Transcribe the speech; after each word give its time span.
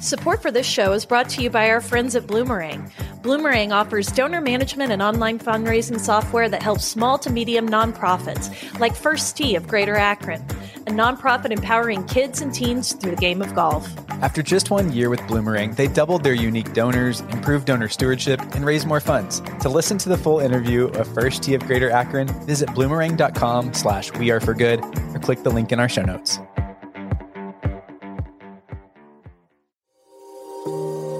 Support 0.00 0.42
for 0.42 0.52
this 0.52 0.66
show 0.66 0.92
is 0.92 1.04
brought 1.04 1.28
to 1.30 1.42
you 1.42 1.50
by 1.50 1.70
our 1.70 1.80
friends 1.80 2.14
at 2.14 2.22
Bloomerang. 2.22 2.88
Bloomerang 3.20 3.72
offers 3.72 4.06
donor 4.06 4.40
management 4.40 4.92
and 4.92 5.02
online 5.02 5.40
fundraising 5.40 5.98
software 5.98 6.48
that 6.48 6.62
helps 6.62 6.84
small 6.84 7.18
to 7.18 7.30
medium 7.30 7.68
nonprofits, 7.68 8.78
like 8.78 8.94
First 8.94 9.36
Tee 9.36 9.56
of 9.56 9.66
Greater 9.66 9.96
Akron, 9.96 10.40
a 10.86 10.92
nonprofit 10.92 11.50
empowering 11.50 12.06
kids 12.06 12.40
and 12.40 12.54
teens 12.54 12.92
through 12.92 13.10
the 13.10 13.16
game 13.16 13.42
of 13.42 13.52
golf. 13.56 13.92
After 14.22 14.40
just 14.40 14.70
one 14.70 14.92
year 14.92 15.10
with 15.10 15.20
Bloomerang, 15.22 15.74
they 15.74 15.88
doubled 15.88 16.22
their 16.22 16.34
unique 16.34 16.72
donors, 16.74 17.20
improved 17.20 17.66
donor 17.66 17.88
stewardship, 17.88 18.40
and 18.54 18.64
raised 18.64 18.86
more 18.86 19.00
funds. 19.00 19.40
To 19.60 19.68
listen 19.68 19.98
to 19.98 20.08
the 20.08 20.18
full 20.18 20.38
interview 20.38 20.86
of 20.86 21.12
First 21.12 21.42
Tee 21.42 21.54
of 21.54 21.66
Greater 21.66 21.90
Akron, 21.90 22.28
visit 22.46 22.68
bloomerang.com 22.68 23.74
slash 23.74 24.12
we 24.12 24.30
are 24.30 24.40
for 24.40 24.54
good 24.54 24.80
or 25.12 25.18
click 25.18 25.42
the 25.42 25.50
link 25.50 25.72
in 25.72 25.80
our 25.80 25.88
show 25.88 26.02
notes. 26.02 26.38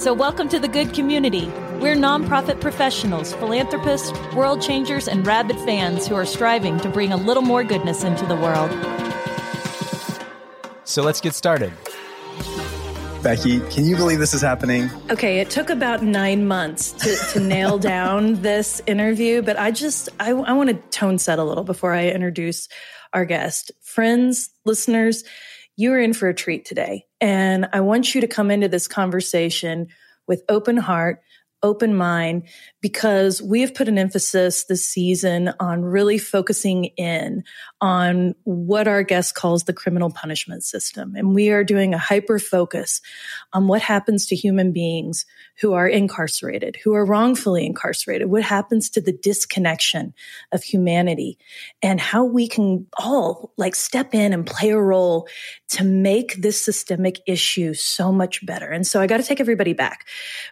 So, 0.00 0.14
welcome 0.14 0.48
to 0.48 0.58
the 0.58 0.66
good 0.66 0.94
community. 0.94 1.44
We're 1.78 1.94
nonprofit 1.94 2.58
professionals, 2.58 3.34
philanthropists, 3.34 4.10
world 4.34 4.62
changers, 4.62 5.06
and 5.06 5.26
rabid 5.26 5.56
fans 5.56 6.06
who 6.06 6.14
are 6.14 6.24
striving 6.24 6.80
to 6.80 6.88
bring 6.88 7.12
a 7.12 7.18
little 7.18 7.42
more 7.42 7.62
goodness 7.62 8.02
into 8.02 8.24
the 8.24 8.34
world. 8.34 8.70
So, 10.84 11.02
let's 11.02 11.20
get 11.20 11.34
started. 11.34 11.70
Becky, 13.22 13.60
can 13.68 13.84
you 13.84 13.94
believe 13.94 14.20
this 14.20 14.32
is 14.32 14.40
happening? 14.40 14.88
Okay, 15.10 15.38
it 15.38 15.50
took 15.50 15.68
about 15.68 16.02
nine 16.02 16.46
months 16.46 16.92
to, 16.92 17.14
to 17.32 17.40
nail 17.40 17.76
down 17.96 18.40
this 18.40 18.80
interview, 18.86 19.42
but 19.42 19.58
I 19.58 19.70
just 19.70 20.08
I, 20.18 20.30
I 20.30 20.52
want 20.54 20.70
to 20.70 20.76
tone 20.98 21.18
set 21.18 21.38
a 21.38 21.44
little 21.44 21.64
before 21.64 21.92
I 21.92 22.08
introduce 22.08 22.70
our 23.12 23.26
guest. 23.26 23.70
Friends, 23.82 24.48
listeners, 24.64 25.24
you 25.80 25.92
are 25.94 25.98
in 25.98 26.12
for 26.12 26.28
a 26.28 26.34
treat 26.34 26.66
today. 26.66 27.06
And 27.22 27.66
I 27.72 27.80
want 27.80 28.14
you 28.14 28.20
to 28.20 28.26
come 28.26 28.50
into 28.50 28.68
this 28.68 28.86
conversation 28.86 29.88
with 30.28 30.42
open 30.50 30.76
heart, 30.76 31.22
open 31.62 31.94
mind, 31.94 32.48
because 32.80 33.42
we 33.42 33.60
have 33.60 33.74
put 33.74 33.88
an 33.88 33.98
emphasis 33.98 34.64
this 34.64 34.86
season 34.86 35.52
on 35.60 35.82
really 35.82 36.16
focusing 36.16 36.86
in 36.96 37.44
on 37.80 38.34
what 38.44 38.88
our 38.88 39.02
guest 39.02 39.34
calls 39.34 39.64
the 39.64 39.72
criminal 39.72 40.10
punishment 40.10 40.64
system. 40.64 41.14
And 41.14 41.34
we 41.34 41.50
are 41.50 41.64
doing 41.64 41.92
a 41.92 41.98
hyper 41.98 42.38
focus 42.38 43.00
on 43.52 43.68
what 43.68 43.82
happens 43.82 44.26
to 44.26 44.36
human 44.36 44.72
beings 44.72 45.26
who 45.60 45.74
are 45.74 45.86
incarcerated, 45.86 46.76
who 46.82 46.94
are 46.94 47.04
wrongfully 47.04 47.66
incarcerated, 47.66 48.30
what 48.30 48.42
happens 48.42 48.88
to 48.90 49.00
the 49.00 49.12
disconnection 49.12 50.14
of 50.52 50.62
humanity 50.62 51.38
and 51.82 52.00
how 52.00 52.24
we 52.24 52.48
can 52.48 52.86
all 52.98 53.52
like 53.58 53.74
step 53.74 54.14
in 54.14 54.32
and 54.32 54.46
play 54.46 54.70
a 54.70 54.80
role 54.80 55.28
to 55.68 55.84
make 55.84 56.40
this 56.40 56.62
systemic 56.64 57.20
issue 57.26 57.74
so 57.74 58.10
much 58.10 58.44
better. 58.46 58.70
And 58.70 58.86
so 58.86 59.00
I 59.00 59.06
got 59.06 59.18
to 59.18 59.22
take 59.22 59.40
everybody 59.40 59.74
back. 59.74 60.06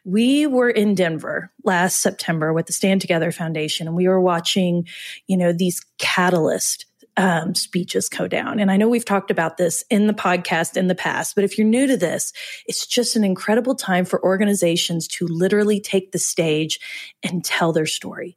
We 0.04 0.46
were 0.46 0.68
in 0.68 0.94
Denver 0.94 1.50
last 1.64 2.02
September 2.02 2.17
with 2.52 2.66
the 2.66 2.72
Stand 2.72 3.00
Together 3.00 3.32
Foundation. 3.32 3.86
And 3.86 3.96
we 3.96 4.08
were 4.08 4.20
watching, 4.20 4.86
you 5.26 5.36
know, 5.36 5.52
these 5.52 5.80
catalyst 5.98 6.86
um, 7.18 7.52
speeches 7.56 8.08
go 8.08 8.28
down. 8.28 8.60
And 8.60 8.70
I 8.70 8.76
know 8.76 8.88
we've 8.88 9.04
talked 9.04 9.32
about 9.32 9.56
this 9.56 9.84
in 9.90 10.06
the 10.06 10.14
podcast 10.14 10.76
in 10.76 10.86
the 10.86 10.94
past, 10.94 11.34
but 11.34 11.42
if 11.42 11.58
you're 11.58 11.66
new 11.66 11.84
to 11.88 11.96
this, 11.96 12.32
it's 12.66 12.86
just 12.86 13.16
an 13.16 13.24
incredible 13.24 13.74
time 13.74 14.04
for 14.04 14.22
organizations 14.22 15.08
to 15.08 15.26
literally 15.26 15.80
take 15.80 16.12
the 16.12 16.18
stage 16.20 16.78
and 17.24 17.44
tell 17.44 17.72
their 17.72 17.86
story. 17.86 18.36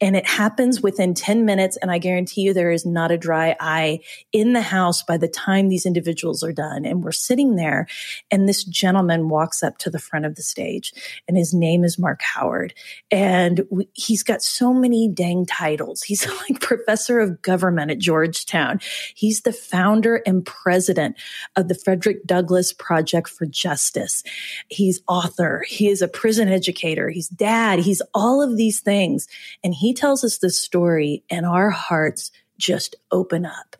And 0.00 0.16
it 0.16 0.26
happens 0.26 0.80
within 0.80 1.12
10 1.12 1.44
minutes. 1.44 1.76
And 1.82 1.90
I 1.90 1.98
guarantee 1.98 2.40
you 2.40 2.54
there 2.54 2.70
is 2.70 2.86
not 2.86 3.10
a 3.10 3.18
dry 3.18 3.54
eye 3.60 4.00
in 4.32 4.54
the 4.54 4.62
house 4.62 5.02
by 5.02 5.18
the 5.18 5.28
time 5.28 5.68
these 5.68 5.84
individuals 5.84 6.42
are 6.42 6.54
done. 6.54 6.86
And 6.86 7.04
we're 7.04 7.12
sitting 7.12 7.56
there 7.56 7.86
and 8.30 8.48
this 8.48 8.64
gentleman 8.64 9.28
walks 9.28 9.62
up 9.62 9.76
to 9.78 9.90
the 9.90 9.98
front 9.98 10.24
of 10.24 10.36
the 10.36 10.42
stage 10.42 10.94
and 11.28 11.36
his 11.36 11.52
name 11.52 11.84
is 11.84 11.98
Marc 11.98 12.22
Howard. 12.22 12.72
And 13.10 13.66
we, 13.70 13.90
he's 13.92 14.22
got 14.22 14.40
so 14.40 14.72
many 14.72 15.06
dang 15.06 15.44
titles. 15.44 16.00
He's 16.00 16.26
like 16.48 16.60
professor 16.60 17.20
of 17.20 17.42
government 17.42 17.90
at 17.90 17.98
Georgia 17.98 18.21
Georgetown. 18.22 18.80
He's 19.14 19.40
the 19.42 19.52
founder 19.52 20.22
and 20.26 20.46
president 20.46 21.16
of 21.56 21.68
the 21.68 21.74
Frederick 21.74 22.24
Douglass 22.24 22.72
Project 22.72 23.28
for 23.28 23.46
Justice. 23.46 24.22
He's 24.68 25.02
author. 25.08 25.64
He 25.66 25.88
is 25.88 26.02
a 26.02 26.08
prison 26.08 26.48
educator. 26.48 27.08
He's 27.08 27.28
dad. 27.28 27.80
He's 27.80 28.02
all 28.14 28.40
of 28.40 28.56
these 28.56 28.80
things. 28.80 29.26
And 29.64 29.74
he 29.74 29.92
tells 29.92 30.22
us 30.22 30.38
this 30.38 30.58
story 30.58 31.24
and 31.30 31.44
our 31.44 31.70
hearts 31.70 32.30
just 32.58 32.94
open 33.10 33.44
up. 33.44 33.76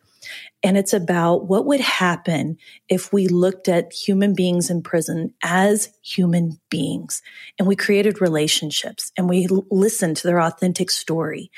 And 0.62 0.78
it's 0.78 0.92
about 0.92 1.48
what 1.48 1.66
would 1.66 1.80
happen 1.80 2.56
if 2.88 3.12
we 3.12 3.26
looked 3.26 3.68
at 3.68 3.92
human 3.92 4.34
beings 4.34 4.70
in 4.70 4.82
prison 4.82 5.34
as 5.42 5.92
human 6.02 6.60
beings 6.70 7.20
and 7.58 7.66
we 7.66 7.74
created 7.74 8.20
relationships 8.20 9.10
and 9.16 9.28
we 9.28 9.48
l- 9.50 9.66
listened 9.70 10.16
to 10.18 10.26
their 10.26 10.40
authentic 10.40 10.90
story. 10.90 11.50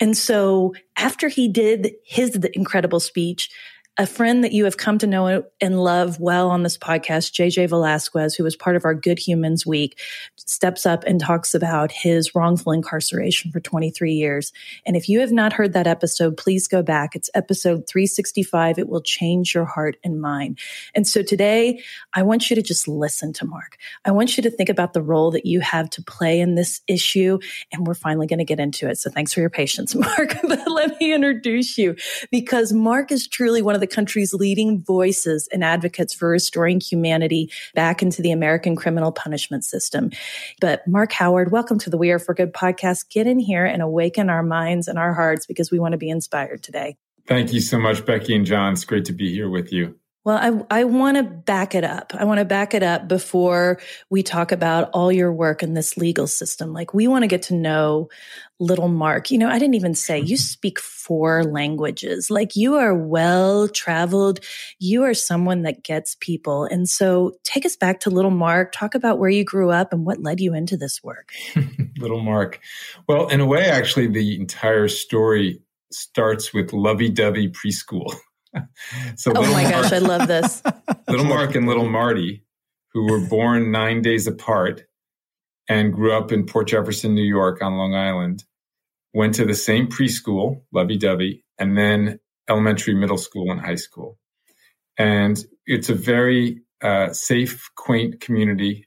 And 0.00 0.16
so 0.16 0.74
after 0.96 1.28
he 1.28 1.48
did 1.48 1.92
his 2.04 2.36
incredible 2.54 3.00
speech, 3.00 3.50
a 3.98 4.06
friend 4.06 4.44
that 4.44 4.52
you 4.52 4.64
have 4.64 4.76
come 4.76 4.98
to 4.98 5.06
know 5.06 5.44
and 5.60 5.82
love 5.82 6.20
well 6.20 6.50
on 6.50 6.62
this 6.62 6.76
podcast, 6.76 7.32
JJ 7.32 7.70
Velazquez, 7.70 8.34
who 8.34 8.44
was 8.44 8.54
part 8.54 8.76
of 8.76 8.84
our 8.84 8.94
Good 8.94 9.18
Humans 9.18 9.64
Week, 9.64 9.98
steps 10.36 10.84
up 10.84 11.02
and 11.04 11.18
talks 11.18 11.54
about 11.54 11.90
his 11.92 12.34
wrongful 12.34 12.72
incarceration 12.72 13.50
for 13.50 13.60
23 13.60 14.12
years. 14.12 14.52
And 14.84 14.96
if 14.96 15.08
you 15.08 15.20
have 15.20 15.32
not 15.32 15.54
heard 15.54 15.72
that 15.72 15.86
episode, 15.86 16.36
please 16.36 16.68
go 16.68 16.82
back. 16.82 17.16
It's 17.16 17.30
episode 17.34 17.86
365. 17.88 18.78
It 18.78 18.88
will 18.88 19.00
change 19.00 19.54
your 19.54 19.64
heart 19.64 19.96
and 20.04 20.20
mind. 20.20 20.58
And 20.94 21.08
so 21.08 21.22
today, 21.22 21.82
I 22.12 22.22
want 22.22 22.50
you 22.50 22.56
to 22.56 22.62
just 22.62 22.86
listen 22.86 23.32
to 23.34 23.46
Marc. 23.46 23.78
I 24.04 24.10
want 24.10 24.36
you 24.36 24.42
to 24.42 24.50
think 24.50 24.68
about 24.68 24.92
the 24.92 25.02
role 25.02 25.30
that 25.30 25.46
you 25.46 25.60
have 25.60 25.88
to 25.90 26.02
play 26.02 26.40
in 26.40 26.54
this 26.54 26.82
issue. 26.86 27.38
And 27.72 27.86
we're 27.86 27.94
finally 27.94 28.26
going 28.26 28.40
to 28.40 28.44
get 28.44 28.60
into 28.60 28.88
it. 28.88 28.98
So 28.98 29.10
thanks 29.10 29.32
for 29.32 29.40
your 29.40 29.50
patience, 29.50 29.94
Marc. 29.94 30.36
but 30.42 30.70
let 30.70 31.00
me 31.00 31.14
introduce 31.14 31.78
you 31.78 31.96
because 32.30 32.74
Marc 32.74 33.10
is 33.10 33.26
truly 33.26 33.62
one 33.62 33.74
of 33.74 33.80
the 33.80 33.85
the 33.88 33.94
country's 33.94 34.34
leading 34.34 34.82
voices 34.82 35.48
and 35.52 35.62
advocates 35.62 36.12
for 36.12 36.28
restoring 36.28 36.80
humanity 36.80 37.50
back 37.74 38.02
into 38.02 38.20
the 38.20 38.32
American 38.32 38.74
criminal 38.74 39.12
punishment 39.12 39.64
system. 39.64 40.10
But 40.60 40.86
Marc 40.88 41.12
Howard, 41.12 41.52
welcome 41.52 41.78
to 41.80 41.90
the 41.90 41.96
We 41.96 42.10
Are 42.10 42.18
for 42.18 42.34
Good 42.34 42.52
podcast. 42.52 43.08
Get 43.10 43.28
in 43.28 43.38
here 43.38 43.64
and 43.64 43.82
awaken 43.82 44.28
our 44.28 44.42
minds 44.42 44.88
and 44.88 44.98
our 44.98 45.14
hearts 45.14 45.46
because 45.46 45.70
we 45.70 45.78
want 45.78 45.92
to 45.92 45.98
be 45.98 46.10
inspired 46.10 46.64
today. 46.64 46.96
Thank 47.28 47.52
you 47.52 47.60
so 47.60 47.78
much, 47.78 48.04
Becky 48.04 48.34
and 48.34 48.44
John. 48.44 48.72
It's 48.72 48.84
great 48.84 49.04
to 49.04 49.12
be 49.12 49.32
here 49.32 49.48
with 49.48 49.72
you. 49.72 49.96
Well, 50.26 50.66
I, 50.70 50.80
I 50.80 50.84
want 50.84 51.18
to 51.18 51.22
back 51.22 51.76
it 51.76 51.84
up. 51.84 52.12
I 52.18 52.24
want 52.24 52.40
to 52.40 52.44
back 52.44 52.74
it 52.74 52.82
up 52.82 53.06
before 53.06 53.78
we 54.10 54.24
talk 54.24 54.50
about 54.50 54.90
all 54.92 55.12
your 55.12 55.32
work 55.32 55.62
in 55.62 55.74
this 55.74 55.96
legal 55.96 56.26
system. 56.26 56.72
Like, 56.72 56.92
we 56.92 57.06
want 57.06 57.22
to 57.22 57.28
get 57.28 57.42
to 57.42 57.54
know 57.54 58.08
little 58.58 58.88
Marc. 58.88 59.30
You 59.30 59.38
know, 59.38 59.48
I 59.48 59.60
didn't 59.60 59.76
even 59.76 59.94
say 59.94 60.18
you 60.18 60.34
mm-hmm. 60.34 60.34
speak 60.34 60.80
four 60.80 61.44
languages. 61.44 62.28
Like, 62.28 62.56
you 62.56 62.74
are 62.74 62.92
well 62.92 63.68
traveled. 63.68 64.40
You 64.80 65.04
are 65.04 65.14
someone 65.14 65.62
that 65.62 65.84
gets 65.84 66.16
people. 66.18 66.64
And 66.64 66.88
so, 66.88 67.36
take 67.44 67.64
us 67.64 67.76
back 67.76 68.00
to 68.00 68.10
little 68.10 68.32
Marc. 68.32 68.72
Talk 68.72 68.96
about 68.96 69.20
where 69.20 69.30
you 69.30 69.44
grew 69.44 69.70
up 69.70 69.92
and 69.92 70.04
what 70.04 70.24
led 70.24 70.40
you 70.40 70.54
into 70.54 70.76
this 70.76 71.04
work. 71.04 71.30
little 71.98 72.20
Marc. 72.20 72.58
Well, 73.08 73.28
in 73.28 73.38
a 73.38 73.46
way, 73.46 73.66
actually, 73.66 74.08
the 74.08 74.34
entire 74.40 74.88
story 74.88 75.60
starts 75.92 76.52
with 76.52 76.72
lovey 76.72 77.10
dovey 77.10 77.48
preschool. 77.48 78.12
so 79.16 79.32
oh 79.34 79.42
my 79.42 79.62
Marc, 79.62 79.70
gosh, 79.70 79.92
I 79.92 79.98
love 79.98 80.28
this. 80.28 80.62
little 81.08 81.26
Marc 81.26 81.54
and 81.54 81.66
little 81.66 81.88
Marty, 81.88 82.44
who 82.92 83.10
were 83.10 83.26
born 83.28 83.70
nine 83.70 84.02
days 84.02 84.26
apart 84.26 84.84
and 85.68 85.92
grew 85.92 86.12
up 86.12 86.32
in 86.32 86.46
Port 86.46 86.68
Jefferson, 86.68 87.14
New 87.14 87.24
York 87.24 87.62
on 87.62 87.76
Long 87.76 87.94
Island, 87.94 88.44
went 89.12 89.34
to 89.34 89.44
the 89.44 89.54
same 89.54 89.88
preschool, 89.88 90.62
lovey 90.72 90.96
dovey, 90.96 91.44
and 91.58 91.76
then 91.76 92.20
elementary, 92.48 92.94
middle 92.94 93.18
school, 93.18 93.50
and 93.50 93.60
high 93.60 93.74
school. 93.74 94.18
And 94.98 95.42
it's 95.66 95.88
a 95.88 95.94
very 95.94 96.62
uh, 96.82 97.12
safe, 97.12 97.70
quaint 97.76 98.20
community 98.20 98.86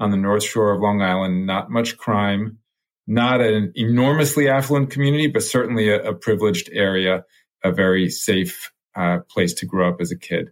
on 0.00 0.10
the 0.10 0.16
North 0.16 0.44
Shore 0.44 0.72
of 0.72 0.80
Long 0.80 1.02
Island, 1.02 1.46
not 1.46 1.70
much 1.70 1.96
crime, 1.96 2.58
not 3.06 3.40
an 3.40 3.72
enormously 3.74 4.48
affluent 4.48 4.90
community, 4.90 5.26
but 5.26 5.42
certainly 5.42 5.88
a, 5.88 6.10
a 6.10 6.14
privileged 6.14 6.68
area, 6.72 7.24
a 7.64 7.72
very 7.72 8.10
safe 8.10 8.70
uh, 8.98 9.20
place 9.30 9.54
to 9.54 9.66
grow 9.66 9.88
up 9.88 10.00
as 10.00 10.10
a 10.10 10.18
kid. 10.18 10.50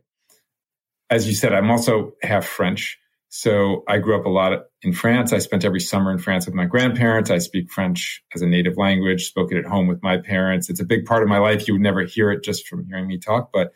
As 1.10 1.26
you 1.26 1.34
said, 1.34 1.52
I'm 1.52 1.70
also 1.70 2.12
half 2.22 2.46
French. 2.46 2.98
So 3.28 3.82
I 3.88 3.98
grew 3.98 4.18
up 4.18 4.24
a 4.24 4.30
lot 4.30 4.52
in 4.82 4.92
France. 4.92 5.32
I 5.32 5.38
spent 5.38 5.64
every 5.64 5.80
summer 5.80 6.12
in 6.12 6.18
France 6.18 6.46
with 6.46 6.54
my 6.54 6.64
grandparents. 6.64 7.30
I 7.30 7.38
speak 7.38 7.70
French 7.70 8.22
as 8.34 8.42
a 8.42 8.46
native 8.46 8.76
language, 8.76 9.26
spoke 9.26 9.52
it 9.52 9.58
at 9.58 9.66
home 9.66 9.88
with 9.88 10.02
my 10.02 10.16
parents. 10.18 10.70
It's 10.70 10.80
a 10.80 10.84
big 10.84 11.04
part 11.04 11.22
of 11.22 11.28
my 11.28 11.38
life. 11.38 11.66
You 11.66 11.74
would 11.74 11.82
never 11.82 12.04
hear 12.04 12.30
it 12.30 12.44
just 12.44 12.68
from 12.68 12.86
hearing 12.86 13.08
me 13.08 13.18
talk, 13.18 13.50
but 13.52 13.72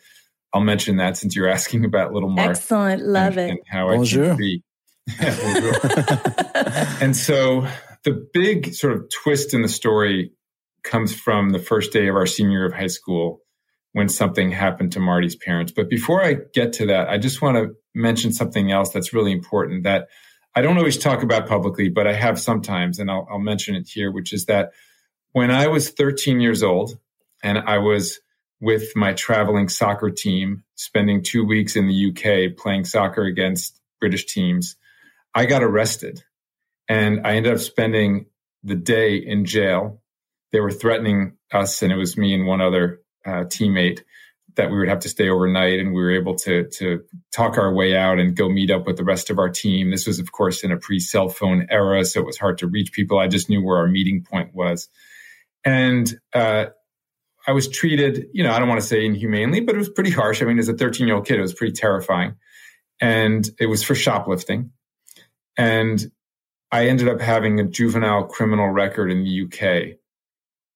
I'll 0.53 0.61
mention 0.61 0.97
that 0.97 1.17
since 1.17 1.35
you're 1.35 1.47
asking 1.57 1.85
about 1.85 2.13
Little 2.13 2.29
Marc. 2.29 2.51
Excellent. 2.51 3.05
Love 3.05 3.37
and, 3.37 3.39
it. 3.39 3.49
And 3.51 3.59
how 3.67 3.87
Bonjour. 3.89 4.25
I 4.25 4.27
can 4.29 4.37
be. 4.37 4.63
and 7.01 7.15
so 7.15 7.67
the 8.03 8.27
big 8.33 8.73
sort 8.73 8.93
of 8.93 9.09
twist 9.09 9.53
in 9.53 9.61
the 9.61 9.69
story 9.69 10.31
comes 10.83 11.13
from 11.13 11.49
the 11.49 11.59
first 11.59 11.91
day 11.91 12.07
of 12.07 12.15
our 12.15 12.25
senior 12.25 12.59
year 12.59 12.65
of 12.65 12.73
high 12.73 12.87
school 12.87 13.41
when 13.93 14.09
something 14.09 14.51
happened 14.51 14.93
to 14.93 14.99
Marty's 14.99 15.35
parents. 15.35 15.71
But 15.71 15.89
before 15.89 16.23
I 16.23 16.37
get 16.53 16.73
to 16.73 16.85
that, 16.87 17.09
I 17.09 17.17
just 17.17 17.41
want 17.41 17.57
to 17.57 17.75
mention 17.93 18.31
something 18.31 18.71
else 18.71 18.91
that's 18.91 19.13
really 19.13 19.31
important 19.31 19.83
that 19.83 20.07
I 20.55 20.61
don't 20.61 20.77
always 20.77 20.97
talk 20.97 21.23
about 21.23 21.47
publicly, 21.47 21.89
but 21.89 22.07
I 22.07 22.13
have 22.13 22.39
sometimes, 22.39 22.99
and 22.99 23.09
I'll, 23.09 23.27
I'll 23.29 23.39
mention 23.39 23.75
it 23.75 23.87
here, 23.87 24.11
which 24.11 24.33
is 24.33 24.45
that 24.45 24.71
when 25.31 25.51
I 25.51 25.67
was 25.67 25.89
13 25.89 26.39
years 26.39 26.63
old 26.63 26.97
and 27.43 27.57
I 27.57 27.77
was 27.77 28.19
with 28.59 28.95
my 28.95 29.13
traveling 29.13 29.69
soccer 29.69 30.09
team, 30.09 30.63
spending 30.75 31.23
two 31.23 31.45
weeks 31.45 31.75
in 31.75 31.87
the 31.87 32.09
UK 32.09 32.57
playing 32.57 32.85
soccer 32.85 33.23
against 33.23 33.79
British 33.99 34.25
teams, 34.25 34.75
I 35.33 35.45
got 35.45 35.63
arrested 35.63 36.23
and 36.87 37.25
I 37.25 37.35
ended 37.35 37.53
up 37.53 37.59
spending 37.59 38.25
the 38.63 38.75
day 38.75 39.15
in 39.15 39.45
jail. 39.45 40.01
They 40.51 40.59
were 40.59 40.71
threatening 40.71 41.37
us, 41.51 41.81
and 41.81 41.91
it 41.91 41.95
was 41.95 42.17
me 42.17 42.33
and 42.33 42.45
one 42.45 42.59
other 42.61 43.00
uh, 43.25 43.43
teammate 43.45 44.01
that 44.55 44.71
we 44.71 44.77
would 44.77 44.89
have 44.89 44.99
to 44.99 45.09
stay 45.09 45.29
overnight 45.29 45.79
and 45.79 45.93
we 45.93 46.01
were 46.01 46.11
able 46.11 46.35
to 46.35 46.67
to 46.69 47.03
talk 47.31 47.57
our 47.57 47.73
way 47.73 47.95
out 47.95 48.19
and 48.19 48.35
go 48.35 48.49
meet 48.49 48.71
up 48.71 48.85
with 48.85 48.97
the 48.97 49.03
rest 49.03 49.29
of 49.29 49.39
our 49.39 49.49
team. 49.49 49.91
This 49.91 50.07
was 50.07 50.19
of 50.19 50.31
course 50.31 50.63
in 50.63 50.71
a 50.71 50.77
pre-cell 50.77 51.29
phone 51.29 51.67
era 51.69 52.03
so 52.05 52.19
it 52.19 52.25
was 52.25 52.37
hard 52.37 52.57
to 52.59 52.67
reach 52.67 52.91
people. 52.91 53.19
I 53.19 53.27
just 53.27 53.49
knew 53.49 53.63
where 53.63 53.77
our 53.77 53.87
meeting 53.87 54.23
point 54.29 54.53
was. 54.53 54.89
And 55.63 56.11
uh, 56.33 56.65
i 57.47 57.51
was 57.51 57.67
treated 57.67 58.27
you 58.33 58.43
know 58.43 58.51
i 58.51 58.59
don't 58.59 58.69
want 58.69 58.79
to 58.79 58.85
say 58.85 59.03
inhumanely 59.03 59.61
but 59.61 59.73
it 59.73 59.77
was 59.77 59.89
pretty 59.89 60.11
harsh. 60.11 60.41
I 60.41 60.45
mean 60.45 60.59
as 60.59 60.69
a 60.69 60.73
13 60.73 61.07
year 61.07 61.15
old 61.15 61.25
kid 61.25 61.39
it 61.39 61.41
was 61.41 61.53
pretty 61.53 61.73
terrifying. 61.73 62.35
And 62.99 63.49
it 63.59 63.65
was 63.65 63.83
for 63.83 63.95
shoplifting. 63.95 64.71
And 65.57 66.11
i 66.71 66.87
ended 66.87 67.07
up 67.07 67.21
having 67.21 67.59
a 67.59 67.63
juvenile 67.63 68.25
criminal 68.25 68.69
record 68.69 69.11
in 69.11 69.23
the 69.23 69.43
uk 69.43 69.97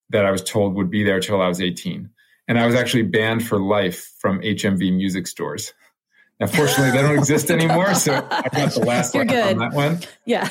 that 0.09 0.25
i 0.25 0.31
was 0.31 0.43
told 0.43 0.75
would 0.75 0.89
be 0.89 1.03
there 1.03 1.19
till 1.19 1.41
i 1.41 1.47
was 1.47 1.61
18 1.61 2.09
and 2.47 2.59
I 2.59 2.65
was 2.65 2.75
actually 2.75 3.03
banned 3.03 3.45
for 3.45 3.59
life 3.59 4.13
from 4.19 4.41
HMV 4.41 4.95
music 4.95 5.27
stores. 5.27 5.73
Now, 6.39 6.47
fortunately, 6.47 6.91
they 6.91 7.01
don't 7.01 7.17
exist 7.17 7.49
anymore, 7.49 7.93
so 7.93 8.13
I 8.13 8.49
got 8.49 8.73
the 8.73 8.83
last 8.85 9.13
You're 9.13 9.23
on 9.23 9.57
that 9.57 9.73
one. 9.73 9.99
Yeah. 10.25 10.49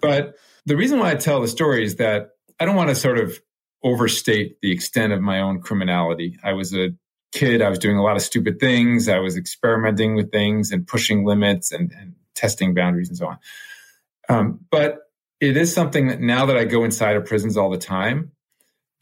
but 0.00 0.36
the 0.66 0.76
reason 0.76 0.98
why 0.98 1.12
I 1.12 1.14
tell 1.14 1.40
the 1.40 1.48
story 1.48 1.84
is 1.84 1.96
that 1.96 2.30
I 2.60 2.66
don't 2.66 2.76
want 2.76 2.90
to 2.90 2.94
sort 2.94 3.18
of 3.18 3.40
overstate 3.82 4.60
the 4.60 4.70
extent 4.70 5.12
of 5.12 5.20
my 5.20 5.40
own 5.40 5.60
criminality. 5.60 6.38
I 6.44 6.52
was 6.52 6.74
a 6.74 6.90
kid. 7.32 7.62
I 7.62 7.68
was 7.68 7.78
doing 7.78 7.96
a 7.96 8.02
lot 8.02 8.16
of 8.16 8.22
stupid 8.22 8.60
things. 8.60 9.08
I 9.08 9.18
was 9.18 9.36
experimenting 9.36 10.14
with 10.14 10.30
things 10.30 10.72
and 10.72 10.86
pushing 10.86 11.24
limits 11.24 11.72
and, 11.72 11.92
and 11.92 12.14
testing 12.34 12.74
boundaries 12.74 13.08
and 13.08 13.18
so 13.18 13.28
on. 13.28 13.38
Um, 14.28 14.60
but 14.70 15.00
it 15.40 15.56
is 15.56 15.74
something 15.74 16.08
that 16.08 16.20
now 16.20 16.46
that 16.46 16.56
I 16.56 16.64
go 16.64 16.84
inside 16.84 17.16
of 17.16 17.26
prisons 17.26 17.56
all 17.56 17.70
the 17.70 17.78
time, 17.78 18.32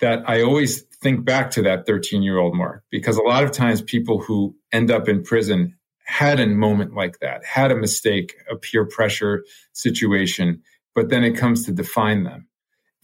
that 0.01 0.29
I 0.29 0.43
always 0.43 0.85
think 1.03 1.25
back 1.25 1.51
to 1.53 1.63
that 1.63 1.87
13 1.87 2.23
year 2.23 2.39
old 2.39 2.55
marc 2.55 2.85
because 2.91 3.17
a 3.17 3.23
lot 3.23 3.43
of 3.43 3.51
times 3.51 3.83
people 3.83 4.21
who 4.21 4.55
end 4.73 4.91
up 4.91 5.09
in 5.09 5.23
prison 5.23 5.77
had 6.05 6.41
a 6.41 6.47
moment 6.47 6.95
like 6.95 7.19
that, 7.21 7.45
had 7.45 7.71
a 7.71 7.77
mistake, 7.77 8.35
a 8.51 8.57
peer 8.57 8.85
pressure 8.85 9.45
situation, 9.73 10.63
but 10.95 11.09
then 11.09 11.25
it 11.25 11.37
comes 11.37 11.65
to 11.65 11.73
define 11.73 12.25
them. 12.25 12.49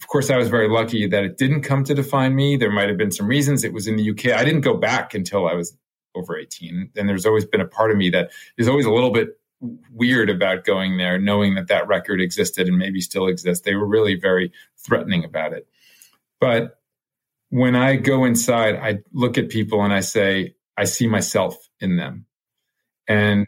Of 0.01 0.07
course, 0.07 0.29
I 0.29 0.37
was 0.37 0.47
very 0.47 0.69
lucky 0.69 1.07
that 1.07 1.23
it 1.23 1.37
didn't 1.37 1.61
come 1.61 1.83
to 1.83 1.93
define 1.93 2.35
me. 2.35 2.55
There 2.55 2.71
might 2.71 2.87
have 2.87 2.97
been 2.97 3.11
some 3.11 3.27
reasons. 3.27 3.63
It 3.63 3.73
was 3.73 3.87
in 3.87 3.97
the 3.97 4.09
UK. 4.11 4.27
I 4.27 4.45
didn't 4.45 4.61
go 4.61 4.77
back 4.77 5.13
until 5.13 5.47
I 5.47 5.53
was 5.53 5.75
over 6.15 6.37
18. 6.37 6.91
And 6.95 7.09
there's 7.09 7.25
always 7.25 7.45
been 7.45 7.61
a 7.61 7.67
part 7.67 7.91
of 7.91 7.97
me 7.97 8.09
that 8.11 8.31
is 8.57 8.67
always 8.67 8.85
a 8.85 8.91
little 8.91 9.11
bit 9.11 9.39
weird 9.91 10.29
about 10.29 10.63
going 10.63 10.97
there, 10.97 11.19
knowing 11.19 11.55
that 11.55 11.67
that 11.67 11.87
record 11.87 12.21
existed 12.21 12.67
and 12.67 12.77
maybe 12.77 13.01
still 13.01 13.27
exists. 13.27 13.65
They 13.65 13.75
were 13.75 13.85
really 13.85 14.15
very 14.15 14.51
threatening 14.77 15.25
about 15.25 15.51
it. 15.51 15.67
But 16.39 16.78
when 17.49 17.75
I 17.75 17.95
go 17.95 18.25
inside, 18.25 18.75
I 18.75 18.99
look 19.11 19.37
at 19.37 19.49
people 19.49 19.83
and 19.83 19.93
I 19.93 20.01
say, 20.01 20.55
I 20.77 20.85
see 20.85 21.07
myself 21.07 21.57
in 21.79 21.97
them. 21.97 22.25
And 23.07 23.47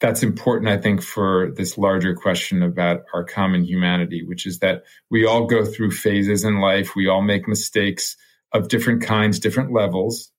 that's 0.00 0.22
important, 0.22 0.68
I 0.68 0.78
think, 0.78 1.02
for 1.02 1.52
this 1.56 1.76
larger 1.76 2.14
question 2.14 2.62
about 2.62 3.02
our 3.14 3.24
common 3.24 3.64
humanity, 3.64 4.24
which 4.24 4.46
is 4.46 4.58
that 4.60 4.84
we 5.10 5.26
all 5.26 5.46
go 5.46 5.64
through 5.64 5.90
phases 5.92 6.44
in 6.44 6.60
life. 6.60 6.96
We 6.96 7.08
all 7.08 7.22
make 7.22 7.46
mistakes 7.46 8.16
of 8.52 8.68
different 8.68 9.02
kinds, 9.02 9.38
different 9.38 9.72
levels. 9.72 10.30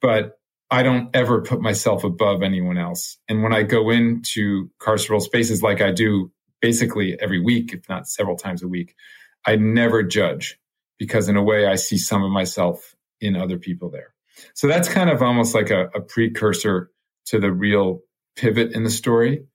But 0.00 0.38
I 0.70 0.82
don't 0.82 1.14
ever 1.14 1.42
put 1.42 1.60
myself 1.60 2.04
above 2.04 2.42
anyone 2.42 2.78
else. 2.78 3.18
And 3.28 3.42
when 3.42 3.52
I 3.52 3.62
go 3.62 3.90
into 3.90 4.70
carceral 4.80 5.20
spaces 5.20 5.62
like 5.62 5.80
I 5.80 5.90
do 5.90 6.30
basically 6.60 7.18
every 7.20 7.40
week, 7.40 7.72
if 7.72 7.88
not 7.88 8.06
several 8.08 8.36
times 8.36 8.62
a 8.62 8.68
week, 8.68 8.94
I 9.46 9.56
never 9.56 10.02
judge 10.02 10.58
because 11.00 11.30
in 11.30 11.36
a 11.36 11.42
way 11.42 11.66
I 11.66 11.74
see 11.74 11.96
some 11.96 12.22
of 12.22 12.30
myself 12.30 12.94
in 13.20 13.34
other 13.34 13.58
people 13.58 13.90
there. 13.90 14.14
So 14.54 14.68
that's 14.68 14.88
kind 14.88 15.10
of 15.10 15.22
almost 15.22 15.54
like 15.54 15.70
a, 15.70 15.86
a 15.94 16.00
precursor 16.00 16.90
to 17.26 17.40
the 17.40 17.50
real 17.50 18.02
pivot 18.36 18.72
in 18.72 18.84
the 18.84 18.90
story. 18.90 19.46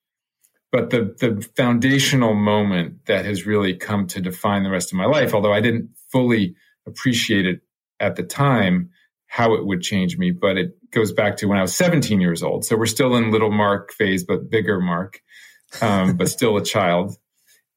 But 0.72 0.90
the, 0.90 1.16
the 1.20 1.48
foundational 1.56 2.34
moment 2.34 3.06
that 3.06 3.26
has 3.26 3.46
really 3.46 3.76
come 3.76 4.08
to 4.08 4.20
define 4.20 4.64
the 4.64 4.72
rest 4.72 4.92
of 4.92 4.98
my 4.98 5.06
life, 5.06 5.34
although 5.34 5.54
I 5.54 5.62
didn't 5.62 5.92
fully 6.12 6.56
appreciate 6.88 7.46
it 7.46 7.62
at 8.00 8.16
the 8.16 8.24
time, 8.24 8.90
how 9.28 9.54
it 9.54 9.66
would 9.66 9.82
change 9.82 10.18
me. 10.18 10.32
But 10.32 10.58
it 10.58 10.72
goes 10.92 11.12
back 11.12 11.38
to 11.38 11.48
when 11.48 11.60
I 11.60 11.62
was 11.62 11.76
17 11.76 12.20
years 12.20 12.42
old. 12.42 12.66
So 12.66 12.76
we're 12.76 12.88
still 12.88 13.16
in 13.16 13.32
little 13.32 13.52
Marc 13.52 13.94
phase, 13.94 14.24
but 14.24 14.50
bigger 14.50 14.82
Marc, 14.82 15.22
um, 15.82 16.18
but 16.18 16.28
still 16.28 16.58
a 16.58 16.64
child. 16.64 17.16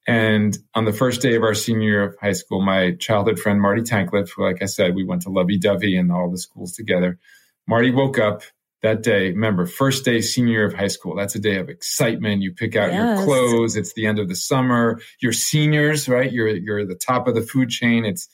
And 0.08 0.56
on 0.74 0.86
the 0.86 0.92
first 0.94 1.20
day 1.20 1.36
of 1.36 1.42
our 1.42 1.52
senior 1.52 1.86
year 1.86 2.02
of 2.02 2.16
high 2.18 2.32
school, 2.32 2.62
my 2.62 2.92
childhood 2.92 3.38
friend 3.38 3.60
Marty 3.60 3.82
Tankleff, 3.82 4.30
who, 4.30 4.42
like 4.42 4.62
I 4.62 4.64
said, 4.64 4.94
we 4.94 5.04
went 5.04 5.22
to 5.22 5.28
Lovey 5.28 5.58
Dovey 5.58 5.98
and 5.98 6.10
all 6.10 6.30
the 6.30 6.38
schools 6.38 6.72
together. 6.72 7.18
Marty 7.66 7.90
woke 7.90 8.18
up 8.18 8.40
that 8.80 9.02
day. 9.02 9.28
Remember, 9.32 9.66
first 9.66 10.06
day 10.06 10.22
senior 10.22 10.52
year 10.52 10.64
of 10.64 10.72
high 10.72 10.88
school. 10.88 11.14
That's 11.14 11.34
a 11.34 11.38
day 11.38 11.58
of 11.58 11.68
excitement. 11.68 12.40
You 12.40 12.54
pick 12.54 12.74
out 12.74 12.90
yes. 12.90 13.18
your 13.18 13.26
clothes. 13.26 13.76
It's 13.76 13.92
the 13.92 14.06
end 14.06 14.18
of 14.18 14.30
the 14.30 14.34
summer. 14.34 14.98
You're 15.20 15.34
seniors, 15.34 16.08
right? 16.08 16.32
You're 16.32 16.56
you're 16.56 16.86
the 16.86 16.94
top 16.94 17.28
of 17.28 17.34
the 17.34 17.42
food 17.42 17.68
chain. 17.68 18.06
It's 18.06 18.30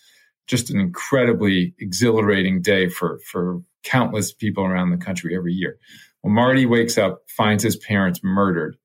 just 0.47 0.71
an 0.71 0.79
incredibly 0.79 1.75
exhilarating 1.81 2.62
day 2.62 2.88
for 2.88 3.19
for 3.26 3.62
countless 3.83 4.33
people 4.33 4.64
around 4.64 4.90
the 4.90 5.04
country 5.04 5.35
every 5.35 5.54
year. 5.54 5.78
Well, 6.23 6.33
Marty 6.33 6.66
wakes 6.66 6.99
up, 6.99 7.23
finds 7.26 7.64
his 7.64 7.76
parents 7.76 8.21
murdered 8.23 8.76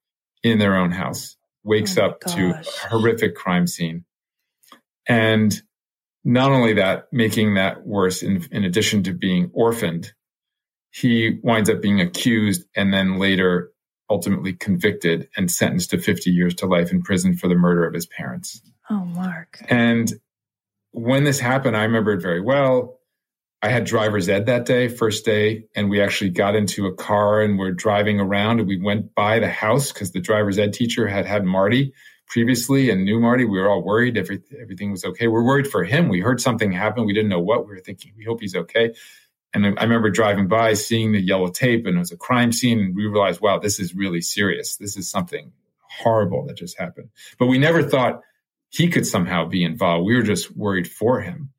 in 0.42 0.58
their 0.58 0.76
own 0.76 0.90
house 0.90 1.36
wakes 1.70 1.98
oh 1.98 2.08
up 2.08 2.22
gosh. 2.22 2.36
to 2.36 2.50
a 2.50 2.90
horrific 2.90 3.36
crime 3.36 3.68
scene. 3.68 4.04
And 5.08 5.60
not 6.26 6.52
only 6.52 6.74
that, 6.74 7.08
making 7.12 7.54
that 7.54 7.86
worse, 7.86 8.22
in, 8.22 8.46
in 8.52 8.66
addition 8.66 9.04
to 9.04 9.14
being 9.14 9.50
orphaned, 9.54 10.12
he 10.92 11.40
winds 11.44 11.70
up 11.70 11.82
being 11.82 12.02
accused 12.02 12.66
and 12.76 12.94
then 12.94 13.18
later 13.18 13.72
ultimately 14.10 14.54
convicted 14.54 15.30
and 15.38 15.52
sentenced 15.52 15.92
to 15.92 16.00
50 16.00 16.32
years 16.32 16.56
to 16.56 16.66
life 16.66 16.92
in 16.92 17.02
prison 17.02 17.36
for 17.36 17.48
the 17.48 17.56
murder 17.56 17.86
of 17.86 17.94
his 17.94 18.08
parents. 18.08 18.62
Oh, 18.90 19.06
Marc. 19.06 19.60
And 19.70 20.12
when 20.92 21.24
this 21.24 21.40
happened, 21.40 21.78
I 21.78 21.84
remember 21.84 22.14
it 22.14 22.22
very 22.22 22.42
well. 22.42 22.99
I 23.62 23.70
had 23.70 23.84
driver's 23.84 24.30
ed 24.30 24.46
that 24.46 24.66
day, 24.66 24.88
first 24.88 25.26
day, 25.26 25.66
and 25.76 25.90
we 25.90 26.02
actually 26.02 26.30
got 26.30 26.56
into 26.56 26.86
a 26.86 26.94
car 26.94 27.42
and 27.42 27.60
we're 27.60 27.72
driving 27.72 28.20
around 28.20 28.60
and 28.60 28.68
we 28.68 28.82
went 28.82 29.14
by 29.16 29.40
the 29.40 29.50
house 29.50 29.92
because 29.92 30.12
the 30.12 30.22
driver's 30.22 30.58
ed 30.58 30.74
teacher 30.74 31.08
had 31.08 31.26
had 31.26 31.44
Marty 31.44 31.94
previously 32.28 32.90
and 32.90 33.04
knew 33.04 33.20
Marty. 33.20 33.44
We 33.44 33.60
were 33.60 33.70
all 33.70 33.84
worried 33.84 34.18
every, 34.18 34.42
everything 34.62 34.92
was 34.92 35.04
okay. 35.04 35.28
We're 35.28 35.44
worried 35.44 35.68
for 35.68 35.84
him. 35.84 36.08
We 36.08 36.22
heard 36.22 36.40
something 36.40 36.72
happen. 36.72 37.06
We 37.06 37.14
didn't 37.14 37.30
know 37.30 37.42
what. 37.42 37.68
We 37.68 37.74
were 37.74 37.80
thinking, 37.80 38.14
we 38.16 38.24
hope 38.24 38.40
he's 38.40 38.56
okay. 38.56 38.94
And 39.54 39.66
I 39.66 39.84
remember 39.84 40.10
driving 40.10 40.48
by, 40.48 40.76
seeing 40.76 41.12
the 41.12 41.20
yellow 41.20 41.50
tape, 41.50 41.88
and 41.88 41.96
it 41.96 42.00
was 42.00 42.12
a 42.12 42.18
crime 42.18 42.52
scene. 42.52 42.80
And 42.80 42.96
we 42.96 43.08
realized, 43.08 43.42
wow, 43.42 43.58
this 43.58 43.80
is 43.80 43.96
really 43.96 44.22
serious. 44.22 44.78
This 44.78 44.96
is 44.96 45.10
something 45.10 45.52
horrible 45.82 46.46
that 46.46 46.56
just 46.56 46.78
happened. 46.78 47.10
But 47.40 47.48
we 47.48 47.58
never 47.58 47.82
thought 47.82 48.22
he 48.70 48.88
could 48.88 49.08
somehow 49.08 49.46
be 49.46 49.64
involved. 49.64 50.06
We 50.06 50.16
were 50.16 50.22
just 50.22 50.56
worried 50.56 50.88
for 50.88 51.20
him. 51.22 51.50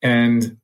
And 0.00 0.56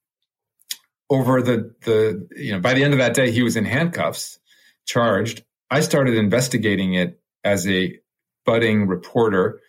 over 1.12 1.42
the 1.42 1.74
the 1.82 2.26
you 2.36 2.52
know 2.52 2.60
by 2.60 2.74
the 2.74 2.82
end 2.82 2.94
of 2.94 2.98
that 2.98 3.14
day 3.14 3.30
he 3.30 3.42
was 3.42 3.56
in 3.56 3.64
handcuffs 3.64 4.38
charged. 4.86 5.44
I 5.70 5.80
started 5.80 6.14
investigating 6.14 6.94
it 6.94 7.20
as 7.44 7.66
a 7.68 7.98
budding 8.44 8.88
reporter 8.88 9.60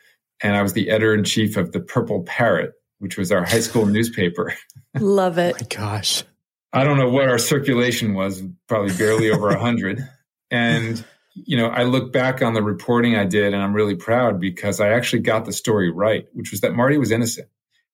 and 0.42 0.56
i 0.56 0.62
was 0.62 0.74
the 0.74 0.90
editor 0.90 1.14
in 1.14 1.24
chief 1.24 1.58
of 1.58 1.72
the 1.72 1.80
purple 1.80 2.24
parrot 2.24 2.74
which 3.00 3.18
was 3.18 3.32
our 3.32 3.44
high 3.44 3.60
school 3.60 3.86
newspaper. 3.98 4.54
Love 4.98 5.38
it. 5.38 5.56
Oh 5.56 5.58
my 5.62 5.68
gosh. 5.68 6.24
I 6.72 6.84
don't 6.84 6.98
know 6.98 7.10
what 7.10 7.28
our 7.28 7.38
circulation 7.38 8.14
was 8.14 8.42
probably 8.68 8.96
barely 8.96 9.30
over 9.30 9.48
100 9.48 10.00
and 10.52 11.04
you 11.36 11.58
know, 11.58 11.68
I 11.68 11.84
look 11.84 12.14
back 12.14 12.44
on 12.44 12.54
the 12.54 12.62
reporting 12.62 13.16
I 13.16 13.26
did 13.26 13.54
and 13.54 13.62
I'm 13.62 13.74
really 13.74 13.96
proud 13.96 14.40
because 14.40 14.80
I 14.80 14.90
actually 14.90 15.24
got 15.24 15.46
the 15.46 15.52
story 15.52 15.92
right, 15.92 16.28
which 16.34 16.52
was 16.52 16.62
that 16.62 16.74
Marty 16.74 16.98
was 16.98 17.12
innocent. 17.12 17.48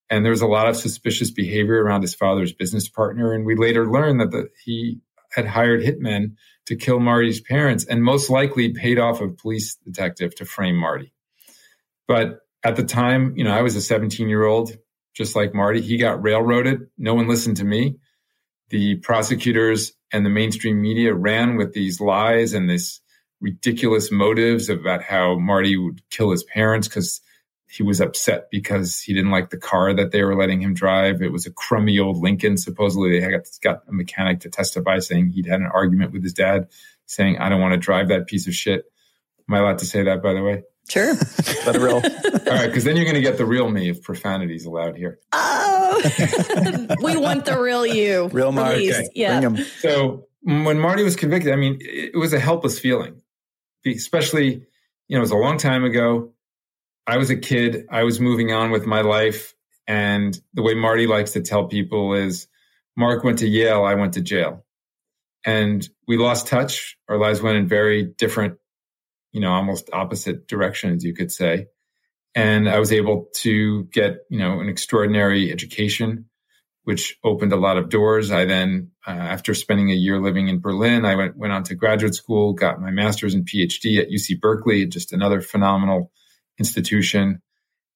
And 0.09 0.25
there 0.25 0.31
was 0.31 0.41
a 0.41 0.47
lot 0.47 0.67
of 0.67 0.75
suspicious 0.75 1.31
behavior 1.31 1.83
around 1.83 2.01
his 2.01 2.15
father's 2.15 2.53
business 2.53 2.89
partner. 2.89 3.33
And 3.33 3.45
we 3.45 3.55
later 3.55 3.89
learned 3.89 4.19
that 4.21 4.31
the, 4.31 4.49
he 4.63 4.99
had 5.31 5.45
hired 5.45 5.81
hitmen 5.81 6.35
to 6.65 6.75
kill 6.75 6.99
Marty's 6.99 7.41
parents 7.41 7.85
and 7.85 8.03
most 8.03 8.29
likely 8.29 8.73
paid 8.73 8.97
off 8.97 9.21
a 9.21 9.29
police 9.29 9.75
detective 9.75 10.35
to 10.35 10.45
frame 10.45 10.75
Marty. 10.75 11.13
But 12.07 12.39
at 12.63 12.75
the 12.75 12.83
time, 12.83 13.33
you 13.37 13.43
know, 13.43 13.51
I 13.51 13.61
was 13.61 13.75
a 13.75 13.81
17 13.81 14.27
year 14.27 14.45
old, 14.45 14.75
just 15.13 15.35
like 15.35 15.53
Marty. 15.53 15.81
He 15.81 15.97
got 15.97 16.21
railroaded. 16.21 16.87
No 16.97 17.13
one 17.13 17.27
listened 17.27 17.57
to 17.57 17.65
me. 17.65 17.97
The 18.69 18.95
prosecutors 18.97 19.93
and 20.11 20.25
the 20.25 20.29
mainstream 20.29 20.81
media 20.81 21.13
ran 21.13 21.55
with 21.55 21.73
these 21.73 22.01
lies 22.01 22.53
and 22.53 22.69
this 22.69 22.99
ridiculous 23.41 24.11
motives 24.11 24.69
about 24.69 25.01
how 25.01 25.37
Marty 25.37 25.77
would 25.77 26.01
kill 26.09 26.31
his 26.31 26.43
parents 26.43 26.87
because 26.87 27.21
he 27.69 27.83
was 27.83 28.01
upset 28.01 28.49
because 28.49 28.99
he 28.99 29.13
didn't 29.13 29.29
like 29.29 29.51
the 29.51 29.57
car 29.57 29.93
that 29.93 30.11
they 30.11 30.23
were 30.23 30.35
letting 30.35 30.59
him 30.59 30.73
drive. 30.73 31.21
It 31.21 31.31
was 31.31 31.45
a 31.45 31.51
crummy 31.51 31.99
old 31.99 32.17
Lincoln. 32.17 32.57
Supposedly, 32.57 33.19
they 33.19 33.29
got, 33.29 33.47
got 33.61 33.83
a 33.87 33.93
mechanic 33.93 34.39
to 34.41 34.49
testify 34.49 34.97
saying 34.99 35.29
he'd 35.29 35.45
had 35.45 35.61
an 35.61 35.69
argument 35.71 36.11
with 36.11 36.23
his 36.23 36.33
dad, 36.33 36.67
saying, 37.05 37.37
I 37.37 37.47
don't 37.47 37.61
want 37.61 37.73
to 37.73 37.77
drive 37.77 38.07
that 38.07 38.25
piece 38.25 38.47
of 38.47 38.55
shit. 38.55 38.85
Am 39.47 39.53
I 39.53 39.59
allowed 39.59 39.77
to 39.79 39.85
say 39.85 40.03
that, 40.03 40.23
by 40.23 40.33
the 40.33 40.41
way? 40.41 40.63
Sure. 40.89 41.13
Let 41.67 41.75
it 41.75 41.79
roll. 41.79 42.01
All 42.01 42.55
right, 42.55 42.65
because 42.65 42.83
then 42.83 42.95
you're 42.95 43.05
going 43.05 43.15
to 43.15 43.21
get 43.21 43.37
the 43.37 43.45
real 43.45 43.69
me 43.69 43.89
if 43.89 44.01
profanity's 44.01 44.65
allowed 44.65 44.97
here. 44.97 45.19
Oh, 45.31 46.01
we 47.03 47.17
want 47.17 47.45
the 47.45 47.59
real 47.59 47.85
you. 47.85 48.29
Real 48.29 48.51
Marty. 48.51 48.91
Okay. 48.91 49.09
Yeah. 49.13 49.55
So 49.79 50.27
when 50.41 50.79
Marty 50.79 51.03
was 51.03 51.15
convicted, 51.15 51.53
I 51.53 51.55
mean, 51.55 51.77
it 51.81 52.17
was 52.17 52.33
a 52.33 52.39
helpless 52.39 52.79
feeling, 52.79 53.21
especially, 53.85 54.53
you 55.07 55.15
know, 55.15 55.17
it 55.17 55.21
was 55.21 55.31
a 55.31 55.37
long 55.37 55.59
time 55.59 55.83
ago. 55.83 56.33
I 57.09 57.17
was 57.17 57.31
a 57.31 57.35
kid. 57.35 57.87
I 57.89 58.03
was 58.03 58.19
moving 58.19 58.51
on 58.51 58.69
with 58.69 58.85
my 58.85 59.01
life. 59.01 59.55
And 59.87 60.39
the 60.53 60.61
way 60.61 60.75
Marty 60.75 61.07
likes 61.07 61.31
to 61.31 61.41
tell 61.41 61.67
people 61.67 62.13
is 62.13 62.47
Marc 62.95 63.23
went 63.23 63.39
to 63.39 63.47
Yale, 63.47 63.83
I 63.83 63.95
went 63.95 64.13
to 64.13 64.21
jail. 64.21 64.63
And 65.43 65.89
we 66.07 66.17
lost 66.17 66.45
touch. 66.45 66.97
Our 67.07 67.17
lives 67.17 67.41
went 67.41 67.57
in 67.57 67.67
very 67.67 68.03
different, 68.03 68.59
you 69.31 69.41
know, 69.41 69.51
almost 69.51 69.89
opposite 69.91 70.47
directions, 70.47 71.03
you 71.03 71.15
could 71.15 71.31
say. 71.31 71.65
And 72.35 72.69
I 72.69 72.77
was 72.77 72.91
able 72.91 73.29
to 73.37 73.85
get, 73.85 74.19
you 74.29 74.37
know, 74.37 74.59
an 74.59 74.69
extraordinary 74.69 75.51
education 75.51 76.25
which 76.83 77.17
opened 77.23 77.53
a 77.53 77.57
lot 77.57 77.77
of 77.77 77.89
doors. 77.89 78.31
I 78.31 78.45
then, 78.45 78.91
uh, 79.07 79.11
after 79.11 79.55
spending 79.55 79.91
a 79.91 79.95
year 79.95 80.19
living 80.19 80.47
in 80.47 80.59
Berlin, 80.59 81.05
I 81.05 81.15
went, 81.15 81.37
went 81.37 81.53
on 81.53 81.63
to 81.63 81.75
graduate 81.75 82.15
school, 82.15 82.53
got 82.53 82.81
my 82.81 82.91
master's 82.91 83.33
and 83.33 83.47
PhD 83.47 83.99
at 83.99 84.09
UC 84.09 84.39
Berkeley, 84.39 84.85
just 84.85 85.11
another 85.11 85.41
phenomenal 85.41 86.11
institution. 86.59 87.41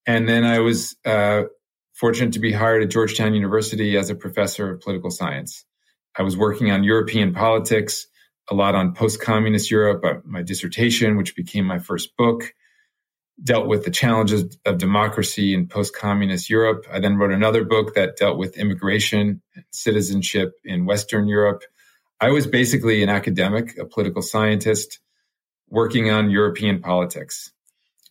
And 0.05 0.27
then 0.27 0.43
I 0.43 0.59
was 0.59 0.95
uh, 1.05 1.43
fortunate 1.93 2.33
to 2.33 2.39
be 2.39 2.51
hired 2.51 2.83
at 2.83 2.89
Georgetown 2.89 3.33
University 3.33 3.97
as 3.97 4.09
a 4.09 4.15
professor 4.15 4.71
of 4.71 4.81
political 4.81 5.11
science. 5.11 5.65
I 6.17 6.23
was 6.23 6.37
working 6.37 6.71
on 6.71 6.83
European 6.83 7.33
politics, 7.33 8.07
a 8.49 8.55
lot 8.55 8.75
on 8.75 8.93
post 8.93 9.21
communist 9.21 9.71
Europe. 9.71 10.03
Uh, 10.03 10.15
my 10.25 10.41
dissertation, 10.41 11.17
which 11.17 11.35
became 11.35 11.65
my 11.65 11.79
first 11.79 12.15
book, 12.17 12.53
dealt 13.41 13.67
with 13.67 13.83
the 13.83 13.91
challenges 13.91 14.57
of 14.65 14.77
democracy 14.77 15.53
in 15.53 15.67
post-communist 15.67 16.49
Europe. 16.49 16.85
I 16.91 16.99
then 16.99 17.17
wrote 17.17 17.31
another 17.31 17.63
book 17.63 17.95
that 17.95 18.17
dealt 18.17 18.37
with 18.37 18.57
immigration 18.57 19.41
and 19.55 19.65
citizenship 19.71 20.53
in 20.63 20.85
Western 20.85 21.27
Europe. 21.27 21.63
I 22.19 22.29
was 22.29 22.45
basically 22.45 23.01
an 23.01 23.09
academic, 23.09 23.77
a 23.77 23.85
political 23.85 24.21
scientist 24.21 24.99
working 25.69 26.11
on 26.11 26.29
European 26.29 26.79
politics. 26.79 27.51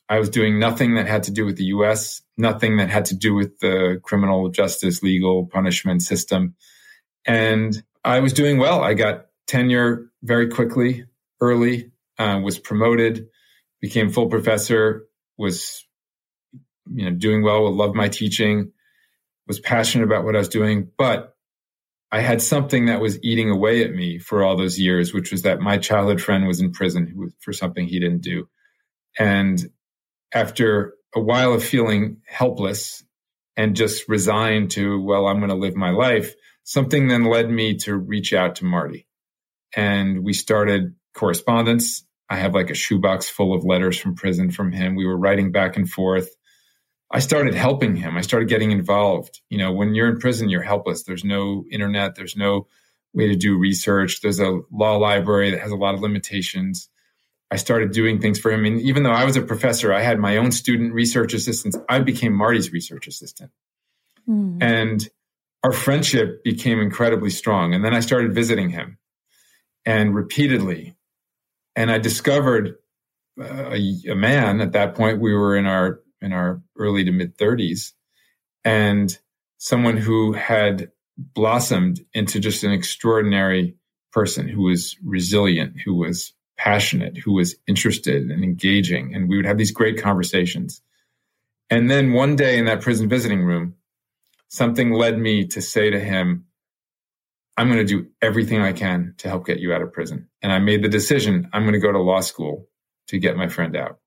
I 0.08 0.18
was 0.18 0.28
doing 0.28 0.58
nothing 0.58 0.94
that 0.96 1.06
had 1.06 1.22
to 1.24 1.30
do 1.30 1.44
with 1.46 1.56
the 1.56 1.64
US, 1.66 2.22
nothing 2.36 2.76
that 2.76 2.90
had 2.90 3.06
to 3.06 3.16
do 3.16 3.34
with 3.34 3.58
the 3.60 4.00
criminal 4.02 4.48
justice 4.50 5.02
legal 5.02 5.46
punishment 5.46 6.02
system. 6.02 6.54
And 7.24 7.82
I 8.04 8.20
was 8.20 8.32
doing 8.32 8.58
well. 8.58 8.82
I 8.82 8.94
got 8.94 9.26
tenure 9.46 10.10
very 10.22 10.48
quickly, 10.48 11.04
early, 11.40 11.92
uh, 12.18 12.40
was 12.42 12.58
promoted, 12.58 13.26
became 13.80 14.10
full 14.10 14.28
professor, 14.28 15.06
was 15.38 15.86
you 16.90 17.04
know 17.04 17.16
doing 17.16 17.42
well, 17.42 17.72
loved 17.72 17.94
my 17.94 18.08
teaching, 18.08 18.72
was 19.46 19.60
passionate 19.60 20.04
about 20.04 20.24
what 20.24 20.34
I 20.34 20.38
was 20.38 20.48
doing, 20.48 20.88
but 20.98 21.36
I 22.10 22.20
had 22.20 22.42
something 22.42 22.86
that 22.86 23.00
was 23.00 23.18
eating 23.22 23.50
away 23.50 23.82
at 23.82 23.92
me 23.92 24.18
for 24.18 24.44
all 24.44 24.56
those 24.56 24.78
years, 24.78 25.14
which 25.14 25.32
was 25.32 25.42
that 25.42 25.60
my 25.60 25.78
childhood 25.78 26.20
friend 26.20 26.46
was 26.46 26.60
in 26.60 26.70
prison 26.70 27.32
for 27.40 27.54
something 27.54 27.86
he 27.86 27.98
didn't 27.98 28.22
do. 28.22 28.48
And 29.18 29.70
after 30.34 30.94
a 31.14 31.20
while 31.20 31.52
of 31.52 31.64
feeling 31.64 32.18
helpless 32.26 33.04
and 33.56 33.76
just 33.76 34.08
resigned 34.08 34.70
to, 34.72 35.00
well, 35.02 35.26
I'm 35.26 35.38
going 35.38 35.50
to 35.50 35.56
live 35.56 35.76
my 35.76 35.90
life, 35.90 36.34
something 36.64 37.08
then 37.08 37.24
led 37.24 37.50
me 37.50 37.76
to 37.78 37.94
reach 37.96 38.32
out 38.32 38.56
to 38.56 38.64
Marty. 38.64 39.06
And 39.76 40.24
we 40.24 40.32
started 40.32 40.94
correspondence. 41.14 42.04
I 42.30 42.36
have 42.36 42.54
like 42.54 42.70
a 42.70 42.74
shoebox 42.74 43.28
full 43.28 43.54
of 43.54 43.64
letters 43.64 43.98
from 43.98 44.14
prison 44.14 44.50
from 44.50 44.72
him. 44.72 44.94
We 44.94 45.06
were 45.06 45.18
writing 45.18 45.52
back 45.52 45.76
and 45.76 45.88
forth. 45.90 46.30
I 47.10 47.18
started 47.18 47.54
helping 47.54 47.94
him. 47.94 48.16
I 48.16 48.22
started 48.22 48.48
getting 48.48 48.70
involved. 48.70 49.42
You 49.50 49.58
know, 49.58 49.72
when 49.72 49.94
you're 49.94 50.08
in 50.08 50.18
prison, 50.18 50.48
you're 50.48 50.62
helpless. 50.62 51.02
There's 51.02 51.24
no 51.24 51.64
internet, 51.70 52.14
there's 52.14 52.36
no 52.36 52.68
way 53.12 53.28
to 53.28 53.36
do 53.36 53.58
research. 53.58 54.22
There's 54.22 54.40
a 54.40 54.60
law 54.70 54.96
library 54.96 55.50
that 55.50 55.60
has 55.60 55.72
a 55.72 55.76
lot 55.76 55.94
of 55.94 56.00
limitations. 56.00 56.88
I 57.52 57.56
started 57.56 57.92
doing 57.92 58.20
things 58.20 58.38
for 58.38 58.50
him. 58.50 58.64
And 58.64 58.80
even 58.80 59.02
though 59.02 59.12
I 59.12 59.24
was 59.24 59.36
a 59.36 59.42
professor, 59.42 59.92
I 59.92 60.00
had 60.00 60.18
my 60.18 60.38
own 60.38 60.50
student 60.50 60.94
research 60.94 61.34
assistants. 61.34 61.76
I 61.88 62.00
became 62.00 62.32
Marty's 62.32 62.72
research 62.72 63.06
assistant. 63.06 63.50
Mm. 64.28 64.62
And 64.62 65.08
our 65.62 65.72
friendship 65.72 66.42
became 66.42 66.80
incredibly 66.80 67.30
strong. 67.30 67.74
And 67.74 67.84
then 67.84 67.94
I 67.94 68.00
started 68.00 68.34
visiting 68.34 68.70
him 68.70 68.98
and 69.84 70.14
repeatedly 70.14 70.96
and 71.76 71.90
I 71.90 71.98
discovered 71.98 72.76
uh, 73.40 73.70
a, 73.72 74.10
a, 74.10 74.14
man 74.14 74.60
at 74.60 74.72
that 74.72 74.94
point. 74.94 75.20
We 75.20 75.34
were 75.34 75.56
in 75.56 75.66
our 75.66 76.00
in 76.20 76.32
our 76.32 76.62
early 76.76 77.04
to 77.04 77.12
mid 77.12 77.36
thirties, 77.38 77.94
and 78.64 79.16
someone 79.58 79.96
who 79.96 80.32
had 80.32 80.90
blossomed 81.16 82.04
into 82.14 82.40
just 82.40 82.64
an 82.64 82.72
extraordinary 82.72 83.76
person 84.12 84.48
who 84.48 84.62
was 84.62 84.96
resilient, 85.02 85.80
who 85.84 85.94
was 85.94 86.32
passionate, 86.62 87.18
who 87.18 87.32
was 87.32 87.56
interested 87.66 88.30
and 88.30 88.44
engaging, 88.44 89.14
and 89.14 89.28
we 89.28 89.36
would 89.36 89.46
have 89.46 89.58
these 89.58 89.72
great 89.72 90.00
conversations. 90.00 90.80
And 91.70 91.90
then 91.90 92.12
one 92.12 92.36
day 92.36 92.56
in 92.56 92.66
that 92.66 92.82
prison 92.82 93.08
visiting 93.08 93.42
room, 93.42 93.74
something 94.48 94.92
led 94.92 95.18
me 95.18 95.46
to 95.48 95.60
say 95.60 95.90
to 95.90 95.98
him, 95.98 96.44
I'm 97.56 97.68
going 97.68 97.84
to 97.84 97.84
do 97.84 98.06
everything 98.20 98.60
I 98.60 98.72
can 98.72 99.14
to 99.18 99.28
help 99.28 99.44
get 99.44 99.58
you 99.58 99.72
out 99.72 99.82
of 99.82 99.92
prison. 99.92 100.28
And 100.40 100.52
I 100.52 100.60
made 100.60 100.82
the 100.82 100.88
decision 100.88 101.48
I'm 101.52 101.62
going 101.62 101.72
to 101.74 101.80
go 101.80 101.90
to 101.90 101.98
law 101.98 102.20
school 102.20 102.68
to 103.08 103.18
get 103.18 103.36
my 103.36 103.48
friend 103.48 103.76
out. 103.76 103.98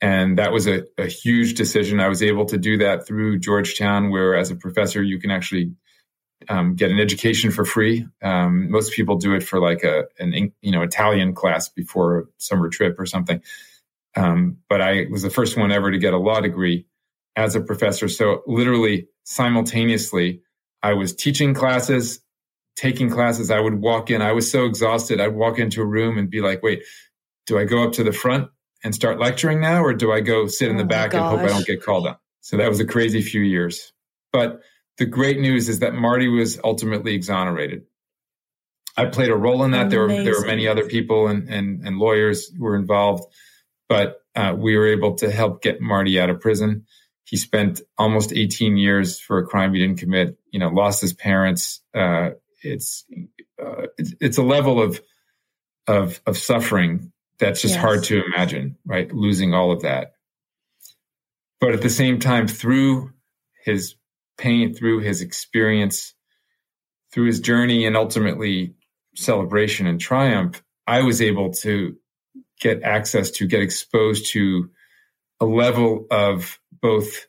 And 0.00 0.38
that 0.38 0.52
was 0.52 0.66
a, 0.66 0.82
a 0.98 1.06
huge 1.06 1.54
decision. 1.54 2.00
I 2.00 2.08
was 2.08 2.22
able 2.22 2.46
to 2.46 2.58
do 2.58 2.78
that 2.78 3.06
through 3.06 3.38
Georgetown, 3.38 4.10
where 4.10 4.34
as 4.34 4.50
a 4.50 4.56
professor, 4.56 5.02
you 5.02 5.20
can 5.20 5.30
actually 5.30 5.72
um, 6.48 6.74
get 6.74 6.90
an 6.90 7.00
education 7.00 7.50
for 7.50 7.64
free. 7.64 8.06
Um, 8.22 8.70
most 8.70 8.92
people 8.92 9.16
do 9.16 9.34
it 9.34 9.42
for 9.42 9.60
like 9.60 9.82
a 9.84 10.04
an 10.18 10.52
you 10.60 10.72
know 10.72 10.82
Italian 10.82 11.34
class 11.34 11.68
before 11.68 12.18
a 12.18 12.24
summer 12.38 12.68
trip 12.68 12.98
or 12.98 13.06
something. 13.06 13.42
Um, 14.16 14.58
but 14.68 14.80
I 14.80 15.06
was 15.10 15.22
the 15.22 15.30
first 15.30 15.56
one 15.56 15.72
ever 15.72 15.90
to 15.90 15.98
get 15.98 16.14
a 16.14 16.18
law 16.18 16.40
degree 16.40 16.86
as 17.36 17.54
a 17.54 17.60
professor. 17.60 18.08
So 18.08 18.42
literally 18.46 19.08
simultaneously, 19.24 20.40
I 20.82 20.94
was 20.94 21.14
teaching 21.14 21.52
classes 21.52 22.20
taking 22.76 23.08
classes, 23.10 23.50
I 23.50 23.58
would 23.58 23.80
walk 23.80 24.10
in. 24.10 24.22
I 24.22 24.32
was 24.32 24.50
so 24.50 24.66
exhausted. 24.66 25.20
I'd 25.20 25.34
walk 25.34 25.58
into 25.58 25.80
a 25.80 25.86
room 25.86 26.18
and 26.18 26.30
be 26.30 26.42
like, 26.42 26.62
wait, 26.62 26.84
do 27.46 27.58
I 27.58 27.64
go 27.64 27.82
up 27.82 27.92
to 27.94 28.04
the 28.04 28.12
front 28.12 28.50
and 28.84 28.94
start 28.94 29.18
lecturing 29.18 29.60
now? 29.60 29.82
Or 29.82 29.94
do 29.94 30.12
I 30.12 30.20
go 30.20 30.46
sit 30.46 30.68
in 30.68 30.76
the 30.76 30.84
oh 30.84 30.86
back 30.86 31.14
and 31.14 31.22
hope 31.22 31.40
I 31.40 31.48
don't 31.48 31.66
get 31.66 31.82
called 31.82 32.06
on? 32.06 32.16
So 32.42 32.58
that 32.58 32.68
was 32.68 32.78
a 32.78 32.84
crazy 32.84 33.22
few 33.22 33.40
years. 33.40 33.92
But 34.32 34.60
the 34.98 35.06
great 35.06 35.38
news 35.38 35.68
is 35.68 35.80
that 35.80 35.94
Marty 35.94 36.28
was 36.28 36.58
ultimately 36.62 37.14
exonerated. 37.14 37.82
I 38.96 39.06
played 39.06 39.30
a 39.30 39.36
role 39.36 39.62
in 39.62 39.72
that. 39.72 39.90
There 39.90 40.00
were, 40.00 40.08
there 40.08 40.40
were 40.40 40.46
many 40.46 40.66
other 40.66 40.86
people 40.86 41.28
and, 41.28 41.48
and, 41.50 41.86
and 41.86 41.98
lawyers 41.98 42.48
who 42.48 42.64
were 42.64 42.76
involved, 42.76 43.24
but 43.88 44.22
uh, 44.34 44.54
we 44.56 44.76
were 44.76 44.86
able 44.86 45.16
to 45.16 45.30
help 45.30 45.60
get 45.60 45.82
Marty 45.82 46.18
out 46.18 46.30
of 46.30 46.40
prison. 46.40 46.86
He 47.24 47.36
spent 47.36 47.82
almost 47.98 48.32
18 48.32 48.78
years 48.78 49.20
for 49.20 49.38
a 49.38 49.46
crime 49.46 49.74
he 49.74 49.80
didn't 49.80 49.98
commit, 49.98 50.38
you 50.50 50.58
know, 50.58 50.68
lost 50.68 51.02
his 51.02 51.12
parents, 51.12 51.82
uh, 51.94 52.30
it's 52.62 53.04
uh, 53.62 53.86
it's, 53.96 54.14
it's, 54.20 54.38
a 54.38 54.42
level 54.42 54.82
of 54.82 55.00
of 55.86 56.20
of 56.26 56.36
suffering 56.36 57.12
that's 57.38 57.62
just 57.62 57.74
yes. 57.74 57.82
hard 57.82 58.04
to 58.04 58.22
imagine, 58.24 58.76
right? 58.84 59.12
Losing 59.12 59.54
all 59.54 59.72
of 59.72 59.82
that. 59.82 60.12
But 61.60 61.72
at 61.72 61.82
the 61.82 61.90
same 61.90 62.18
time, 62.18 62.48
through 62.48 63.12
his 63.64 63.94
pain, 64.38 64.74
through 64.74 65.00
his 65.00 65.20
experience, 65.20 66.14
through 67.12 67.26
his 67.26 67.40
journey, 67.40 67.86
and 67.86 67.96
ultimately 67.96 68.74
celebration 69.14 69.86
and 69.86 70.00
triumph, 70.00 70.62
I 70.86 71.02
was 71.02 71.20
able 71.20 71.52
to 71.54 71.96
get 72.60 72.82
access 72.82 73.30
to, 73.32 73.46
get 73.46 73.62
exposed 73.62 74.32
to 74.32 74.70
a 75.40 75.46
level 75.46 76.06
of 76.10 76.58
both 76.80 77.26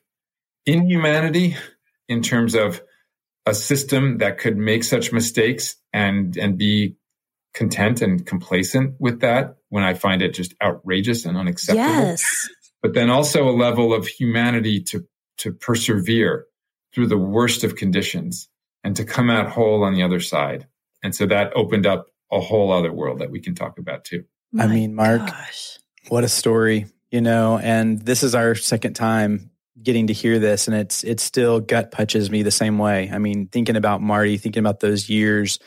inhumanity 0.66 1.56
in 2.08 2.22
terms 2.22 2.54
of 2.54 2.82
a 3.46 3.54
system 3.54 4.18
that 4.18 4.38
could 4.38 4.56
make 4.56 4.84
such 4.84 5.12
mistakes 5.12 5.76
and 5.92 6.36
and 6.36 6.58
be 6.58 6.96
content 7.54 8.02
and 8.02 8.26
complacent 8.26 8.94
with 9.00 9.20
that 9.20 9.56
when 9.70 9.82
I 9.82 9.94
find 9.94 10.22
it 10.22 10.34
just 10.34 10.54
outrageous 10.62 11.24
and 11.24 11.36
unacceptable. 11.36 11.88
Yes. 11.88 12.48
But 12.82 12.94
then 12.94 13.10
also 13.10 13.48
a 13.48 13.50
level 13.50 13.94
of 13.94 14.06
humanity 14.06 14.82
to 14.84 15.04
to 15.38 15.52
persevere 15.52 16.46
through 16.98 17.06
the 17.06 17.16
worst 17.16 17.62
of 17.62 17.76
conditions 17.76 18.48
and 18.82 18.96
to 18.96 19.04
come 19.04 19.30
out 19.30 19.48
whole 19.48 19.84
on 19.84 19.94
the 19.94 20.02
other 20.02 20.18
side. 20.18 20.66
And 21.00 21.14
so 21.14 21.26
that 21.26 21.52
opened 21.54 21.86
up 21.86 22.06
a 22.32 22.40
whole 22.40 22.72
other 22.72 22.92
world 22.92 23.20
that 23.20 23.30
we 23.30 23.38
can 23.38 23.54
talk 23.54 23.78
about 23.78 24.04
too. 24.04 24.24
My 24.50 24.64
I 24.64 24.66
mean, 24.66 24.96
Marc, 24.96 25.26
gosh. 25.26 25.78
what 26.08 26.24
a 26.24 26.28
story, 26.28 26.86
you 27.12 27.20
know, 27.20 27.56
and 27.56 28.00
this 28.00 28.24
is 28.24 28.34
our 28.34 28.56
second 28.56 28.94
time 28.94 29.52
getting 29.80 30.08
to 30.08 30.12
hear 30.12 30.40
this 30.40 30.66
and 30.66 30.76
it's 30.76 31.04
it 31.04 31.20
still 31.20 31.60
gut 31.60 31.92
punches 31.92 32.30
me 32.32 32.42
the 32.42 32.50
same 32.50 32.78
way. 32.78 33.08
I 33.12 33.18
mean, 33.18 33.46
thinking 33.46 33.76
about 33.76 34.02
Marty, 34.02 34.36
thinking 34.36 34.60
about 34.60 34.80
those 34.80 35.08
years 35.08 35.60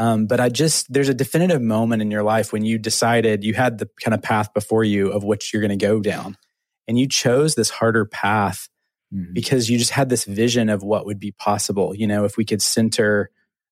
um, 0.00 0.26
but 0.26 0.40
I 0.40 0.48
just 0.48 0.90
there's 0.90 1.10
a 1.10 1.14
definitive 1.14 1.60
moment 1.60 2.00
in 2.00 2.10
your 2.10 2.22
life 2.22 2.54
when 2.54 2.64
you 2.64 2.78
decided 2.78 3.44
you 3.44 3.52
had 3.52 3.76
the 3.76 3.86
kind 4.02 4.14
of 4.14 4.22
path 4.22 4.54
before 4.54 4.82
you 4.82 5.12
of 5.12 5.24
which 5.24 5.52
you're 5.52 5.60
going 5.60 5.78
to 5.78 5.86
go 5.86 6.00
down, 6.00 6.38
and 6.88 6.98
you 6.98 7.06
chose 7.06 7.54
this 7.54 7.68
harder 7.68 8.06
path 8.06 8.70
mm-hmm. 9.12 9.32
because 9.32 9.68
you 9.68 9.78
just 9.78 9.90
had 9.90 10.08
this 10.08 10.24
vision 10.24 10.68
of 10.68 10.82
what 10.82 11.06
would 11.06 11.18
be 11.18 11.32
possible. 11.32 11.94
You 11.94 12.06
know, 12.06 12.24
if 12.24 12.36
we 12.36 12.44
could 12.44 12.62
center 12.62 13.30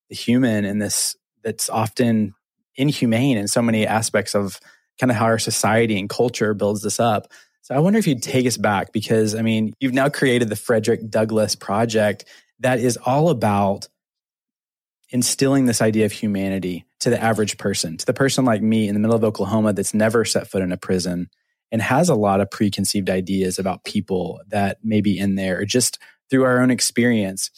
the 0.09 0.15
human 0.15 0.65
in 0.65 0.79
this 0.79 1.15
that's 1.43 1.69
often 1.69 2.33
inhumane 2.75 3.37
in 3.37 3.47
so 3.47 3.61
many 3.61 3.85
aspects 3.85 4.35
of 4.35 4.59
kind 4.99 5.11
of 5.11 5.17
how 5.17 5.25
our 5.25 5.39
society 5.39 5.97
and 5.97 6.09
culture 6.09 6.53
builds 6.53 6.81
this 6.81 6.99
up. 6.99 7.31
So 7.61 7.75
I 7.75 7.79
wonder 7.79 7.99
if 7.99 8.07
you'd 8.07 8.23
take 8.23 8.45
us 8.45 8.57
back 8.57 8.91
because 8.91 9.35
I 9.35 9.41
mean, 9.41 9.73
you've 9.79 9.93
now 9.93 10.09
created 10.09 10.49
the 10.49 10.55
Frederick 10.55 11.09
Douglass 11.09 11.55
Project 11.55 12.25
that 12.59 12.79
is 12.79 12.97
all 12.97 13.29
about 13.29 13.87
instilling 15.11 15.65
this 15.65 15.81
idea 15.81 16.05
of 16.05 16.11
humanity 16.11 16.85
to 16.99 17.09
the 17.09 17.21
average 17.21 17.57
person, 17.57 17.97
to 17.97 18.05
the 18.05 18.13
person 18.13 18.45
like 18.45 18.61
me 18.61 18.87
in 18.87 18.93
the 18.93 18.99
middle 18.99 19.15
of 19.15 19.23
Oklahoma 19.23 19.73
that's 19.73 19.93
never 19.93 20.25
set 20.25 20.47
foot 20.47 20.61
in 20.61 20.71
a 20.71 20.77
prison 20.77 21.29
and 21.71 21.81
has 21.81 22.09
a 22.09 22.15
lot 22.15 22.41
of 22.41 22.49
preconceived 22.49 23.09
ideas 23.09 23.59
about 23.59 23.83
people 23.83 24.41
that 24.47 24.77
may 24.83 25.01
be 25.01 25.17
in 25.17 25.35
there 25.35 25.59
or 25.59 25.65
just 25.65 25.99
through 26.29 26.43
our 26.43 26.61
own 26.61 26.71
experience 26.71 27.51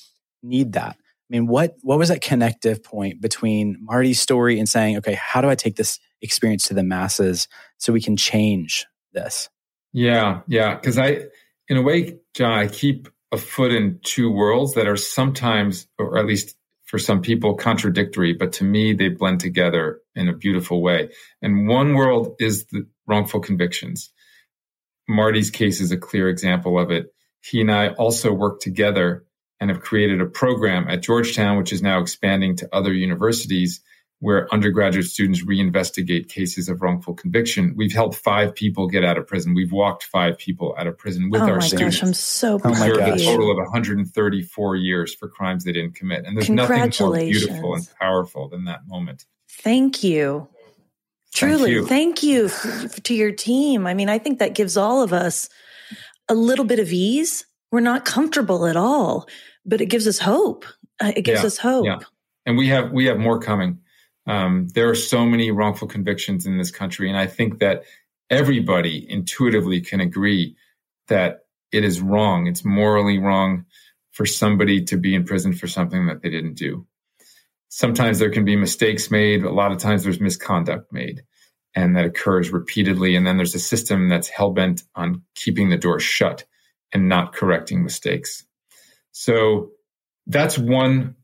need 0.43 0.73
that. 0.73 0.95
I 0.97 1.29
mean, 1.29 1.47
what 1.47 1.77
what 1.81 1.97
was 1.97 2.09
that 2.09 2.21
connective 2.21 2.83
point 2.83 3.21
between 3.21 3.77
Marty's 3.81 4.19
story 4.19 4.59
and 4.59 4.67
saying, 4.67 4.97
okay, 4.97 5.13
how 5.13 5.39
do 5.39 5.49
I 5.49 5.55
take 5.55 5.77
this 5.77 5.97
experience 6.21 6.67
to 6.67 6.73
the 6.73 6.83
masses 6.83 7.47
so 7.77 7.93
we 7.93 8.01
can 8.01 8.17
change 8.17 8.85
this? 9.13 9.49
Yeah, 9.93 10.41
yeah. 10.47 10.75
Because 10.75 10.97
I, 10.97 11.25
in 11.69 11.77
a 11.77 11.81
way, 11.81 12.17
John, 12.33 12.59
I 12.59 12.67
keep 12.67 13.07
a 13.31 13.37
foot 13.37 13.71
in 13.73 13.99
two 14.03 14.29
worlds 14.29 14.73
that 14.73 14.87
are 14.87 14.97
sometimes, 14.97 15.87
or 15.97 16.17
at 16.17 16.25
least 16.25 16.55
for 16.91 16.99
some 16.99 17.21
people 17.21 17.55
contradictory, 17.55 18.33
but 18.33 18.51
to 18.51 18.65
me, 18.65 18.91
they 18.91 19.07
blend 19.07 19.39
together 19.39 20.01
in 20.13 20.27
a 20.27 20.35
beautiful 20.35 20.81
way. 20.81 21.07
And 21.41 21.65
one 21.65 21.93
world 21.93 22.35
is 22.37 22.65
the 22.65 22.85
wrongful 23.07 23.39
convictions. 23.39 24.11
Marty's 25.07 25.49
case 25.49 25.79
is 25.79 25.93
a 25.93 25.97
clear 25.97 26.27
example 26.27 26.77
of 26.77 26.91
it. 26.91 27.05
He 27.39 27.61
and 27.61 27.71
I 27.71 27.93
also 27.93 28.33
work 28.33 28.59
together 28.59 29.23
and 29.61 29.69
have 29.69 29.79
created 29.79 30.19
a 30.19 30.25
program 30.25 30.89
at 30.89 31.01
Georgetown, 31.01 31.57
which 31.57 31.71
is 31.71 31.81
now 31.81 32.01
expanding 32.01 32.57
to 32.57 32.75
other 32.75 32.91
universities 32.91 33.79
where 34.21 34.47
undergraduate 34.53 35.07
students 35.07 35.43
reinvestigate 35.43 36.29
cases 36.29 36.69
of 36.69 36.81
wrongful 36.83 37.15
conviction. 37.15 37.73
We've 37.75 37.91
helped 37.91 38.15
five 38.15 38.53
people 38.53 38.87
get 38.87 39.03
out 39.03 39.17
of 39.17 39.25
prison. 39.25 39.55
We've 39.55 39.71
walked 39.71 40.03
five 40.03 40.37
people 40.37 40.75
out 40.77 40.85
of 40.85 40.95
prison 40.95 41.31
with 41.31 41.41
oh 41.41 41.49
our 41.49 41.55
my 41.57 41.65
students. 41.65 41.97
Gosh, 41.97 42.03
I'm 42.07 42.13
so 42.13 42.59
proud 42.59 42.77
oh 42.77 42.99
of 42.99 43.15
a 43.15 43.17
total 43.17 43.49
of 43.49 43.57
134 43.57 44.75
years 44.75 45.15
for 45.15 45.27
crimes 45.27 45.63
they 45.63 45.71
didn't 45.71 45.95
commit. 45.95 46.25
And 46.25 46.37
there's 46.37 46.51
nothing 46.51 46.93
more 46.99 47.17
beautiful 47.17 47.73
and 47.73 47.89
powerful 47.99 48.47
than 48.47 48.65
that 48.65 48.87
moment. 48.87 49.25
Thank 49.49 50.03
you. 50.03 50.47
Truly, 51.33 51.83
thank 51.85 52.21
you, 52.21 52.47
thank 52.49 52.93
you 52.93 53.01
to 53.01 53.13
your 53.15 53.31
team. 53.31 53.87
I 53.87 53.95
mean, 53.95 54.09
I 54.09 54.19
think 54.19 54.39
that 54.39 54.53
gives 54.53 54.77
all 54.77 55.01
of 55.01 55.13
us 55.13 55.49
a 56.29 56.35
little 56.35 56.65
bit 56.65 56.77
of 56.77 56.91
ease. 56.91 57.45
We're 57.71 57.79
not 57.79 58.05
comfortable 58.05 58.67
at 58.67 58.75
all, 58.75 59.27
but 59.65 59.81
it 59.81 59.87
gives 59.87 60.07
us 60.07 60.19
hope. 60.19 60.65
Uh, 60.99 61.13
it 61.15 61.23
gives 61.23 61.41
yeah, 61.41 61.47
us 61.47 61.57
hope. 61.57 61.85
Yeah. 61.85 61.99
And 62.45 62.57
we 62.57 62.67
have 62.67 62.91
we 62.91 63.05
have 63.05 63.17
more 63.17 63.39
coming. 63.39 63.79
Um, 64.27 64.67
there 64.73 64.89
are 64.89 64.95
so 64.95 65.25
many 65.25 65.51
wrongful 65.51 65.87
convictions 65.87 66.45
in 66.45 66.57
this 66.57 66.71
country, 66.71 67.09
and 67.09 67.17
I 67.17 67.27
think 67.27 67.59
that 67.59 67.83
everybody 68.29 69.05
intuitively 69.09 69.81
can 69.81 69.99
agree 69.99 70.55
that 71.07 71.45
it 71.71 71.83
is 71.83 72.01
wrong. 72.01 72.47
It's 72.47 72.63
morally 72.63 73.17
wrong 73.17 73.65
for 74.11 74.25
somebody 74.25 74.83
to 74.85 74.97
be 74.97 75.15
in 75.15 75.23
prison 75.23 75.53
for 75.53 75.67
something 75.67 76.07
that 76.07 76.21
they 76.21 76.29
didn't 76.29 76.55
do. 76.55 76.85
Sometimes 77.69 78.19
there 78.19 78.29
can 78.29 78.45
be 78.45 78.55
mistakes 78.55 79.09
made. 79.09 79.43
A 79.43 79.51
lot 79.51 79.71
of 79.71 79.77
times 79.77 80.03
there's 80.03 80.19
misconduct 80.19 80.91
made 80.91 81.21
and 81.75 81.95
that 81.95 82.05
occurs 82.05 82.51
repeatedly. 82.51 83.15
And 83.15 83.25
then 83.25 83.37
there's 83.37 83.55
a 83.55 83.59
system 83.59 84.09
that's 84.09 84.27
hell 84.27 84.51
bent 84.51 84.83
on 84.95 85.21
keeping 85.35 85.69
the 85.69 85.77
door 85.77 85.99
shut 85.99 86.45
and 86.91 87.07
not 87.07 87.33
correcting 87.33 87.83
mistakes. 87.83 88.45
So 89.13 89.71
that's 90.27 90.57
one 90.57 91.15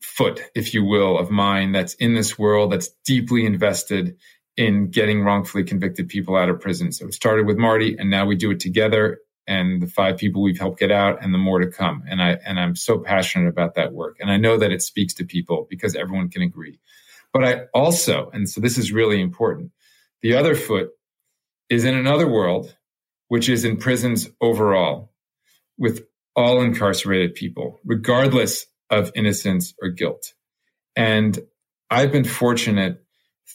foot, 0.00 0.42
if 0.54 0.74
you 0.74 0.84
will, 0.84 1.18
of 1.18 1.30
mine 1.30 1.72
that's 1.72 1.94
in 1.94 2.14
this 2.14 2.38
world 2.38 2.72
that's 2.72 2.90
deeply 3.04 3.46
invested 3.46 4.16
in 4.56 4.90
getting 4.90 5.22
wrongfully 5.22 5.64
convicted 5.64 6.08
people 6.08 6.36
out 6.36 6.48
of 6.48 6.60
prison. 6.60 6.92
So 6.92 7.06
it 7.06 7.14
started 7.14 7.46
with 7.46 7.58
Marty 7.58 7.96
and 7.98 8.10
now 8.10 8.26
we 8.26 8.36
do 8.36 8.50
it 8.50 8.60
together 8.60 9.18
and 9.46 9.80
the 9.80 9.86
five 9.86 10.16
people 10.16 10.42
we've 10.42 10.58
helped 10.58 10.80
get 10.80 10.90
out 10.90 11.22
and 11.22 11.32
the 11.32 11.38
more 11.38 11.60
to 11.60 11.70
come. 11.70 12.02
And 12.08 12.22
I 12.22 12.38
and 12.44 12.58
I'm 12.58 12.74
so 12.74 12.98
passionate 12.98 13.48
about 13.48 13.74
that 13.74 13.92
work. 13.92 14.16
And 14.20 14.30
I 14.30 14.36
know 14.36 14.56
that 14.58 14.72
it 14.72 14.82
speaks 14.82 15.14
to 15.14 15.24
people 15.24 15.66
because 15.70 15.94
everyone 15.94 16.30
can 16.30 16.42
agree. 16.42 16.80
But 17.32 17.44
I 17.44 17.60
also, 17.74 18.30
and 18.32 18.48
so 18.48 18.60
this 18.60 18.78
is 18.78 18.92
really 18.92 19.20
important, 19.20 19.72
the 20.22 20.34
other 20.34 20.54
foot 20.54 20.90
is 21.68 21.84
in 21.84 21.94
another 21.94 22.28
world, 22.28 22.74
which 23.28 23.48
is 23.48 23.64
in 23.64 23.76
prisons 23.76 24.28
overall, 24.40 25.12
with 25.76 26.06
all 26.34 26.60
incarcerated 26.62 27.34
people, 27.34 27.78
regardless 27.84 28.66
of 28.90 29.10
innocence 29.14 29.74
or 29.80 29.90
guilt. 29.90 30.34
And 30.94 31.38
I've 31.90 32.12
been 32.12 32.24
fortunate 32.24 33.04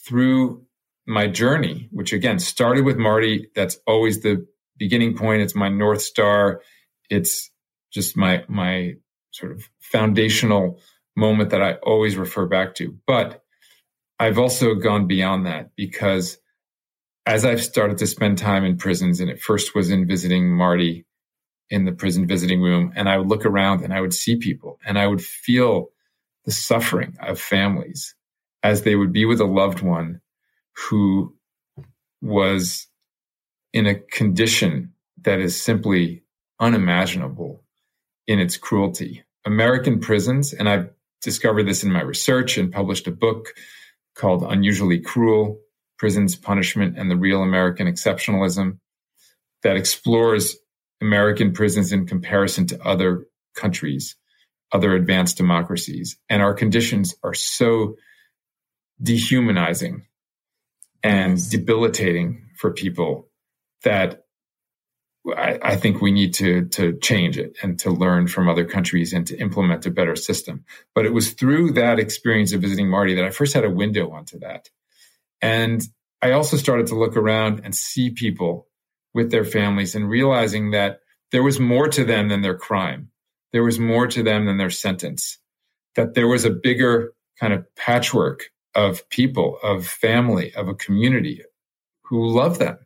through 0.06 0.64
my 1.06 1.26
journey, 1.26 1.88
which 1.90 2.12
again 2.12 2.38
started 2.38 2.84
with 2.84 2.96
Marty. 2.96 3.48
That's 3.54 3.78
always 3.86 4.20
the 4.20 4.46
beginning 4.78 5.16
point. 5.16 5.42
It's 5.42 5.54
my 5.54 5.68
North 5.68 6.02
Star. 6.02 6.62
It's 7.10 7.50
just 7.92 8.16
my, 8.16 8.44
my 8.48 8.94
sort 9.32 9.52
of 9.52 9.68
foundational 9.80 10.80
moment 11.16 11.50
that 11.50 11.62
I 11.62 11.74
always 11.82 12.16
refer 12.16 12.46
back 12.46 12.74
to. 12.76 12.96
But 13.06 13.42
I've 14.18 14.38
also 14.38 14.74
gone 14.74 15.06
beyond 15.06 15.46
that 15.46 15.70
because 15.76 16.38
as 17.26 17.44
I've 17.44 17.62
started 17.62 17.98
to 17.98 18.06
spend 18.06 18.38
time 18.38 18.64
in 18.64 18.76
prisons, 18.76 19.20
and 19.20 19.30
it 19.30 19.40
first 19.40 19.74
was 19.74 19.90
in 19.90 20.06
visiting 20.06 20.50
Marty 20.50 21.04
in 21.72 21.86
the 21.86 21.92
prison 21.92 22.26
visiting 22.26 22.60
room 22.60 22.92
and 22.94 23.08
I 23.08 23.16
would 23.16 23.28
look 23.28 23.46
around 23.46 23.82
and 23.82 23.94
I 23.94 24.02
would 24.02 24.12
see 24.12 24.36
people 24.36 24.78
and 24.86 24.98
I 24.98 25.06
would 25.06 25.24
feel 25.24 25.88
the 26.44 26.52
suffering 26.52 27.16
of 27.18 27.40
families 27.40 28.14
as 28.62 28.82
they 28.82 28.94
would 28.94 29.10
be 29.10 29.24
with 29.24 29.40
a 29.40 29.46
loved 29.46 29.80
one 29.80 30.20
who 30.76 31.34
was 32.20 32.86
in 33.72 33.86
a 33.86 33.94
condition 33.94 34.92
that 35.22 35.40
is 35.40 35.60
simply 35.60 36.22
unimaginable 36.60 37.64
in 38.26 38.38
its 38.38 38.58
cruelty. 38.58 39.24
American 39.46 39.98
prisons, 39.98 40.52
and 40.52 40.68
I've 40.68 40.90
discovered 41.22 41.66
this 41.66 41.82
in 41.82 41.90
my 41.90 42.02
research 42.02 42.58
and 42.58 42.70
published 42.70 43.06
a 43.06 43.12
book 43.12 43.54
called 44.14 44.42
Unusually 44.42 45.00
Cruel 45.00 45.58
Prisons, 45.98 46.36
Punishment, 46.36 46.98
and 46.98 47.10
the 47.10 47.16
Real 47.16 47.42
American 47.42 47.86
Exceptionalism 47.86 48.78
that 49.62 49.76
explores 49.76 50.56
American 51.02 51.52
prisons 51.52 51.92
in 51.92 52.06
comparison 52.06 52.66
to 52.68 52.82
other 52.86 53.26
countries, 53.54 54.16
other 54.72 54.94
advanced 54.94 55.36
democracies. 55.36 56.16
And 56.30 56.40
our 56.40 56.54
conditions 56.54 57.14
are 57.22 57.34
so 57.34 57.96
dehumanizing 59.02 60.06
and 61.02 61.32
yes. 61.32 61.48
debilitating 61.48 62.46
for 62.56 62.70
people 62.70 63.28
that 63.82 64.22
I, 65.36 65.58
I, 65.62 65.76
think 65.76 66.00
we 66.00 66.12
need 66.12 66.34
to 66.34 66.66
to 66.68 66.98
change 66.98 67.38
it 67.38 67.56
and 67.62 67.78
to 67.80 67.90
learn 67.90 68.26
from 68.28 68.48
other 68.48 68.64
countries 68.64 69.12
and 69.12 69.26
to 69.26 69.36
implement 69.38 69.86
a 69.86 69.90
better 69.90 70.16
system. 70.16 70.64
But 70.94 71.06
it 71.06 71.12
was 71.12 71.32
through 71.32 71.72
that 71.72 71.98
experience 71.98 72.52
of 72.52 72.60
visiting 72.60 72.88
Marty 72.88 73.14
that 73.16 73.24
I 73.24 73.30
first 73.30 73.54
had 73.54 73.64
a 73.64 73.70
window 73.70 74.10
onto 74.10 74.38
that. 74.40 74.68
And 75.40 75.82
I 76.20 76.32
also 76.32 76.56
started 76.56 76.88
to 76.88 76.98
look 76.98 77.16
around 77.16 77.62
and 77.64 77.74
see 77.74 78.10
people 78.10 78.68
with 79.14 79.30
their 79.30 79.44
families 79.44 79.94
and 79.94 80.08
realizing 80.08 80.70
that 80.70 81.00
there 81.30 81.42
was 81.42 81.60
more 81.60 81.88
to 81.88 82.04
them 82.04 82.28
than 82.28 82.42
their 82.42 82.56
crime. 82.56 83.10
There 83.52 83.64
was 83.64 83.78
more 83.78 84.06
to 84.06 84.22
them 84.22 84.46
than 84.46 84.58
their 84.58 84.70
sentence. 84.70 85.38
That 85.94 86.14
there 86.14 86.28
was 86.28 86.44
a 86.44 86.50
bigger 86.50 87.12
kind 87.38 87.52
of 87.52 87.66
patchwork 87.74 88.44
of 88.74 89.08
people, 89.10 89.58
of 89.62 89.86
family, 89.86 90.54
of 90.54 90.68
a 90.68 90.74
community 90.74 91.42
who 92.04 92.28
love 92.28 92.58
them. 92.58 92.78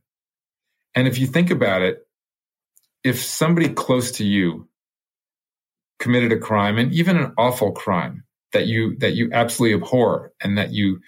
And 0.95 1.07
if 1.07 1.19
you 1.19 1.27
think 1.27 1.51
about 1.51 1.83
it, 1.83 2.07
if 3.05 3.23
somebody 3.23 3.69
close 3.69 4.12
to 4.12 4.25
you 4.25 4.69
committed 5.99 6.33
a 6.33 6.39
crime 6.39 6.79
and 6.79 6.93
even 6.93 7.17
an 7.17 7.33
awful 7.39 7.73
crime 7.73 8.25
that 8.53 8.67
you 8.67 8.97
that 8.99 9.15
you 9.15 9.31
absolutely 9.33 9.77
abhor 9.77 10.33
and 10.43 10.59
that 10.59 10.73
you 10.73 11.01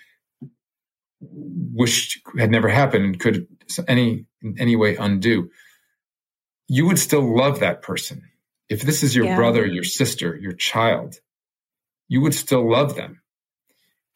wished 1.20 2.20
had 2.38 2.50
never 2.50 2.68
happened 2.68 3.18
could 3.18 3.46
any 3.86 4.26
in 4.42 4.56
any 4.58 4.76
way 4.76 4.96
undo 4.96 5.50
you 6.68 6.86
would 6.86 6.98
still 6.98 7.36
love 7.36 7.60
that 7.60 7.82
person 7.82 8.22
if 8.68 8.82
this 8.82 9.02
is 9.02 9.14
your 9.14 9.26
yeah. 9.26 9.36
brother 9.36 9.66
your 9.66 9.84
sister 9.84 10.36
your 10.36 10.52
child 10.52 11.20
you 12.08 12.20
would 12.20 12.34
still 12.34 12.70
love 12.70 12.96
them 12.96 13.20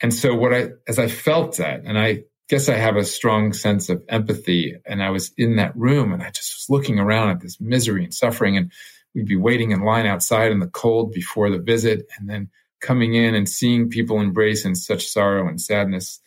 and 0.00 0.12
so 0.12 0.35
what 0.35 0.54
i 0.54 0.68
as 0.88 0.98
i 0.98 1.08
felt 1.08 1.56
that 1.56 1.82
and 1.85 1.98
i 1.98 2.22
guess 2.48 2.68
i 2.68 2.74
have 2.74 2.96
a 2.96 3.04
strong 3.04 3.52
sense 3.52 3.88
of 3.88 4.02
empathy 4.08 4.76
and 4.87 5.02
i 5.02 5.11
was 5.11 5.32
in 5.37 5.56
that 5.56 5.74
room 5.76 6.12
and 6.12 6.22
i 6.22 6.30
just 6.30 6.54
was 6.54 6.66
looking 6.68 6.98
around 6.98 7.30
at 7.30 7.40
this 7.40 7.61
misery 7.61 8.04
and 8.04 8.14
suffering 8.14 8.56
and 8.56 8.70
we'd 9.14 9.26
be 9.26 9.37
waiting 9.37 9.70
in 9.70 9.82
line 9.82 10.06
outside 10.06 10.52
in 10.52 10.61
the 10.61 10.68
cold 10.68 11.12
before 11.12 11.50
the 11.50 11.58
visit 11.58 12.06
and 12.18 12.28
then 12.28 12.48
coming 12.82 13.14
in 13.14 13.35
and 13.35 13.48
seeing 13.48 13.88
people 13.88 14.20
embrace 14.20 14.64
in 14.64 14.74
such 14.74 15.06
sorrow 15.06 15.48
and 15.48 15.61
sadness. 15.61 16.20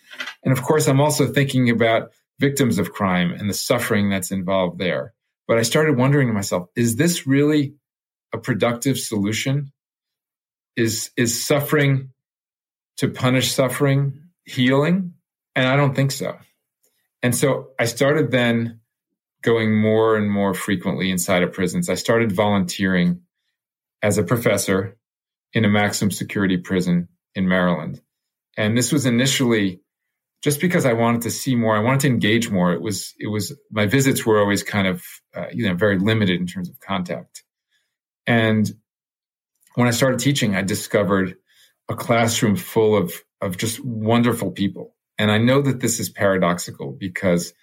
And 0.44 0.58
of 0.58 0.64
course, 0.64 0.88
I'm 0.88 1.02
also 1.02 1.28
thinking 1.28 1.70
about 1.70 2.12
victims 2.40 2.80
of 2.80 2.94
crime 2.94 3.32
and 3.32 3.50
the 3.50 3.54
suffering 3.54 4.10
that's 4.10 4.32
involved 4.32 4.80
there. 4.80 5.14
But 5.48 5.58
I 5.58 5.62
started 5.62 5.98
wondering 5.98 6.28
to 6.28 6.34
myself, 6.34 6.68
is 6.76 6.96
this 6.96 7.28
really 7.28 7.76
a 8.34 8.38
productive 8.38 8.98
solution? 8.98 9.72
Is, 10.76 11.12
is 11.16 11.46
suffering 11.46 12.10
to 12.98 13.10
punish 13.10 13.52
suffering 13.52 14.22
healing? 14.44 15.14
And 15.56 15.68
I 15.68 15.76
don't 15.76 15.96
think 15.96 16.12
so. 16.12 16.38
And 17.24 17.34
so 17.34 17.70
I 17.80 17.86
started 17.86 18.32
then 18.32 18.82
going 19.42 19.80
more 19.80 20.18
and 20.18 20.30
more 20.30 20.54
frequently 20.54 21.12
inside 21.12 21.44
of 21.44 21.54
prisons. 21.54 21.90
I 21.90 21.96
started 21.96 22.32
volunteering 22.32 23.22
as 24.02 24.18
a 24.18 24.24
professor 24.24 24.98
in 25.54 25.66
a 25.66 25.70
maximum 25.70 26.12
security 26.12 26.58
prison 26.58 27.08
in 27.36 27.48
Maryland. 27.48 28.02
And 28.58 28.78
this 28.78 28.92
was 28.92 29.06
initially 29.06 29.82
just 30.46 30.62
because 30.62 30.86
I 30.86 30.94
wanted 30.94 31.24
to 31.24 31.32
see 31.32 31.56
more. 31.56 31.76
I 31.76 31.80
wanted 31.80 32.02
to 32.02 32.08
engage 32.08 32.52
more. 32.52 32.72
It 32.72 32.80
was, 32.80 33.16
it 33.20 33.26
was, 33.26 33.52
my 33.72 33.88
visits 33.88 34.28
were 34.28 34.40
always 34.40 34.62
kind 34.62 34.86
of, 34.86 35.04
uh, 35.36 35.48
you 35.52 35.68
know, 35.68 35.74
very 35.74 35.98
limited 35.98 36.40
in 36.40 36.46
terms 36.46 36.70
of 36.70 36.80
contact. 36.80 37.44
And 38.28 38.72
when 39.74 39.88
I 39.88 39.92
started 39.92 40.20
teaching, 40.20 40.56
I 40.56 40.62
discovered 40.62 41.36
a 41.90 41.96
classroom 41.96 42.58
full 42.58 42.96
of, 42.96 43.12
of 43.42 43.58
just 43.58 43.84
wonderful 43.84 44.52
people. 44.52 44.94
And 45.18 45.32
I 45.32 45.40
know 45.40 45.64
that 45.64 45.80
this 45.80 46.00
is 46.00 46.12
paradoxical 46.12 46.92
because 46.92 47.56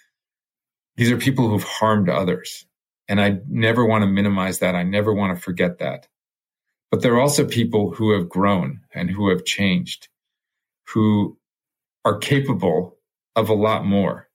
these 0.96 1.12
are 1.12 1.18
people 1.18 1.48
who've 1.48 1.62
harmed 1.62 2.08
others. 2.08 2.66
And 3.06 3.20
I 3.20 3.38
never 3.48 3.86
want 3.86 4.02
to 4.02 4.08
minimize 4.08 4.58
that. 4.58 4.74
I 4.74 4.82
never 4.82 5.14
want 5.14 5.36
to 5.36 5.40
forget 5.40 5.78
that. 5.78 6.08
But 6.90 7.02
there 7.02 7.14
are 7.14 7.20
also 7.20 7.46
people 7.46 7.92
who 7.92 8.10
have 8.10 8.28
grown 8.28 8.80
and 8.92 9.08
who 9.08 9.28
have 9.28 9.44
changed, 9.44 10.08
who 10.88 11.38
are 12.04 12.18
capable 12.18 12.96
of 13.36 13.48
a 13.48 13.54
lot 13.54 13.84
more. 13.84 14.28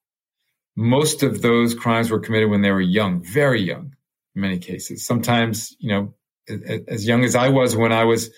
Most 0.76 1.24
of 1.24 1.42
those 1.42 1.74
crimes 1.74 2.12
were 2.12 2.20
committed 2.20 2.50
when 2.50 2.62
they 2.62 2.72
were 2.72 2.82
young, 2.82 3.24
very 3.24 3.62
young, 3.62 3.96
in 4.36 4.42
many 4.42 4.60
cases. 4.60 5.06
Sometimes, 5.06 5.76
you 5.80 5.90
know, 5.90 6.14
as 6.88 7.08
young 7.08 7.24
as 7.24 7.36
I 7.36 7.50
was 7.50 7.76
when 7.76 7.92
I 7.92 8.06
was 8.06 8.30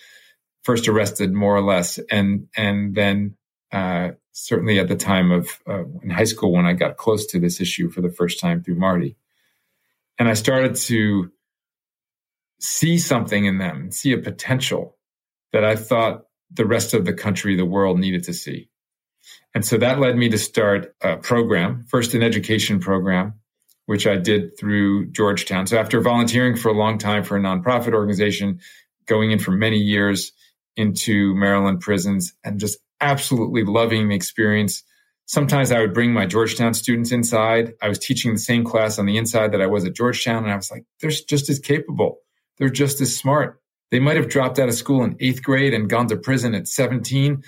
first 0.64 0.88
arrested, 0.88 1.32
more 1.34 1.56
or 1.56 1.62
less, 1.62 2.00
and 2.10 2.48
and 2.56 2.96
then 2.96 3.36
uh, 3.72 4.12
certainly 4.32 4.80
at 4.80 4.88
the 4.88 4.96
time 4.96 5.32
of 5.32 5.60
uh, 5.68 5.84
in 6.02 6.10
high 6.10 6.24
school 6.24 6.54
when 6.54 6.66
I 6.66 6.74
got 6.74 6.98
close 6.98 7.26
to 7.28 7.40
this 7.40 7.62
issue 7.62 7.90
for 7.90 8.02
the 8.02 8.12
first 8.12 8.40
time 8.40 8.64
through 8.64 8.76
Marty. 8.76 9.18
And 10.18 10.28
I 10.28 10.34
started 10.34 10.76
to 10.76 11.32
see 12.60 12.98
something 12.98 13.46
in 13.46 13.58
them, 13.58 13.92
see 13.92 14.12
a 14.14 14.18
potential 14.18 14.98
that 15.54 15.64
I 15.64 15.76
thought 15.76 16.26
the 16.52 16.66
rest 16.66 16.94
of 16.94 17.06
the 17.06 17.14
country, 17.14 17.56
the 17.56 17.66
world 17.66 18.00
needed 18.00 18.24
to 18.26 18.34
see. 18.34 18.69
And 19.56 19.66
so 19.66 19.78
that 19.78 20.00
led 20.00 20.16
me 20.16 20.30
to 20.30 20.38
start 20.38 20.96
a 21.02 21.18
program, 21.18 21.86
first 21.88 22.14
an 22.14 22.22
education 22.22 22.80
program, 22.80 23.34
which 23.88 24.06
I 24.06 24.18
did 24.18 24.58
through 24.58 25.08
Georgetown. 25.12 25.66
So 25.66 25.78
after 25.78 26.00
volunteering 26.02 26.56
for 26.56 26.70
a 26.70 26.74
long 26.74 26.98
time 26.98 27.24
for 27.24 27.36
a 27.36 27.40
nonprofit 27.40 27.94
organization, 27.94 28.60
going 29.08 29.32
in 29.32 29.40
for 29.40 29.52
many 29.52 29.78
years 29.78 30.32
into 30.78 31.36
Maryland 31.36 31.82
prisons 31.82 32.34
and 32.44 32.60
just 32.60 32.78
absolutely 33.02 33.64
loving 33.64 34.08
the 34.08 34.16
experience. 34.16 34.84
Sometimes 35.26 35.72
I 35.72 35.80
would 35.80 35.94
bring 35.94 36.14
my 36.14 36.26
Georgetown 36.26 36.74
students 36.74 37.12
inside. 37.12 37.74
I 37.82 37.90
was 37.90 38.00
teaching 38.00 38.34
the 38.34 38.40
same 38.40 38.64
class 38.64 38.98
on 38.98 39.06
the 39.06 39.18
inside 39.18 39.52
that 39.52 39.62
I 39.62 39.68
was 39.68 39.86
at 39.86 39.96
Georgetown. 39.96 40.44
And 40.44 40.52
I 40.52 40.56
was 40.56 40.72
like, 40.72 40.86
they're 41.02 41.10
just 41.10 41.50
as 41.50 41.60
capable. 41.60 42.20
They're 42.58 42.70
just 42.70 43.02
as 43.02 43.16
smart. 43.16 43.62
They 43.92 44.00
might 44.00 44.18
have 44.18 44.30
dropped 44.30 44.60
out 44.60 44.70
of 44.70 44.76
school 44.76 45.04
in 45.04 45.18
eighth 45.20 45.44
grade 45.44 45.74
and 45.74 45.90
gone 45.90 46.08
to 46.08 46.18
prison 46.18 46.56
at 46.56 46.68
17 46.68 47.44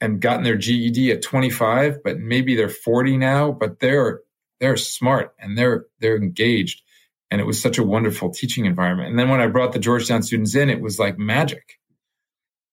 and 0.00 0.20
gotten 0.20 0.44
their 0.44 0.56
GED 0.56 1.10
at 1.10 1.22
25, 1.22 2.02
but 2.02 2.18
maybe 2.18 2.54
they're 2.54 2.68
40 2.68 3.16
now, 3.16 3.52
but 3.52 3.80
they're, 3.80 4.20
they're 4.60 4.76
smart 4.76 5.34
and 5.38 5.56
they're, 5.56 5.86
they're 6.00 6.16
engaged. 6.16 6.82
And 7.30 7.40
it 7.40 7.44
was 7.44 7.60
such 7.60 7.78
a 7.78 7.82
wonderful 7.82 8.30
teaching 8.30 8.66
environment. 8.66 9.10
And 9.10 9.18
then 9.18 9.28
when 9.28 9.40
I 9.40 9.46
brought 9.46 9.72
the 9.72 9.78
Georgetown 9.78 10.22
students 10.22 10.54
in, 10.54 10.70
it 10.70 10.80
was 10.80 10.98
like 10.98 11.18
magic 11.18 11.78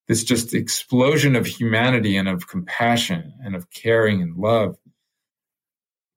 this 0.06 0.24
just 0.24 0.54
explosion 0.54 1.34
of 1.36 1.46
humanity 1.46 2.16
and 2.16 2.28
of 2.28 2.48
compassion 2.48 3.32
and 3.42 3.54
of 3.54 3.70
caring 3.70 4.20
and 4.20 4.36
love 4.36 4.76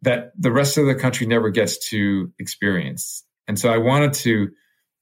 that 0.02 0.32
the 0.38 0.52
rest 0.52 0.78
of 0.78 0.86
the 0.86 0.96
country 0.96 1.26
never 1.26 1.50
gets 1.50 1.90
to 1.90 2.32
experience. 2.38 3.24
And 3.48 3.58
so 3.58 3.70
I 3.72 3.78
wanted 3.78 4.14
to 4.14 4.50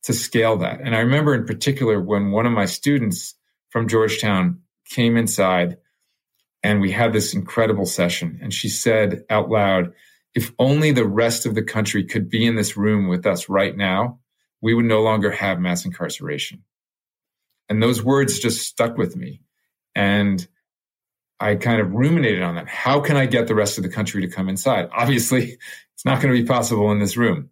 to 0.04 0.14
scale 0.14 0.58
that. 0.58 0.82
And 0.82 0.96
I 0.96 1.00
remember 1.00 1.34
in 1.34 1.46
particular 1.46 2.00
when 2.00 2.30
one 2.30 2.46
of 2.46 2.52
my 2.52 2.66
students 2.66 3.34
from 3.70 3.88
Georgetown 3.88 4.62
came 4.88 5.18
inside 5.18 5.78
and 6.66 6.82
we 6.82 6.90
had 6.90 7.14
this 7.14 7.36
incredible 7.36 7.86
session 7.86 8.40
and 8.42 8.52
she 8.52 8.70
said 8.70 9.24
out 9.30 9.52
loud, 9.52 9.94
if 10.34 10.52
only 10.58 10.92
the 10.92 11.06
rest 11.06 11.46
of 11.46 11.54
the 11.54 11.62
country 11.62 12.04
could 12.04 12.28
be 12.28 12.44
in 12.44 12.56
this 12.56 12.76
room 12.76 13.08
with 13.08 13.28
us 13.28 13.48
right 13.48 13.78
now, 13.78 14.18
we 14.64 14.74
would 14.74 14.86
no 14.86 15.04
longer 15.04 15.30
have 15.30 15.60
mass 15.60 15.86
incarceration. 15.86 16.64
And 17.70 17.84
those 17.84 18.04
words 18.04 18.40
just 18.40 18.68
stuck 18.68 18.98
with 18.98 19.16
me. 19.16 19.44
And 19.94 20.46
I 21.40 21.54
kind 21.54 21.82
of 21.82 21.94
ruminated 21.94 22.42
on 22.42 22.56
that. 22.56 22.68
How 22.68 23.00
can 23.00 23.16
I 23.16 23.28
get 23.28 23.46
the 23.46 23.54
rest 23.54 23.78
of 23.78 23.84
the 23.84 23.90
country 23.90 24.22
to 24.22 24.28
come 24.28 24.50
inside? 24.50 24.90
Obviously, 24.92 25.60
it's 25.94 26.04
not 26.04 26.20
going 26.20 26.34
to 26.34 26.42
be 26.42 26.48
possible 26.48 26.92
in 26.92 26.98
this 26.98 27.16
room, 27.16 27.52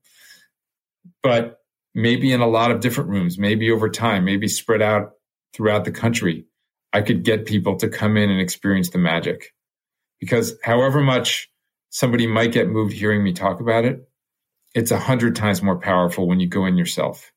but 1.21 1.59
maybe 1.93 2.31
in 2.31 2.41
a 2.41 2.47
lot 2.47 2.71
of 2.71 2.79
different 2.79 3.11
rooms, 3.11 3.37
maybe 3.37 3.69
over 3.69 3.89
time, 3.89 4.25
maybe 4.25 4.47
spread 4.47 4.81
out 4.81 5.11
throughout 5.53 5.85
the 5.85 5.91
country, 5.91 6.47
I 6.93 7.01
could 7.01 7.23
get 7.23 7.45
people 7.45 7.77
to 7.77 7.89
come 7.89 8.17
in 8.17 8.29
and 8.29 8.39
experience 8.39 8.91
the 8.91 8.99
magic. 8.99 9.53
Because 10.19 10.55
however 10.63 11.01
much 11.01 11.49
somebody 11.89 12.27
might 12.27 12.53
get 12.53 12.69
moved 12.69 12.93
hearing 12.93 13.23
me 13.23 13.33
talk 13.33 13.59
about 13.59 13.83
it, 13.83 14.07
it's 14.73 14.91
a 14.91 14.99
hundred 14.99 15.35
times 15.35 15.61
more 15.61 15.77
powerful 15.77 16.27
when 16.27 16.39
you 16.39 16.47
go 16.47 16.65
in 16.65 16.77
yourself 16.77 17.33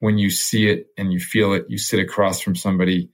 when 0.00 0.18
you 0.18 0.30
see 0.30 0.68
it 0.68 0.88
and 0.96 1.12
you 1.12 1.20
feel 1.20 1.52
it, 1.52 1.66
you 1.68 1.78
sit 1.78 2.00
across 2.00 2.40
from 2.40 2.54
somebody 2.54 3.10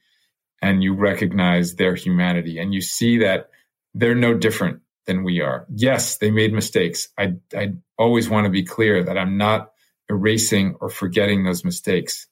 and 0.61 0.83
you 0.83 0.95
recognize 0.95 1.75
their 1.75 1.95
humanity 1.95 2.59
and 2.59 2.75
you 2.75 2.81
see 2.81 3.19
that 3.19 3.51
they're 3.95 4.15
no 4.15 4.35
different 4.35 4.81
than 5.07 5.25
we 5.25 5.41
are. 5.41 5.67
Yes, 5.75 6.19
they 6.19 6.31
made 6.31 6.53
mistakes. 6.53 7.09
I, 7.19 7.35
I 7.57 7.75
always 7.99 8.29
want 8.29 8.45
to 8.45 8.51
be 8.51 8.65
clear 8.65 9.03
that 9.05 9.19
I'm 9.19 9.37
not 9.37 9.73
erasing 10.09 10.77
or 10.81 10.89
forgetting 10.89 11.45
those 11.45 11.65
mistakes, 11.65 12.27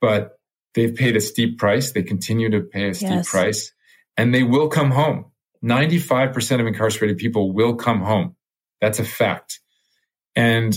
but 0.00 0.38
they've 0.74 0.94
paid 0.94 1.16
a 1.16 1.20
steep 1.20 1.58
price. 1.58 1.92
They 1.92 2.02
continue 2.02 2.50
to 2.50 2.60
pay 2.60 2.88
a 2.88 2.94
steep 2.94 3.08
yes. 3.08 3.30
price 3.30 3.72
and 4.16 4.34
they 4.34 4.42
will 4.42 4.68
come 4.68 4.90
home. 4.90 5.26
95% 5.64 6.60
of 6.60 6.66
incarcerated 6.66 7.18
people 7.18 7.52
will 7.52 7.74
come 7.74 8.00
home. 8.02 8.36
That's 8.80 8.98
a 8.98 9.04
fact. 9.04 9.60
And 10.34 10.76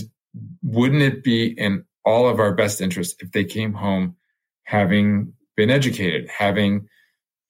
wouldn't 0.62 1.02
it 1.02 1.24
be 1.24 1.46
in 1.46 1.84
all 2.04 2.28
of 2.28 2.38
our 2.38 2.54
best 2.54 2.80
interest 2.80 3.16
if 3.20 3.32
they 3.32 3.44
came 3.44 3.72
home 3.72 4.16
having 4.64 5.32
been 5.56 5.70
educated, 5.70 6.28
having 6.28 6.88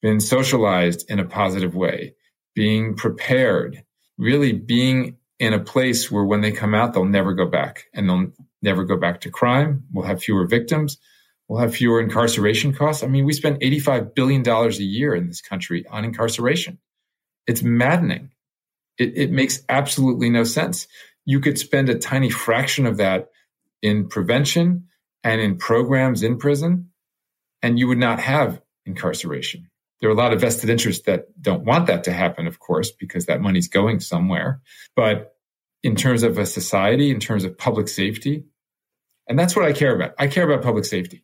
been 0.01 0.19
socialized 0.19 1.09
in 1.09 1.19
a 1.19 1.25
positive 1.25 1.75
way, 1.75 2.15
being 2.55 2.95
prepared, 2.95 3.83
really 4.17 4.53
being 4.53 5.17
in 5.39 5.53
a 5.53 5.59
place 5.59 6.09
where 6.09 6.23
when 6.23 6.41
they 6.41 6.51
come 6.51 6.73
out, 6.73 6.93
they'll 6.93 7.05
never 7.05 7.33
go 7.33 7.45
back 7.45 7.85
and 7.93 8.09
they'll 8.09 8.31
never 8.61 8.83
go 8.83 8.97
back 8.97 9.21
to 9.21 9.29
crime. 9.29 9.83
We'll 9.91 10.05
have 10.05 10.23
fewer 10.23 10.47
victims. 10.47 10.97
We'll 11.47 11.59
have 11.59 11.75
fewer 11.75 12.01
incarceration 12.01 12.73
costs. 12.73 13.03
I 13.03 13.07
mean, 13.07 13.25
we 13.25 13.33
spend 13.33 13.61
$85 13.61 14.13
billion 14.13 14.47
a 14.47 14.69
year 14.71 15.15
in 15.15 15.27
this 15.27 15.41
country 15.41 15.85
on 15.89 16.03
incarceration. 16.03 16.79
It's 17.45 17.63
maddening. 17.63 18.31
It, 18.97 19.17
it 19.17 19.31
makes 19.31 19.61
absolutely 19.69 20.29
no 20.29 20.43
sense. 20.43 20.87
You 21.25 21.39
could 21.39 21.57
spend 21.57 21.89
a 21.89 21.97
tiny 21.97 22.29
fraction 22.29 22.85
of 22.85 22.97
that 22.97 23.29
in 23.81 24.09
prevention 24.09 24.87
and 25.23 25.39
in 25.39 25.57
programs 25.57 26.23
in 26.23 26.37
prison, 26.37 26.89
and 27.61 27.79
you 27.79 27.87
would 27.87 27.97
not 27.97 28.19
have 28.19 28.61
incarceration. 28.85 29.69
There 29.99 30.09
are 30.09 30.13
a 30.13 30.17
lot 30.17 30.33
of 30.33 30.41
vested 30.41 30.69
interests 30.69 31.05
that 31.05 31.25
don't 31.41 31.65
want 31.65 31.87
that 31.87 32.03
to 32.05 32.13
happen, 32.13 32.47
of 32.47 32.59
course, 32.59 32.91
because 32.91 33.25
that 33.25 33.41
money's 33.41 33.67
going 33.67 33.99
somewhere. 33.99 34.61
But 34.95 35.33
in 35.83 35.95
terms 35.95 36.23
of 36.23 36.37
a 36.37 36.45
society, 36.45 37.09
in 37.11 37.19
terms 37.19 37.43
of 37.43 37.57
public 37.57 37.87
safety. 37.87 38.45
And 39.27 39.37
that's 39.37 39.55
what 39.55 39.65
I 39.65 39.73
care 39.73 39.95
about. 39.95 40.13
I 40.17 40.27
care 40.27 40.49
about 40.49 40.63
public 40.63 40.85
safety, 40.85 41.23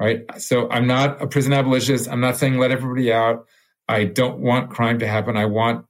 right? 0.00 0.24
So 0.40 0.68
I'm 0.70 0.86
not 0.86 1.22
a 1.22 1.26
prison 1.26 1.52
abolitionist. 1.52 2.08
I'm 2.08 2.20
not 2.20 2.36
saying 2.36 2.58
let 2.58 2.70
everybody 2.70 3.12
out. 3.12 3.46
I 3.88 4.04
don't 4.04 4.40
want 4.40 4.70
crime 4.70 4.98
to 4.98 5.06
happen. 5.06 5.36
I 5.36 5.46
want 5.46 5.86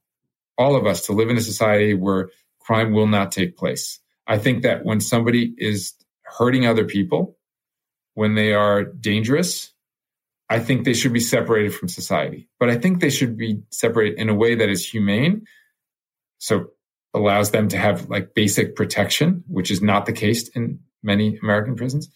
all 0.58 0.76
of 0.76 0.86
us 0.86 1.06
to 1.06 1.12
live 1.12 1.30
in 1.30 1.36
a 1.36 1.42
society 1.42 1.94
where 1.94 2.30
crime 2.60 2.92
will 2.92 3.06
not 3.06 3.32
take 3.32 3.56
place. 3.56 4.00
I 4.26 4.38
think 4.38 4.62
that 4.62 4.84
when 4.84 5.00
somebody 5.00 5.54
is 5.56 5.94
hurting 6.22 6.66
other 6.66 6.84
people, 6.84 7.36
when 8.14 8.34
they 8.34 8.52
are 8.52 8.84
dangerous, 8.84 9.72
I 10.48 10.58
think 10.60 10.84
they 10.84 10.94
should 10.94 11.12
be 11.12 11.20
separated 11.20 11.74
from 11.74 11.88
society. 11.88 12.48
But 12.58 12.70
I 12.70 12.76
think 12.76 13.00
they 13.00 13.10
should 13.10 13.36
be 13.36 13.62
separated 13.70 14.18
in 14.18 14.28
a 14.28 14.34
way 14.34 14.54
that 14.54 14.68
is 14.68 14.88
humane. 14.88 15.44
So 16.38 16.70
allows 17.14 17.50
them 17.50 17.68
to 17.68 17.78
have 17.78 18.08
like 18.08 18.34
basic 18.34 18.76
protection, 18.76 19.42
which 19.48 19.70
is 19.70 19.82
not 19.82 20.06
the 20.06 20.12
case 20.12 20.48
in 20.48 20.80
many 21.02 21.38
American 21.42 21.74
prisons. 21.74 22.08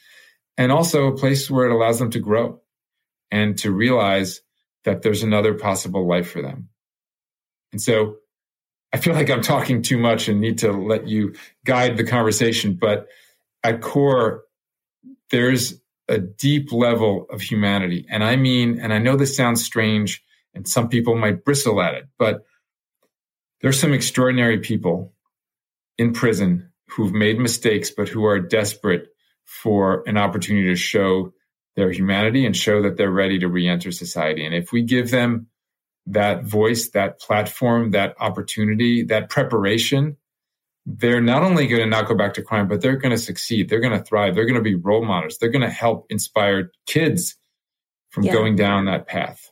And 0.61 0.71
also 0.71 1.07
a 1.07 1.17
place 1.17 1.51
where 1.51 1.65
it 1.65 1.73
allows 1.73 1.99
them 1.99 2.11
to 2.11 2.19
grow 2.19 2.61
and 3.31 3.57
to 3.61 3.71
realize 3.71 4.43
that 4.85 5.01
there's 5.01 5.23
another 5.23 5.55
possible 5.55 6.07
life 6.07 6.31
for 6.31 6.43
them. 6.43 6.69
And 7.73 7.81
so 7.81 8.17
I 8.93 8.99
feel 8.99 9.15
like 9.15 9.31
I'm 9.31 9.41
talking 9.41 9.81
too 9.81 9.97
much 9.97 10.29
and 10.29 10.39
need 10.39 10.59
to 10.59 10.71
let 10.71 11.09
you 11.09 11.35
guide 11.65 11.97
the 11.97 12.05
conversation. 12.05 12.75
But 12.75 13.09
at 13.65 13.81
core, 13.81 14.43
there's 15.31 15.81
a 16.09 16.19
deep 16.19 16.73
level 16.73 17.27
of 17.31 17.41
humanity. 17.41 18.05
And 18.11 18.23
I 18.23 18.37
mean, 18.37 18.81
and 18.81 18.93
I 18.93 18.99
know 18.99 19.17
this 19.17 19.35
sounds 19.35 19.65
strange 19.65 20.23
and 20.53 20.69
some 20.69 20.91
people 20.91 21.17
might 21.17 21.43
bristle 21.43 21.81
at 21.81 21.95
it, 21.95 22.05
but 22.19 22.45
there's 23.63 23.81
some 23.81 23.95
extraordinary 23.95 24.59
people 24.59 25.15
in 25.97 26.13
prison 26.13 26.71
who've 26.89 27.15
made 27.15 27.39
mistakes, 27.39 27.91
but 27.91 28.11
who 28.11 28.27
are 28.27 28.39
desperate 28.39 29.07
for 29.51 30.05
an 30.07 30.17
opportunity 30.17 30.69
to 30.69 30.77
show 30.77 31.33
their 31.75 31.91
humanity 31.91 32.47
and 32.47 32.57
show 32.57 32.81
that 32.83 32.97
they're 32.97 33.11
ready 33.11 33.37
to 33.41 33.49
reenter 33.49 33.91
society. 33.91 34.47
And 34.47 34.55
if 34.55 34.71
we 34.71 34.83
give 34.83 35.11
them 35.11 35.49
that 36.07 36.45
voice, 36.45 36.91
that 36.91 37.21
platform, 37.21 37.91
that 37.91 38.15
opportunity, 38.21 39.03
that 39.05 39.29
preparation, 39.29 40.17
they're 40.87 41.21
not 41.21 41.43
only 41.43 41.67
going 41.67 41.83
to 41.83 41.87
not 41.87 42.07
go 42.07 42.15
back 42.15 42.35
to 42.35 42.43
crime, 42.43 42.69
but 42.69 42.81
they're 42.81 42.97
going 42.97 43.11
to 43.11 43.19
succeed. 43.19 43.69
They're 43.69 43.81
going 43.81 43.99
to 43.99 44.05
thrive. 44.05 44.37
They're 44.37 44.47
going 44.47 44.55
to 44.55 44.63
be 44.63 44.77
role 44.77 45.05
models. 45.05 45.39
They're 45.39 45.51
going 45.51 45.63
to 45.63 45.69
help 45.69 46.07
inspire 46.11 46.71
kids 46.87 47.37
from 48.11 48.23
yeah. 48.23 48.33
going 48.33 48.55
down 48.55 48.85
that 48.85 49.09
path. 49.09 49.50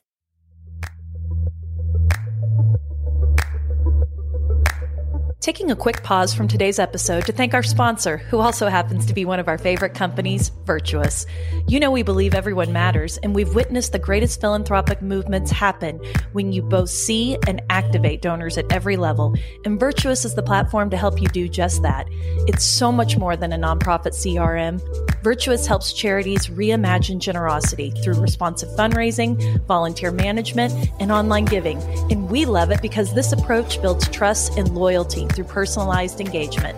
Taking 5.41 5.71
a 5.71 5.77
quick 5.77 6.03
pause 6.03 6.35
from 6.35 6.49
today's 6.49 6.81
episode 6.81 7.25
to 7.27 7.33
thank 7.33 7.55
our 7.55 7.63
sponsor, 7.63 8.17
who 8.17 8.41
also 8.41 8.67
happens 8.67 9.07
to 9.07 9.15
be 9.15 9.25
one 9.25 9.39
of 9.39 9.47
our 9.47 9.57
favorite 9.57 9.95
companies, 9.95 10.51
Virtuous. 10.65 11.27
You 11.69 11.79
know, 11.79 11.93
we 11.93 12.03
believe 12.03 12.35
everyone 12.35 12.73
matters, 12.73 13.19
and 13.19 13.37
we've 13.37 13.55
witnessed 13.55 13.93
the 13.93 14.01
greatest 14.01 14.41
philanthropic 14.41 15.01
movements 15.01 15.53
happen 15.53 16.01
when 16.33 16.53
you 16.53 16.61
both 16.61 16.91
see 16.91 17.39
and 17.47 17.63
activate 17.71 18.21
donors 18.21 18.59
at 18.59 18.71
every 18.73 18.97
level. 18.97 19.33
And 19.65 19.79
Virtuous 19.79 20.25
is 20.25 20.35
the 20.35 20.43
platform 20.43 20.91
to 20.91 20.97
help 20.97 21.23
you 21.23 21.29
do 21.29 21.49
just 21.49 21.83
that. 21.83 22.09
It's 22.11 22.65
so 22.65 22.91
much 22.91 23.17
more 23.17 23.37
than 23.37 23.53
a 23.53 23.59
nonprofit 23.59 24.15
CRM. 24.15 24.81
Virtuous 25.23 25.67
helps 25.67 25.93
charities 25.93 26.47
reimagine 26.47 27.19
generosity 27.19 27.91
through 27.91 28.21
responsive 28.21 28.69
fundraising, 28.71 29.61
volunteer 29.67 30.13
management, 30.13 30.73
and 31.01 31.11
online 31.11 31.45
giving. 31.45 31.79
And 32.11 32.31
we 32.31 32.45
love 32.45 32.71
it 32.71 32.81
because 32.81 33.15
this 33.15 33.33
approach 33.33 33.83
builds 33.83 34.09
trust 34.09 34.57
and 34.57 34.75
loyalty 34.75 35.27
through 35.27 35.47
personalized 35.47 36.21
engagement. 36.21 36.77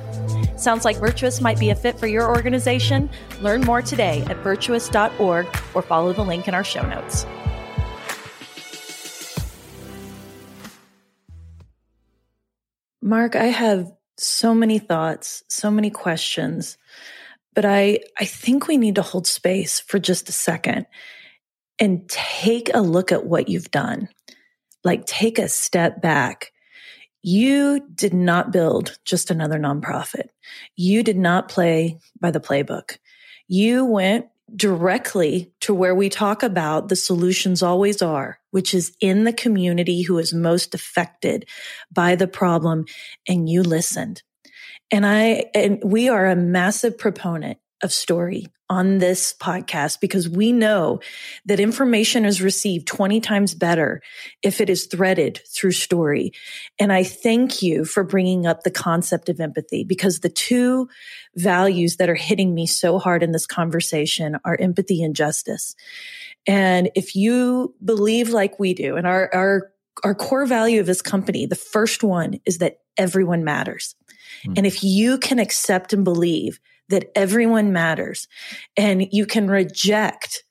Sounds 0.59 0.85
like 0.85 0.96
Virtuous 0.96 1.40
might 1.40 1.59
be 1.59 1.70
a 1.70 1.74
fit 1.74 1.98
for 1.98 2.07
your 2.07 2.29
organization? 2.29 3.11
Learn 3.40 3.61
more 3.62 3.83
today 3.83 4.22
at 4.29 4.38
virtuous.org 4.38 5.46
or 5.74 5.83
follow 5.83 6.12
the 6.12 6.22
link 6.22 6.48
in 6.48 6.55
our 6.55 6.64
show 6.64 6.87
notes. 6.87 7.26
Marc, 13.03 13.37
I 13.37 13.46
have 13.46 13.90
so 14.18 14.55
many 14.55 14.79
thoughts, 14.79 15.42
so 15.48 15.70
many 15.70 15.90
questions, 15.90 16.76
but 17.55 17.65
I, 17.65 18.01
I 18.19 18.25
think 18.25 18.67
we 18.67 18.77
need 18.77 18.95
to 18.97 19.03
hold 19.03 19.27
space 19.27 19.81
for 19.81 19.99
just 19.99 20.29
a 20.29 20.33
second 20.33 20.87
and 21.79 22.09
take 22.09 22.71
a 22.73 22.81
look 22.81 23.13
at 23.13 23.27
what 23.27 23.49
you've 23.49 23.71
done. 23.71 24.09
Like 24.85 25.07
take 25.07 25.39
a 25.39 25.49
step 25.49 26.01
back 26.01 26.53
you 27.23 27.87
did 27.95 28.15
not 28.15 28.53
build 28.53 28.99
just 29.05 29.31
another 29.31 29.59
nonprofit. 29.59 30.29
You 30.77 31.03
did 31.03 31.19
not 31.19 31.49
play 31.49 31.99
by 32.19 32.31
the 32.31 32.41
playbook. 32.41 32.97
You 33.47 33.85
went 33.85 34.27
directly 34.57 35.53
to 35.61 35.75
where 35.75 35.95
we 35.95 36.09
talk 36.09 36.43
about 36.43 36.89
the 36.89 36.97
solutions 36.97 37.63
always 37.63 38.03
are, 38.03 38.39
which 38.51 38.75
is 38.75 38.97
in 39.01 39.25
the 39.25 39.33
community 39.33 40.03
who 40.03 40.19
is 40.19 40.33
most 40.33 40.75
affected 40.75 41.47
by 41.93 42.17
the 42.17 42.27
problem. 42.27 42.87
And 43.29 43.49
you 43.49 43.63
listened. 43.63 44.23
And 44.90 45.07
I, 45.07 45.50
and 45.55 45.81
we 45.85 46.09
are 46.09 46.26
a 46.26 46.37
massive 46.37 46.98
proponent 46.98 47.59
of 47.83 47.92
story 47.92 48.46
on 48.68 48.98
this 48.98 49.35
podcast 49.35 50.00
because 50.00 50.29
we 50.29 50.53
know 50.53 51.00
that 51.46 51.59
information 51.59 52.24
is 52.24 52.40
received 52.40 52.87
20 52.87 53.20
times 53.20 53.55
better 53.55 54.00
if 54.42 54.61
it 54.61 54.70
is 54.70 54.87
threaded 54.87 55.40
through 55.48 55.72
story. 55.72 56.33
And 56.79 56.92
I 56.92 57.03
thank 57.03 57.62
you 57.62 57.85
for 57.85 58.05
bringing 58.05 58.46
up 58.46 58.62
the 58.62 58.70
concept 58.70 59.29
of 59.29 59.40
empathy 59.40 59.83
because 59.83 60.20
the 60.20 60.29
two 60.29 60.88
values 61.35 61.96
that 61.96 62.09
are 62.09 62.14
hitting 62.14 62.55
me 62.55 62.66
so 62.66 62.98
hard 62.98 63.22
in 63.22 63.33
this 63.33 63.46
conversation 63.46 64.37
are 64.44 64.57
empathy 64.61 65.03
and 65.03 65.16
justice. 65.16 65.74
And 66.46 66.90
if 66.94 67.16
you 67.16 67.74
believe 67.85 68.31
like 68.31 68.59
we 68.61 68.74
do 68.74 68.96
and 68.96 69.07
our, 69.07 69.31
our, 69.35 69.72
our 70.05 70.15
core 70.15 70.47
value 70.47 70.81
of 70.81 70.87
this 70.87 71.03
company, 71.03 71.47
the 71.47 71.55
first 71.55 72.03
one 72.03 72.41
is 72.47 72.59
that 72.59 72.79
everyone 72.97 73.45
matters. 73.45 73.95
Mm. 74.47 74.59
And 74.59 74.67
if 74.67 74.83
you 74.83 75.19
can 75.19 75.39
accept 75.39 75.93
and 75.93 76.05
believe 76.05 76.61
that 76.89 77.11
everyone 77.15 77.73
matters 77.73 78.29
and 78.77 79.07
you 79.13 79.27
can 79.27 79.49
reject 79.49 80.43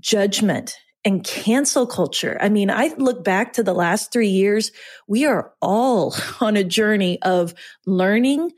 judgment 0.00 0.76
and 1.04 1.22
cancel 1.22 1.86
culture. 1.86 2.38
I 2.40 2.48
mean, 2.48 2.70
I 2.70 2.94
look 2.96 3.22
back 3.22 3.52
to 3.54 3.62
the 3.62 3.74
last 3.74 4.10
three 4.10 4.28
years. 4.28 4.72
We 5.06 5.26
are 5.26 5.52
all 5.60 6.14
on 6.40 6.56
a 6.56 6.64
journey 6.64 7.20
of 7.22 7.54
learning, 7.86 8.52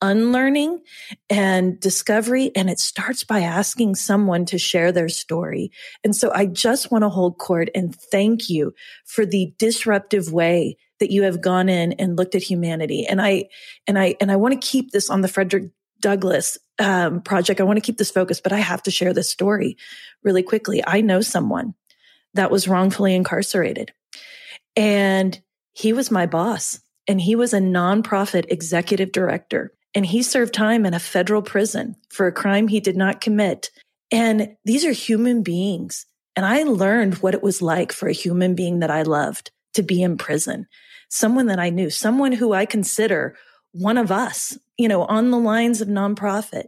unlearning 0.00 0.80
and 1.28 1.78
discovery. 1.80 2.50
And 2.54 2.70
it 2.70 2.78
starts 2.78 3.24
by 3.24 3.40
asking 3.40 3.96
someone 3.96 4.44
to 4.46 4.58
share 4.58 4.92
their 4.92 5.08
story. 5.08 5.72
And 6.04 6.14
so 6.14 6.32
I 6.32 6.46
just 6.46 6.90
want 6.90 7.02
to 7.02 7.08
hold 7.08 7.38
court 7.38 7.68
and 7.74 7.94
thank 7.94 8.48
you 8.48 8.74
for 9.04 9.26
the 9.26 9.52
disruptive 9.58 10.32
way 10.32 10.76
that 11.00 11.10
you 11.10 11.22
have 11.22 11.40
gone 11.40 11.68
in 11.68 11.92
and 11.94 12.16
looked 12.16 12.34
at 12.34 12.42
humanity. 12.42 13.06
And 13.06 13.20
I, 13.20 13.48
and 13.86 13.98
I, 13.98 14.16
and 14.20 14.30
I 14.30 14.36
want 14.36 14.60
to 14.60 14.68
keep 14.68 14.90
this 14.90 15.10
on 15.10 15.20
the 15.20 15.28
Frederick 15.28 15.70
Douglass 16.00 16.58
um, 16.78 17.20
project. 17.22 17.60
I 17.60 17.64
want 17.64 17.76
to 17.76 17.84
keep 17.84 17.98
this 17.98 18.10
focused, 18.10 18.42
but 18.42 18.52
I 18.52 18.58
have 18.58 18.82
to 18.84 18.90
share 18.90 19.12
this 19.12 19.30
story 19.30 19.76
really 20.22 20.42
quickly. 20.42 20.82
I 20.86 21.00
know 21.00 21.20
someone 21.20 21.74
that 22.34 22.50
was 22.50 22.68
wrongfully 22.68 23.14
incarcerated, 23.14 23.92
and 24.76 25.40
he 25.72 25.92
was 25.92 26.10
my 26.10 26.26
boss, 26.26 26.80
and 27.06 27.20
he 27.20 27.34
was 27.34 27.52
a 27.52 27.58
nonprofit 27.58 28.46
executive 28.48 29.12
director, 29.12 29.72
and 29.94 30.06
he 30.06 30.22
served 30.22 30.54
time 30.54 30.86
in 30.86 30.94
a 30.94 31.00
federal 31.00 31.42
prison 31.42 31.96
for 32.08 32.26
a 32.26 32.32
crime 32.32 32.68
he 32.68 32.80
did 32.80 32.96
not 32.96 33.20
commit. 33.20 33.70
And 34.10 34.56
these 34.64 34.84
are 34.84 34.92
human 34.92 35.42
beings. 35.42 36.06
And 36.36 36.46
I 36.46 36.62
learned 36.62 37.16
what 37.16 37.34
it 37.34 37.42
was 37.42 37.60
like 37.60 37.92
for 37.92 38.08
a 38.08 38.12
human 38.12 38.54
being 38.54 38.80
that 38.80 38.90
I 38.90 39.02
loved 39.02 39.50
to 39.74 39.82
be 39.82 40.02
in 40.02 40.16
prison, 40.16 40.66
someone 41.08 41.46
that 41.46 41.58
I 41.58 41.70
knew, 41.70 41.90
someone 41.90 42.32
who 42.32 42.52
I 42.52 42.64
consider 42.64 43.36
one 43.72 43.98
of 43.98 44.10
us, 44.10 44.56
you 44.76 44.88
know, 44.88 45.04
on 45.04 45.30
the 45.30 45.38
lines 45.38 45.80
of 45.80 45.88
nonprofit. 45.88 46.66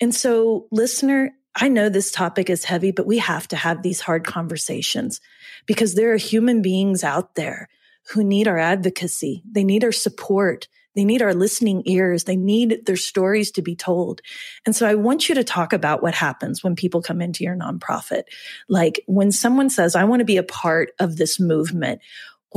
And 0.00 0.14
so, 0.14 0.66
listener, 0.70 1.32
I 1.54 1.68
know 1.68 1.88
this 1.88 2.10
topic 2.10 2.50
is 2.50 2.64
heavy, 2.64 2.90
but 2.90 3.06
we 3.06 3.18
have 3.18 3.48
to 3.48 3.56
have 3.56 3.82
these 3.82 4.00
hard 4.00 4.24
conversations 4.24 5.20
because 5.66 5.94
there 5.94 6.12
are 6.12 6.18
human 6.18 6.60
beings 6.62 7.02
out 7.02 7.34
there 7.34 7.68
who 8.10 8.22
need 8.22 8.46
our 8.46 8.58
advocacy. 8.58 9.42
They 9.50 9.64
need 9.64 9.82
our 9.82 9.92
support. 9.92 10.68
They 10.96 11.04
need 11.04 11.22
our 11.22 11.34
listening 11.34 11.82
ears. 11.84 12.24
They 12.24 12.36
need 12.36 12.86
their 12.86 12.96
stories 12.96 13.52
to 13.52 13.62
be 13.62 13.76
told. 13.76 14.22
And 14.64 14.74
so 14.74 14.88
I 14.88 14.96
want 14.96 15.28
you 15.28 15.34
to 15.36 15.44
talk 15.44 15.72
about 15.72 16.02
what 16.02 16.14
happens 16.14 16.64
when 16.64 16.74
people 16.74 17.02
come 17.02 17.20
into 17.20 17.44
your 17.44 17.54
nonprofit. 17.54 18.22
Like 18.68 19.02
when 19.06 19.30
someone 19.30 19.70
says, 19.70 19.94
I 19.94 20.04
want 20.04 20.20
to 20.20 20.24
be 20.24 20.38
a 20.38 20.42
part 20.42 20.92
of 20.98 21.16
this 21.16 21.38
movement 21.38 22.00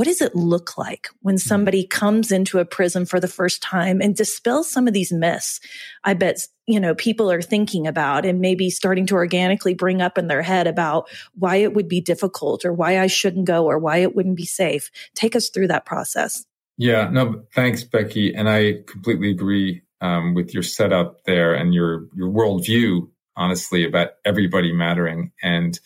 what 0.00 0.06
does 0.06 0.22
it 0.22 0.34
look 0.34 0.78
like 0.78 1.08
when 1.20 1.34
mm-hmm. 1.34 1.46
somebody 1.46 1.86
comes 1.86 2.32
into 2.32 2.58
a 2.58 2.64
prison 2.64 3.04
for 3.04 3.20
the 3.20 3.28
first 3.28 3.60
time 3.60 4.00
and 4.00 4.16
dispels 4.16 4.70
some 4.70 4.88
of 4.88 4.94
these 4.94 5.12
myths 5.12 5.60
i 6.04 6.14
bet 6.14 6.38
you 6.66 6.80
know 6.80 6.94
people 6.94 7.30
are 7.30 7.42
thinking 7.42 7.86
about 7.86 8.24
and 8.24 8.40
maybe 8.40 8.70
starting 8.70 9.04
to 9.04 9.14
organically 9.14 9.74
bring 9.74 10.00
up 10.00 10.16
in 10.16 10.26
their 10.26 10.40
head 10.40 10.66
about 10.66 11.06
why 11.34 11.56
it 11.56 11.74
would 11.74 11.86
be 11.86 12.00
difficult 12.00 12.64
or 12.64 12.72
why 12.72 12.98
i 12.98 13.06
shouldn't 13.06 13.44
go 13.44 13.66
or 13.66 13.78
why 13.78 13.98
it 13.98 14.16
wouldn't 14.16 14.38
be 14.38 14.46
safe 14.46 14.90
take 15.14 15.36
us 15.36 15.50
through 15.50 15.68
that 15.68 15.84
process 15.84 16.46
Yeah, 16.80 17.10
no, 17.10 17.42
thanks, 17.54 17.84
Becky. 17.84 18.34
And 18.34 18.48
I 18.48 18.76
completely 18.86 19.30
agree 19.30 19.82
um, 20.00 20.32
with 20.32 20.54
your 20.54 20.62
setup 20.62 21.24
there 21.24 21.52
and 21.52 21.74
your 21.74 22.06
your 22.14 22.30
worldview, 22.30 23.06
honestly, 23.36 23.84
about 23.84 24.12
everybody 24.24 24.72
mattering 24.72 25.30
and 25.42 25.78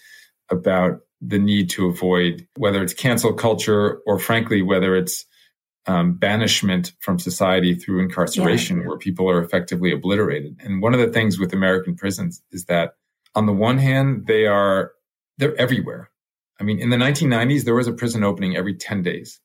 about 0.50 1.00
the 1.20 1.40
need 1.40 1.70
to 1.70 1.86
avoid 1.86 2.46
whether 2.56 2.80
it's 2.80 2.94
cancel 2.94 3.32
culture 3.32 4.02
or, 4.06 4.20
frankly, 4.20 4.62
whether 4.62 4.94
it's 4.94 5.26
um, 5.86 6.14
banishment 6.14 6.92
from 7.00 7.18
society 7.18 7.74
through 7.74 8.00
incarceration, 8.00 8.82
yeah. 8.82 8.86
where 8.86 8.96
people 8.96 9.28
are 9.28 9.42
effectively 9.42 9.90
obliterated. 9.90 10.60
And 10.60 10.80
one 10.80 10.94
of 10.94 11.00
the 11.00 11.10
things 11.10 11.40
with 11.40 11.52
American 11.52 11.96
prisons 11.96 12.40
is 12.52 12.66
that, 12.66 12.92
on 13.34 13.46
the 13.46 13.52
one 13.52 13.78
hand, 13.78 14.28
they 14.28 14.46
are 14.46 14.92
they're 15.38 15.60
everywhere. 15.60 16.10
I 16.60 16.62
mean, 16.62 16.78
in 16.78 16.90
the 16.90 16.96
1990s, 16.96 17.64
there 17.64 17.74
was 17.74 17.88
a 17.88 17.92
prison 17.92 18.22
opening 18.22 18.56
every 18.56 18.76
10 18.76 19.02
days. 19.02 19.40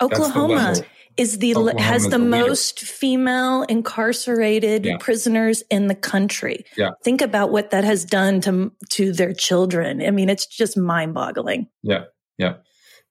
Oklahoma 0.00 0.76
is 1.16 1.38
the 1.38 1.54
Oklahoma 1.56 1.82
has 1.82 2.04
the, 2.04 2.10
the 2.10 2.18
most 2.18 2.80
female 2.80 3.62
incarcerated 3.62 4.86
yeah. 4.86 4.96
prisoners 4.98 5.62
in 5.70 5.88
the 5.88 5.94
country. 5.94 6.64
Yeah. 6.76 6.90
Think 7.02 7.20
about 7.20 7.50
what 7.50 7.70
that 7.70 7.84
has 7.84 8.04
done 8.04 8.40
to 8.42 8.72
to 8.90 9.12
their 9.12 9.32
children. 9.32 10.00
I 10.00 10.10
mean, 10.12 10.28
it's 10.28 10.46
just 10.46 10.76
mind-boggling. 10.76 11.68
Yeah. 11.82 12.04
Yeah. 12.38 12.54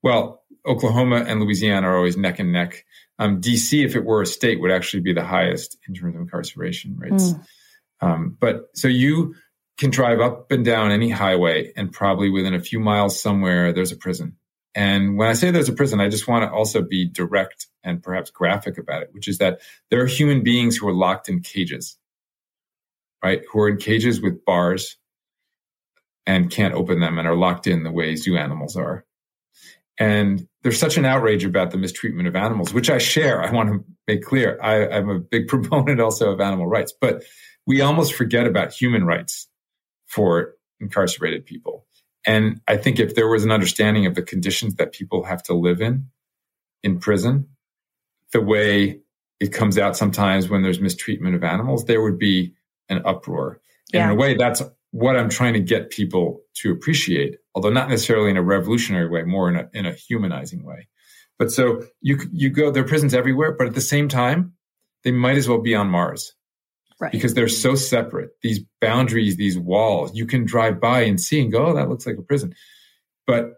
Well, 0.02 0.44
Oklahoma 0.66 1.26
and 1.28 1.42
Louisiana 1.42 1.88
are 1.88 1.98
always 1.98 2.18
neck 2.18 2.40
and 2.40 2.54
neck. 2.54 2.86
Um, 3.20 3.42
DC, 3.42 3.84
if 3.84 3.96
it 3.96 4.06
were 4.06 4.22
a 4.22 4.26
state, 4.26 4.62
would 4.62 4.72
actually 4.72 5.02
be 5.02 5.14
the 5.14 5.24
highest 5.24 5.78
in 5.88 5.94
terms 5.94 6.16
of 6.16 6.22
incarceration 6.22 6.96
rates. 6.98 7.34
Mm. 7.34 7.46
Um, 8.00 8.38
but 8.40 8.68
so 8.74 8.88
you 8.88 9.36
can 9.78 9.90
drive 9.90 10.20
up 10.20 10.52
and 10.52 10.64
down 10.64 10.92
any 10.92 11.10
highway, 11.10 11.72
and 11.76 11.92
probably 11.92 12.30
within 12.30 12.54
a 12.54 12.60
few 12.60 12.80
miles 12.80 13.20
somewhere, 13.20 13.74
there's 13.74 13.92
a 13.92 13.98
prison. 13.98 14.38
And 14.78 15.18
when 15.18 15.28
I 15.28 15.34
say 15.34 15.50
there's 15.50 15.70
a 15.70 15.74
prison, 15.74 16.00
I 16.00 16.08
just 16.08 16.28
want 16.28 16.44
to 16.44 16.56
also 16.56 16.84
be 16.84 17.04
direct 17.04 17.66
and 17.84 18.02
perhaps 18.02 18.30
graphic 18.30 18.78
about 18.78 19.02
it, 19.02 19.10
which 19.12 19.28
is 19.28 19.40
that 19.40 19.60
there 19.90 20.00
are 20.04 20.06
human 20.06 20.44
beings 20.44 20.78
who 20.78 20.88
are 20.88 20.94
locked 20.94 21.30
in 21.30 21.40
cages, 21.42 21.98
right? 23.24 23.42
Who 23.52 23.60
are 23.62 23.70
in 23.70 23.78
cages 23.78 24.22
with 24.22 24.46
bars 24.46 24.98
and 26.28 26.52
can't 26.52 26.76
open 26.76 27.00
them 27.00 27.18
and 27.18 27.28
are 27.28 27.36
locked 27.36 27.66
in 27.66 27.82
the 27.82 27.92
way 27.92 28.16
zoo 28.16 28.38
animals 28.38 28.76
are. 28.76 29.04
And 29.98 30.48
there's 30.62 30.80
such 30.80 30.96
an 30.96 31.06
outrage 31.06 31.44
about 31.44 31.72
the 31.72 31.80
mistreatment 31.80 32.28
of 32.28 32.36
animals, 32.36 32.72
which 32.72 32.92
I 32.92 33.00
share. 33.00 33.44
I 33.44 33.52
want 33.52 33.70
to 33.70 33.84
make 34.08 34.22
clear. 34.22 34.60
I, 34.62 34.88
I'm 34.90 35.10
a 35.10 35.18
big 35.18 35.48
proponent 35.48 36.00
also 36.00 36.32
of 36.32 36.40
animal 36.40 36.68
rights, 36.68 36.94
but 37.02 37.24
we 37.66 37.82
almost 37.82 38.14
forget 38.14 38.46
about 38.46 38.74
human 38.74 39.06
rights 39.06 39.48
for 40.06 40.54
incarcerated 40.80 41.48
people. 41.48 41.87
And 42.26 42.62
I 42.68 42.78
think 42.78 43.00
if 43.00 43.16
there 43.16 43.28
was 43.28 43.44
an 43.44 43.52
understanding 43.52 44.06
of 44.06 44.16
the 44.16 44.22
conditions 44.22 44.76
that 44.76 44.92
people 44.92 45.24
have 45.24 45.44
to 45.44 45.54
live 45.54 45.82
in 45.82 46.10
in 46.84 47.00
prison, 47.00 47.48
the 48.34 48.42
way 48.42 49.00
it 49.40 49.54
comes 49.54 49.78
out 49.78 49.96
sometimes 49.96 50.50
when 50.50 50.64
there's 50.64 50.80
mistreatment 50.80 51.36
of 51.36 51.44
animals, 51.44 51.86
there 51.86 52.02
would 52.02 52.18
be 52.18 52.54
an 52.90 53.02
uproar. 53.06 53.62
Yeah. 53.94 54.04
And 54.04 54.12
in 54.12 54.18
a 54.18 54.20
way, 54.20 54.36
that's 54.36 54.62
what 54.92 55.16
I'm 55.16 55.30
trying 55.30 55.54
to 55.54 55.60
get 55.60 55.90
people 55.90 56.42
to 56.56 56.72
appreciate, 56.72 57.38
although 57.54 57.70
not 57.70 57.90
necessarily 57.90 58.32
in 58.32 58.38
a 58.38 58.42
revolutionary 58.42 59.08
way, 59.08 59.24
more 59.24 59.50
in 59.50 59.56
a, 59.56 59.70
in 59.74 59.86
a 59.86 59.94
humanizing 59.94 60.64
way. 60.64 60.88
But 61.38 61.52
so 61.52 61.84
you, 62.02 62.18
you 62.32 62.50
go, 62.50 62.72
there 62.72 62.84
are 62.84 62.88
prisons 62.88 63.14
everywhere, 63.14 63.52
but 63.52 63.68
at 63.68 63.76
the 63.76 63.82
same 63.82 64.08
time, 64.08 64.54
they 65.04 65.12
might 65.12 65.38
as 65.38 65.48
well 65.48 65.62
be 65.62 65.76
on 65.76 65.88
Mars. 65.88 66.34
Right. 67.00 67.12
Because 67.12 67.36
they're 67.36 67.48
so 67.48 67.76
separate. 67.76 68.32
These 68.42 68.62
boundaries, 68.82 69.38
these 69.38 69.58
walls, 69.58 70.16
you 70.16 70.26
can 70.26 70.46
drive 70.46 70.80
by 70.80 71.02
and 71.02 71.22
see 71.22 71.40
and 71.40 71.52
go, 71.52 71.68
oh, 71.68 71.74
that 71.76 71.90
looks 71.90 72.08
like 72.08 72.18
a 72.18 72.24
prison. 72.24 72.56
But 73.28 73.54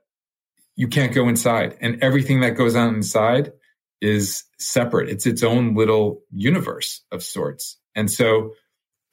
you 0.76 0.88
can't 0.88 1.14
go 1.14 1.30
inside. 1.30 1.78
And 1.80 2.04
everything 2.04 2.42
that 2.42 2.52
goes 2.52 2.76
on 2.76 2.96
inside 2.96 3.54
is 4.02 4.44
separate. 4.58 5.10
It's 5.10 5.26
its 5.26 5.44
own 5.44 5.76
little 5.76 6.22
universe 6.32 7.02
of 7.12 7.24
sorts. 7.24 7.78
And 7.96 8.12
so 8.12 8.54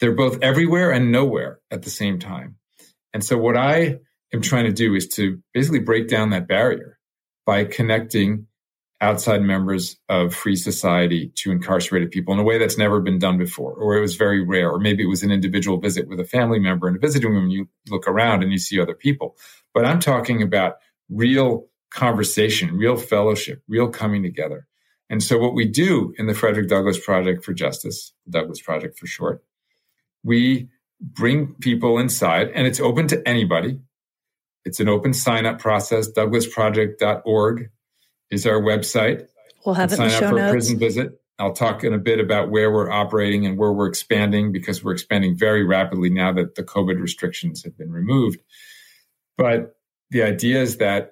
they're 0.01 0.15
both 0.15 0.43
everywhere 0.43 0.91
and 0.91 1.11
nowhere 1.13 1.61
at 1.71 1.83
the 1.83 1.91
same 1.91 2.19
time. 2.19 2.57
And 3.13 3.25
so 3.25 3.39
what 3.39 3.57
I 3.57 3.99
am 4.33 4.43
trying 4.43 4.65
to 4.65 4.73
do 4.73 4.95
is 4.95 5.09
to 5.15 5.41
basically 5.55 5.81
break 5.81 6.09
down 6.09 6.31
that 6.31 6.49
barrier 6.49 6.99
by 7.45 7.65
connecting 7.65 8.47
outside 9.01 9.43
members 9.43 9.97
of 10.09 10.35
free 10.35 10.57
society 10.57 11.31
to 11.35 11.51
incarcerated 11.51 12.11
people 12.11 12.33
in 12.33 12.41
a 12.41 12.45
way 12.45 12.59
that's 12.59 12.79
never 12.79 13.01
been 13.01 13.19
done 13.19 13.37
before, 13.37 13.73
or 13.73 13.97
it 13.97 14.01
was 14.01 14.17
very 14.17 14.43
rare, 14.43 14.71
or 14.71 14.79
maybe 14.79 15.03
it 15.03 15.09
was 15.09 15.23
an 15.23 15.31
individual 15.31 15.79
visit 15.79 16.09
with 16.09 16.19
a 16.19 16.25
family 16.25 16.59
member 16.59 16.89
in 16.89 16.97
a 16.97 16.99
visiting 16.99 17.31
room. 17.31 17.51
You 17.51 17.69
look 17.89 18.09
around 18.09 18.43
and 18.43 18.53
you 18.53 18.59
see 18.59 18.81
other 18.81 18.95
people. 18.95 19.37
But 19.75 19.85
I'm 19.85 20.01
talking 20.01 20.43
about 20.43 20.77
real 21.11 21.67
conversation, 21.91 22.77
real 22.77 22.97
fellowship, 22.97 23.63
real 23.69 23.89
coming 23.89 24.23
together. 24.23 24.67
And 25.11 25.23
so 25.23 25.39
what 25.39 25.55
we 25.55 25.67
do 25.67 26.15
in 26.19 26.27
the 26.27 26.35
Frederick 26.35 26.69
Douglass 26.69 26.99
Project 26.99 27.45
for 27.45 27.53
Justice, 27.53 28.13
the 28.25 28.33
Douglass 28.33 28.61
Project 28.61 28.99
for 28.99 29.07
short, 29.07 29.45
we 30.25 30.69
bring 31.01 31.55
people 31.61 31.99
inside 31.99 32.51
and 32.55 32.67
it's 32.67 32.81
open 32.81 33.07
to 33.09 33.29
anybody. 33.29 33.79
It's 34.65 34.81
an 34.81 34.89
open 34.89 35.13
sign 35.13 35.47
up 35.47 35.61
process, 35.61 36.11
douglassproject.org 36.11 37.71
is 38.31 38.47
our 38.47 38.61
website. 38.61 39.27
We'll 39.65 39.75
have 39.75 39.93
it 39.93 39.97
sign 39.97 40.11
up 40.11 40.31
for 40.31 40.37
notes. 40.37 40.49
a 40.49 40.53
prison 40.53 40.79
visit. 40.79 41.21
I'll 41.39 41.53
talk 41.53 41.85
in 41.85 41.93
a 41.93 41.99
bit 41.99 42.19
about 42.19 42.51
where 42.51 42.71
we're 42.71 42.91
operating 42.91 43.45
and 43.45 43.59
where 43.59 43.73
we're 43.73 43.89
expanding 43.89 44.53
because 44.53 44.83
we're 44.83 44.93
expanding 44.93 45.37
very 45.37 45.65
rapidly 45.65 46.09
now 46.09 46.33
that 46.33 46.55
the 46.55 46.63
COVID 46.63 47.01
restrictions 47.01 47.63
have 47.65 47.77
been 47.77 47.93
removed. 47.93 48.41
But 49.37 49.77
the 50.11 50.23
idea 50.23 50.63
is 50.63 50.79
that 50.79 51.11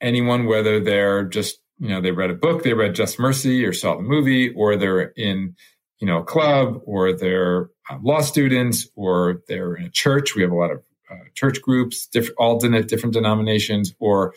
anyone, 0.00 0.46
whether 0.46 0.80
they're 0.80 1.24
just, 1.24 1.60
you 1.78 1.88
know, 1.88 2.00
they 2.00 2.10
read 2.10 2.30
a 2.30 2.34
book, 2.34 2.64
they 2.64 2.74
read 2.74 2.94
Just 2.94 3.20
Mercy 3.20 3.64
or 3.64 3.72
saw 3.72 3.96
the 3.96 4.02
movie, 4.02 4.52
or 4.54 4.76
they're 4.76 5.00
in, 5.00 5.54
you 6.00 6.06
know, 6.06 6.18
a 6.18 6.24
club, 6.24 6.80
or 6.84 7.12
they're 7.12 7.70
uh, 7.88 7.98
law 8.02 8.20
students, 8.20 8.88
or 8.96 9.42
they're 9.46 9.74
in 9.74 9.84
a 9.84 9.90
church. 9.90 10.34
We 10.34 10.42
have 10.42 10.50
a 10.50 10.56
lot 10.56 10.72
of 10.72 10.82
uh, 11.08 11.24
church 11.34 11.62
groups, 11.62 12.06
different, 12.06 12.36
all 12.38 12.58
different 12.58 13.12
denominations, 13.12 13.94
or 14.00 14.34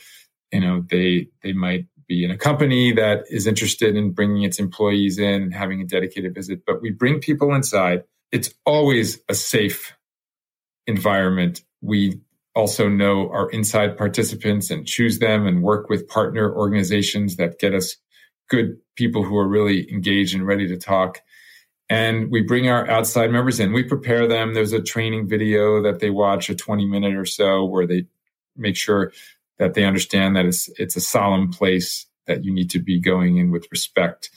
you 0.52 0.60
know 0.60 0.86
they 0.90 1.28
they 1.44 1.54
might 1.54 1.86
be 2.08 2.24
in 2.26 2.32
a 2.32 2.38
company 2.38 2.92
that 2.92 3.24
is 3.30 3.48
interested 3.48 3.96
in 3.96 4.12
bringing 4.12 4.44
its 4.44 4.60
employees 4.60 5.18
in 5.18 5.52
having 5.52 5.82
a 5.82 5.86
dedicated 5.86 6.34
visit 6.34 6.62
but 6.66 6.82
we 6.82 6.92
bring 6.92 7.20
people 7.20 7.54
inside. 7.54 8.04
It's 8.32 8.54
always 8.66 9.20
a 9.30 9.34
safe 9.34 9.96
environment. 10.88 11.62
We 11.82 12.22
also 12.56 12.90
know 12.90 13.30
our 13.30 13.50
inside 13.50 13.98
participants 13.98 14.70
and 14.70 14.86
choose 14.86 15.20
them 15.20 15.48
and 15.48 15.64
work 15.64 15.90
with 15.90 16.08
partner 16.08 16.54
organizations 16.54 17.38
that 17.38 17.60
get 17.60 17.74
us 17.74 17.96
good 18.50 18.78
people 18.96 19.24
who 19.24 19.38
are 19.38 19.48
really 19.48 19.90
engaged 19.92 20.36
and 20.36 20.46
ready 20.46 20.68
to 20.68 20.78
talk. 20.78 21.22
And 21.90 22.30
we 22.30 22.42
bring 22.42 22.70
our 22.70 22.90
outside 22.90 23.32
members 23.32 23.60
in. 23.60 23.74
We 23.74 23.84
prepare 23.84 24.28
them. 24.28 24.54
There's 24.54 24.74
a 24.74 24.82
training 24.82 25.28
video 25.28 25.82
that 25.82 26.00
they 26.00 26.10
watch 26.10 26.50
a 26.50 26.56
20 26.56 26.86
minute 26.86 27.16
or 27.16 27.26
so 27.26 27.66
where 27.66 27.88
they 27.88 28.06
make 28.56 28.76
sure 28.76 29.12
that 29.60 29.74
they 29.74 29.86
understand 29.86 30.36
that 30.36 30.46
it's 30.46 30.70
it's 30.80 30.96
a 30.96 31.02
solemn 31.02 31.52
place 31.52 32.08
that 32.28 32.44
you 32.44 32.54
need 32.54 32.70
to 32.72 32.80
be 32.80 33.00
going 33.00 33.38
in 33.38 33.52
with 33.52 33.68
respect, 33.72 34.30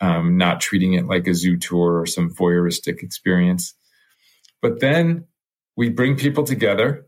um, 0.00 0.36
not 0.36 0.60
treating 0.60 0.94
it 0.94 1.06
like 1.06 1.26
a 1.26 1.34
zoo 1.34 1.56
tour 1.56 2.00
or 2.00 2.06
some 2.06 2.30
voyeuristic 2.30 3.02
experience. 3.02 3.74
But 4.62 4.80
then 4.80 5.26
we 5.76 5.90
bring 5.90 6.16
people 6.16 6.44
together 6.44 7.06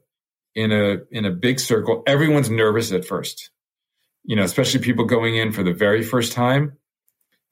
in 0.54 0.72
a 0.72 0.98
in 1.10 1.24
a 1.24 1.30
big 1.30 1.60
circle. 1.60 2.02
Everyone's 2.06 2.50
nervous 2.50 2.92
at 2.92 3.04
first, 3.04 3.50
you 4.24 4.36
know, 4.36 4.42
especially 4.42 4.80
people 4.80 5.04
going 5.04 5.36
in 5.36 5.52
for 5.52 5.62
the 5.62 5.72
very 5.72 6.02
first 6.02 6.32
time. 6.32 6.76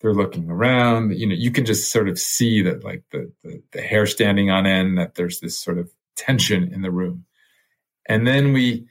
They're 0.00 0.14
looking 0.14 0.50
around. 0.50 1.16
You 1.16 1.26
know, 1.26 1.34
you 1.34 1.50
can 1.50 1.64
just 1.64 1.90
sort 1.90 2.08
of 2.08 2.18
see 2.18 2.62
that, 2.62 2.84
like 2.84 3.02
the, 3.12 3.32
the, 3.42 3.62
the 3.72 3.80
hair 3.80 4.06
standing 4.06 4.50
on 4.50 4.66
end. 4.66 4.98
That 4.98 5.14
there's 5.14 5.40
this 5.40 5.58
sort 5.58 5.78
of 5.78 5.90
tension 6.16 6.72
in 6.72 6.82
the 6.82 6.90
room, 6.90 7.24
and 8.08 8.26
then 8.26 8.52
we 8.52 8.86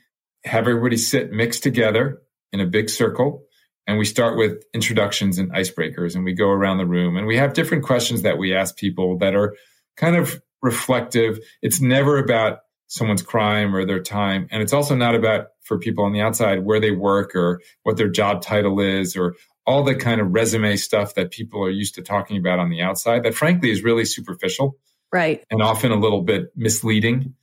have 0.45 0.67
everybody 0.67 0.97
sit 0.97 1.31
mixed 1.31 1.63
together 1.63 2.21
in 2.53 2.59
a 2.59 2.65
big 2.65 2.89
circle. 2.89 3.43
And 3.87 3.97
we 3.97 4.05
start 4.05 4.37
with 4.37 4.63
introductions 4.73 5.37
and 5.37 5.51
icebreakers, 5.51 6.15
and 6.15 6.25
we 6.25 6.33
go 6.33 6.49
around 6.49 6.79
the 6.79 6.87
room 6.87 7.17
and 7.17 7.27
we 7.27 7.37
have 7.37 7.53
different 7.53 7.83
questions 7.83 8.23
that 8.23 8.39
we 8.39 8.55
ask 8.55 8.77
people 8.77 9.17
that 9.19 9.35
are 9.35 9.55
kind 9.95 10.15
of 10.15 10.41
reflective. 10.61 11.39
It's 11.61 11.79
never 11.79 12.17
about 12.17 12.59
someone's 12.87 13.21
crime 13.21 13.75
or 13.75 13.85
their 13.85 14.01
time. 14.01 14.47
And 14.51 14.61
it's 14.61 14.73
also 14.73 14.95
not 14.95 15.15
about 15.15 15.47
for 15.61 15.77
people 15.77 16.03
on 16.03 16.13
the 16.13 16.21
outside 16.21 16.65
where 16.65 16.79
they 16.79 16.91
work 16.91 17.35
or 17.35 17.61
what 17.83 17.97
their 17.97 18.09
job 18.09 18.41
title 18.41 18.79
is 18.79 19.15
or 19.15 19.35
all 19.67 19.83
the 19.83 19.95
kind 19.95 20.21
of 20.21 20.31
resume 20.31 20.75
stuff 20.75 21.15
that 21.15 21.31
people 21.31 21.63
are 21.63 21.71
used 21.71 21.95
to 21.95 22.01
talking 22.01 22.37
about 22.37 22.59
on 22.59 22.69
the 22.69 22.81
outside 22.81 23.23
that 23.23 23.33
frankly 23.33 23.71
is 23.71 23.83
really 23.83 24.05
superficial. 24.05 24.77
Right. 25.11 25.43
And 25.49 25.61
often 25.61 25.91
a 25.91 25.99
little 25.99 26.21
bit 26.21 26.51
misleading 26.55 27.33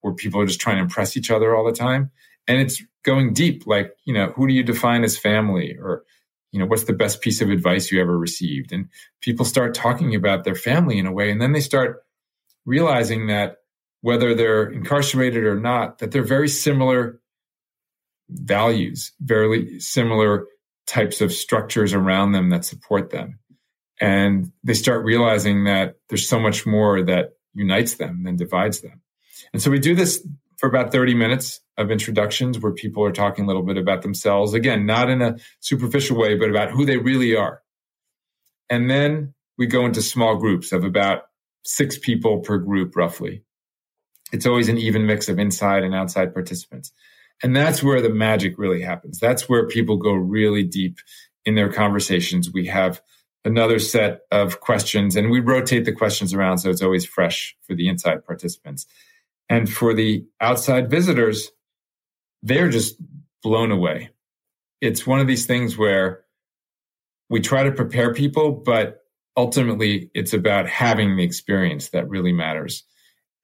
where 0.00 0.14
people 0.14 0.40
are 0.40 0.46
just 0.46 0.60
trying 0.60 0.76
to 0.76 0.82
impress 0.82 1.16
each 1.16 1.30
other 1.30 1.54
all 1.54 1.64
the 1.64 1.72
time 1.72 2.10
and 2.48 2.60
it's 2.60 2.82
going 3.04 3.32
deep 3.32 3.66
like 3.66 3.92
you 4.04 4.12
know 4.12 4.32
who 4.32 4.48
do 4.48 4.54
you 4.54 4.62
define 4.62 5.04
as 5.04 5.16
family 5.16 5.76
or 5.80 6.02
you 6.50 6.58
know 6.58 6.66
what's 6.66 6.84
the 6.84 6.92
best 6.92 7.20
piece 7.20 7.40
of 7.40 7.50
advice 7.50 7.92
you 7.92 8.00
ever 8.00 8.18
received 8.18 8.72
and 8.72 8.88
people 9.20 9.44
start 9.44 9.74
talking 9.74 10.14
about 10.14 10.44
their 10.44 10.56
family 10.56 10.98
in 10.98 11.06
a 11.06 11.12
way 11.12 11.30
and 11.30 11.40
then 11.40 11.52
they 11.52 11.60
start 11.60 12.02
realizing 12.66 13.28
that 13.28 13.58
whether 14.00 14.34
they're 14.34 14.66
incarcerated 14.70 15.44
or 15.44 15.58
not 15.58 15.98
that 15.98 16.10
they're 16.10 16.22
very 16.22 16.48
similar 16.48 17.20
values 18.28 19.12
very 19.20 19.78
similar 19.78 20.46
types 20.88 21.20
of 21.20 21.30
structures 21.30 21.92
around 21.92 22.32
them 22.32 22.48
that 22.48 22.64
support 22.64 23.10
them. 23.10 23.38
And 24.00 24.50
they 24.64 24.74
start 24.74 25.04
realizing 25.04 25.64
that 25.64 25.96
there's 26.08 26.26
so 26.26 26.40
much 26.40 26.66
more 26.66 27.02
that 27.02 27.34
unites 27.52 27.94
them 27.94 28.24
than 28.24 28.36
divides 28.36 28.80
them. 28.80 29.02
And 29.52 29.62
so 29.62 29.70
we 29.70 29.78
do 29.78 29.94
this 29.94 30.26
for 30.58 30.68
about 30.68 30.92
30 30.92 31.14
minutes 31.14 31.60
of 31.76 31.90
introductions 31.90 32.58
where 32.58 32.72
people 32.72 33.04
are 33.04 33.12
talking 33.12 33.44
a 33.44 33.46
little 33.46 33.62
bit 33.62 33.78
about 33.78 34.02
themselves. 34.02 34.52
Again, 34.52 34.84
not 34.84 35.08
in 35.08 35.22
a 35.22 35.36
superficial 35.60 36.18
way, 36.18 36.34
but 36.34 36.50
about 36.50 36.70
who 36.70 36.84
they 36.84 36.98
really 36.98 37.36
are. 37.36 37.62
And 38.68 38.90
then 38.90 39.34
we 39.56 39.66
go 39.66 39.86
into 39.86 40.02
small 40.02 40.36
groups 40.36 40.72
of 40.72 40.84
about 40.84 41.22
six 41.64 41.96
people 41.96 42.40
per 42.40 42.58
group, 42.58 42.96
roughly. 42.96 43.44
It's 44.32 44.46
always 44.46 44.68
an 44.68 44.78
even 44.78 45.06
mix 45.06 45.28
of 45.28 45.38
inside 45.38 45.84
and 45.84 45.94
outside 45.94 46.34
participants. 46.34 46.92
And 47.42 47.54
that's 47.54 47.82
where 47.82 48.02
the 48.02 48.10
magic 48.10 48.58
really 48.58 48.82
happens. 48.82 49.20
That's 49.20 49.48
where 49.48 49.66
people 49.68 49.96
go 49.96 50.12
really 50.12 50.64
deep 50.64 50.98
in 51.44 51.54
their 51.54 51.72
conversations. 51.72 52.52
We 52.52 52.66
have 52.66 53.00
another 53.44 53.78
set 53.78 54.22
of 54.32 54.60
questions 54.60 55.14
and 55.14 55.30
we 55.30 55.40
rotate 55.40 55.84
the 55.84 55.92
questions 55.92 56.34
around 56.34 56.58
so 56.58 56.68
it's 56.68 56.82
always 56.82 57.06
fresh 57.06 57.56
for 57.62 57.74
the 57.74 57.88
inside 57.88 58.24
participants. 58.26 58.86
And 59.48 59.70
for 59.70 59.94
the 59.94 60.26
outside 60.40 60.90
visitors, 60.90 61.50
they're 62.42 62.68
just 62.68 62.96
blown 63.42 63.70
away. 63.70 64.10
It's 64.80 65.06
one 65.06 65.20
of 65.20 65.26
these 65.26 65.46
things 65.46 65.76
where 65.76 66.24
we 67.30 67.40
try 67.40 67.62
to 67.64 67.72
prepare 67.72 68.14
people, 68.14 68.52
but 68.52 69.02
ultimately 69.36 70.10
it's 70.14 70.32
about 70.32 70.68
having 70.68 71.16
the 71.16 71.24
experience 71.24 71.90
that 71.90 72.08
really 72.08 72.32
matters. 72.32 72.84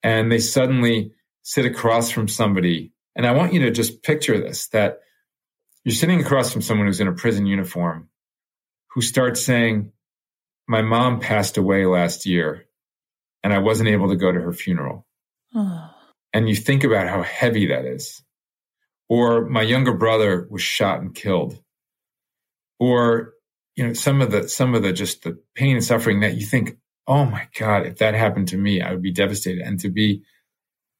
And 0.03 0.31
they 0.31 0.39
suddenly 0.39 1.11
sit 1.43 1.65
across 1.65 2.11
from 2.11 2.27
somebody. 2.27 2.93
And 3.15 3.25
I 3.25 3.31
want 3.31 3.53
you 3.53 3.61
to 3.61 3.71
just 3.71 4.03
picture 4.03 4.39
this 4.39 4.67
that 4.67 4.99
you're 5.83 5.95
sitting 5.95 6.21
across 6.21 6.51
from 6.51 6.61
someone 6.61 6.87
who's 6.87 6.99
in 6.99 7.07
a 7.07 7.13
prison 7.13 7.45
uniform 7.45 8.09
who 8.93 9.01
starts 9.01 9.43
saying, 9.43 9.91
My 10.67 10.81
mom 10.81 11.19
passed 11.19 11.57
away 11.57 11.85
last 11.85 12.25
year 12.25 12.65
and 13.43 13.53
I 13.53 13.59
wasn't 13.59 13.89
able 13.89 14.09
to 14.09 14.15
go 14.15 14.31
to 14.31 14.41
her 14.41 14.53
funeral. 14.53 15.05
Oh. 15.57 15.94
And 16.35 16.49
you 16.49 16.55
think 16.55 16.83
about 16.83 17.07
how 17.07 17.23
heavy 17.23 17.67
that 17.67 17.85
is. 17.85 18.21
Or 19.07 19.45
my 19.45 19.61
younger 19.61 19.93
brother 19.93 20.47
was 20.51 20.61
shot 20.61 20.99
and 20.99 21.15
killed. 21.15 21.59
Or 22.79 23.35
you 23.75 23.85
know 23.85 23.93
some 23.93 24.21
of 24.21 24.31
the 24.31 24.47
some 24.47 24.73
of 24.73 24.83
the 24.83 24.93
just 24.93 25.23
the 25.23 25.37
pain 25.53 25.75
and 25.75 25.83
suffering 25.83 26.21
that 26.21 26.35
you 26.35 26.45
think 26.45 26.77
oh 27.07 27.25
my 27.25 27.47
god 27.57 27.85
if 27.85 27.97
that 27.97 28.13
happened 28.13 28.47
to 28.47 28.57
me 28.57 28.81
i 28.81 28.91
would 28.91 29.01
be 29.01 29.11
devastated 29.11 29.61
and 29.61 29.79
to 29.79 29.89
be 29.89 30.23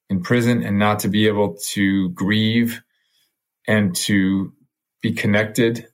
in 0.10 0.22
prison 0.22 0.64
and 0.64 0.78
not 0.78 1.00
to 1.00 1.08
be 1.08 1.28
able 1.28 1.58
to 1.70 2.10
grieve 2.10 2.84
and 3.68 3.96
to 3.96 4.54
be 5.02 5.14
connected 5.14 5.88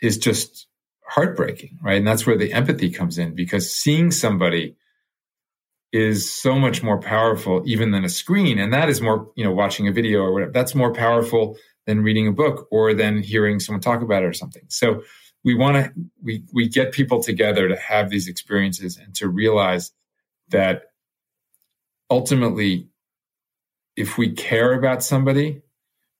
is 0.00 0.18
just 0.18 0.66
heartbreaking 1.06 1.78
right 1.82 1.98
and 1.98 2.06
that's 2.06 2.26
where 2.26 2.38
the 2.38 2.52
empathy 2.52 2.90
comes 2.90 3.18
in 3.18 3.34
because 3.34 3.74
seeing 3.74 4.10
somebody 4.10 4.76
is 5.92 6.30
so 6.30 6.56
much 6.56 6.82
more 6.82 7.00
powerful 7.00 7.62
even 7.66 7.90
than 7.90 8.04
a 8.04 8.08
screen. 8.08 8.58
And 8.58 8.72
that 8.72 8.88
is 8.88 9.00
more 9.00 9.30
you 9.36 9.44
know 9.44 9.52
watching 9.52 9.88
a 9.88 9.92
video 9.92 10.20
or 10.20 10.32
whatever. 10.32 10.52
That's 10.52 10.74
more 10.74 10.92
powerful 10.92 11.56
than 11.86 12.02
reading 12.02 12.28
a 12.28 12.32
book 12.32 12.68
or 12.70 12.94
than 12.94 13.22
hearing 13.22 13.60
someone 13.60 13.80
talk 13.80 14.02
about 14.02 14.22
it 14.22 14.26
or 14.26 14.32
something. 14.32 14.62
So 14.68 15.02
we 15.44 15.54
want 15.54 15.76
to 15.76 15.92
we 16.22 16.44
we 16.52 16.68
get 16.68 16.92
people 16.92 17.22
together 17.22 17.68
to 17.68 17.76
have 17.76 18.10
these 18.10 18.28
experiences 18.28 18.96
and 18.96 19.14
to 19.16 19.28
realize 19.28 19.92
that 20.50 20.84
ultimately 22.10 22.88
if 23.96 24.18
we 24.18 24.32
care 24.32 24.72
about 24.74 25.02
somebody 25.02 25.62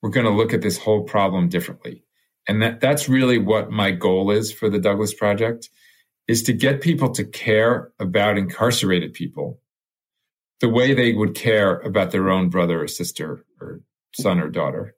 we're 0.02 0.10
going 0.10 0.26
to 0.26 0.32
look 0.32 0.52
at 0.52 0.62
this 0.62 0.78
whole 0.78 1.02
problem 1.02 1.48
differently. 1.48 2.04
And 2.48 2.62
that 2.62 2.80
that's 2.80 3.08
really 3.08 3.38
what 3.38 3.70
my 3.70 3.90
goal 3.90 4.30
is 4.30 4.52
for 4.52 4.68
the 4.68 4.78
douglass 4.78 5.14
project 5.14 5.68
is 6.30 6.42
to 6.44 6.52
get 6.52 6.80
people 6.80 7.10
to 7.10 7.24
care 7.24 7.92
about 7.98 8.38
incarcerated 8.38 9.12
people 9.12 9.60
the 10.60 10.68
way 10.68 10.92
they 10.92 11.12
would 11.12 11.34
care 11.34 11.78
about 11.80 12.10
their 12.10 12.30
own 12.30 12.48
brother 12.48 12.82
or 12.82 12.88
sister 12.88 13.44
or 13.60 13.80
son 14.14 14.40
or 14.40 14.48
daughter 14.48 14.94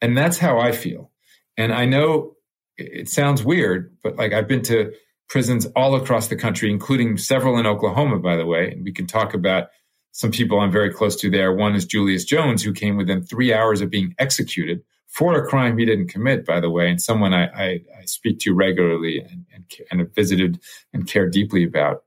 and 0.00 0.16
that's 0.16 0.38
how 0.38 0.58
i 0.58 0.72
feel 0.72 1.10
and 1.56 1.72
i 1.72 1.84
know 1.84 2.34
it 2.78 3.08
sounds 3.08 3.44
weird, 3.44 3.94
but 4.02 4.16
like 4.16 4.32
I've 4.32 4.48
been 4.48 4.62
to 4.62 4.92
prisons 5.28 5.66
all 5.76 5.94
across 5.96 6.28
the 6.28 6.36
country, 6.36 6.70
including 6.70 7.18
several 7.18 7.58
in 7.58 7.66
Oklahoma, 7.66 8.18
by 8.18 8.36
the 8.36 8.46
way. 8.46 8.70
And 8.70 8.84
we 8.84 8.92
can 8.92 9.06
talk 9.06 9.34
about 9.34 9.68
some 10.12 10.30
people 10.30 10.60
I'm 10.60 10.72
very 10.72 10.92
close 10.92 11.16
to 11.16 11.30
there. 11.30 11.52
One 11.52 11.74
is 11.74 11.84
Julius 11.84 12.24
Jones, 12.24 12.62
who 12.62 12.72
came 12.72 12.96
within 12.96 13.22
three 13.22 13.52
hours 13.52 13.80
of 13.80 13.90
being 13.90 14.14
executed 14.18 14.82
for 15.08 15.34
a 15.34 15.46
crime 15.46 15.78
he 15.78 15.84
didn't 15.84 16.08
commit, 16.08 16.44
by 16.44 16.60
the 16.60 16.70
way, 16.70 16.90
and 16.90 17.00
someone 17.00 17.32
I, 17.34 17.46
I, 17.46 17.80
I 17.98 18.04
speak 18.04 18.38
to 18.40 18.54
regularly 18.54 19.18
and, 19.18 19.46
and, 19.52 19.64
and 19.90 20.00
have 20.00 20.14
visited 20.14 20.60
and 20.92 21.06
care 21.06 21.28
deeply 21.28 21.64
about. 21.64 22.04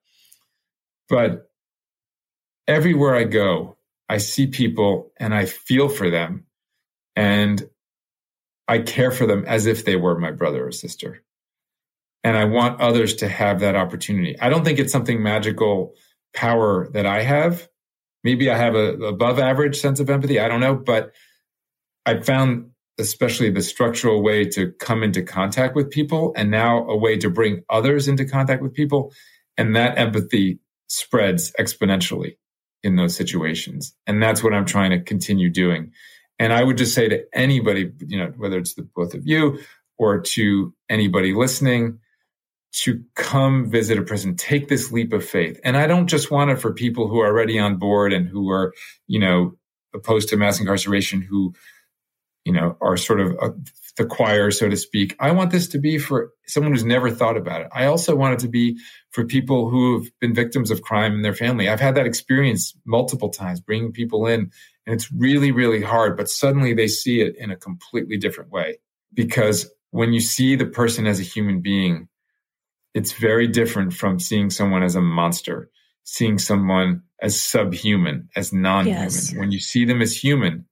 But 1.09 1.49
everywhere 2.67 3.15
I 3.15 3.25
go, 3.25 3.77
I 4.07 4.17
see 4.17 4.47
people 4.47 5.11
and 5.19 5.33
I 5.33 5.45
feel 5.45 5.89
for 5.89 6.09
them. 6.09 6.45
And 7.15 7.69
I 8.67 8.79
care 8.79 9.11
for 9.11 9.25
them 9.25 9.43
as 9.47 9.65
if 9.65 9.83
they 9.83 9.95
were 9.95 10.17
my 10.17 10.31
brother 10.31 10.65
or 10.67 10.71
sister. 10.71 11.23
And 12.23 12.37
I 12.37 12.45
want 12.45 12.79
others 12.79 13.15
to 13.15 13.27
have 13.27 13.59
that 13.59 13.75
opportunity. 13.75 14.39
I 14.39 14.49
don't 14.49 14.63
think 14.63 14.79
it's 14.79 14.91
something 14.91 15.21
magical 15.21 15.95
power 16.33 16.87
that 16.93 17.05
I 17.05 17.23
have. 17.23 17.67
Maybe 18.23 18.49
I 18.49 18.57
have 18.57 18.75
a 18.75 18.93
above 19.03 19.39
average 19.39 19.77
sense 19.77 19.99
of 19.99 20.09
empathy. 20.09 20.39
I 20.39 20.47
don't 20.47 20.59
know, 20.59 20.75
but 20.75 21.13
I 22.05 22.19
found 22.19 22.70
especially 22.99 23.49
the 23.49 23.61
structural 23.61 24.21
way 24.21 24.45
to 24.45 24.71
come 24.73 25.03
into 25.03 25.23
contact 25.23 25.75
with 25.75 25.89
people 25.89 26.33
and 26.35 26.51
now 26.51 26.87
a 26.87 26.95
way 26.95 27.17
to 27.17 27.29
bring 27.29 27.63
others 27.69 28.07
into 28.07 28.25
contact 28.25 28.61
with 28.61 28.73
people. 28.73 29.13
And 29.57 29.75
that 29.75 29.97
empathy 29.97 30.59
spreads 30.87 31.51
exponentially 31.59 32.37
in 32.83 32.95
those 32.95 33.15
situations. 33.15 33.95
And 34.07 34.21
that's 34.21 34.43
what 34.43 34.53
I'm 34.53 34.65
trying 34.65 34.91
to 34.91 34.99
continue 34.99 35.49
doing. 35.49 35.91
And 36.39 36.51
I 36.51 36.63
would 36.63 36.77
just 36.77 36.93
say 36.93 37.07
to 37.07 37.23
anybody, 37.33 37.91
you 38.07 38.17
know, 38.17 38.33
whether 38.37 38.57
it's 38.57 38.73
the 38.73 38.81
both 38.81 39.13
of 39.13 39.27
you 39.27 39.59
or 39.97 40.19
to 40.19 40.73
anybody 40.89 41.33
listening, 41.33 41.99
to 42.73 43.03
come 43.15 43.69
visit 43.69 43.97
a 43.97 44.01
prison, 44.01 44.35
take 44.35 44.67
this 44.67 44.91
leap 44.91 45.13
of 45.13 45.25
faith. 45.25 45.59
And 45.63 45.77
I 45.77 45.87
don't 45.87 46.07
just 46.07 46.31
want 46.31 46.51
it 46.51 46.59
for 46.59 46.73
people 46.73 47.07
who 47.07 47.19
are 47.19 47.27
already 47.27 47.59
on 47.59 47.77
board 47.77 48.13
and 48.13 48.27
who 48.27 48.49
are, 48.49 48.73
you 49.07 49.19
know, 49.19 49.55
opposed 49.93 50.29
to 50.29 50.37
mass 50.37 50.59
incarceration, 50.59 51.21
who, 51.21 51.53
you 52.45 52.53
know, 52.53 52.77
are 52.81 52.97
sort 52.97 53.19
of 53.19 53.31
a, 53.41 53.53
the 53.97 54.05
choir, 54.05 54.51
so 54.51 54.69
to 54.69 54.77
speak. 54.77 55.15
I 55.19 55.31
want 55.31 55.51
this 55.51 55.67
to 55.69 55.77
be 55.77 55.97
for 55.97 56.31
someone 56.47 56.71
who's 56.71 56.83
never 56.83 57.11
thought 57.11 57.37
about 57.37 57.61
it. 57.61 57.67
I 57.73 57.85
also 57.85 58.15
want 58.15 58.33
it 58.33 58.39
to 58.39 58.47
be 58.47 58.79
for 59.11 59.25
people 59.25 59.69
who 59.69 59.99
have 59.99 60.11
been 60.19 60.33
victims 60.33 60.71
of 60.71 60.81
crime 60.81 61.13
in 61.13 61.21
their 61.21 61.35
family. 61.35 61.69
I've 61.69 61.79
had 61.79 61.95
that 61.95 62.05
experience 62.05 62.75
multiple 62.85 63.29
times, 63.29 63.59
bringing 63.59 63.91
people 63.91 64.27
in 64.27 64.51
and 64.85 64.95
it's 64.95 65.11
really, 65.11 65.51
really 65.51 65.81
hard, 65.81 66.17
but 66.17 66.29
suddenly 66.29 66.73
they 66.73 66.87
see 66.87 67.21
it 67.21 67.35
in 67.37 67.51
a 67.51 67.55
completely 67.55 68.17
different 68.17 68.51
way. 68.51 68.77
Because 69.13 69.69
when 69.91 70.13
you 70.13 70.19
see 70.19 70.55
the 70.55 70.65
person 70.65 71.05
as 71.05 71.19
a 71.19 71.23
human 71.23 71.61
being, 71.61 72.07
it's 72.93 73.13
very 73.13 73.47
different 73.47 73.93
from 73.93 74.19
seeing 74.19 74.49
someone 74.49 74.83
as 74.83 74.95
a 74.95 75.01
monster, 75.01 75.69
seeing 76.03 76.37
someone 76.37 77.03
as 77.21 77.39
subhuman, 77.39 78.29
as 78.35 78.51
non 78.51 78.85
human. 78.85 79.03
Yes. 79.03 79.33
When 79.35 79.51
you 79.51 79.59
see 79.59 79.85
them 79.85 80.01
as 80.01 80.15
human, 80.15 80.65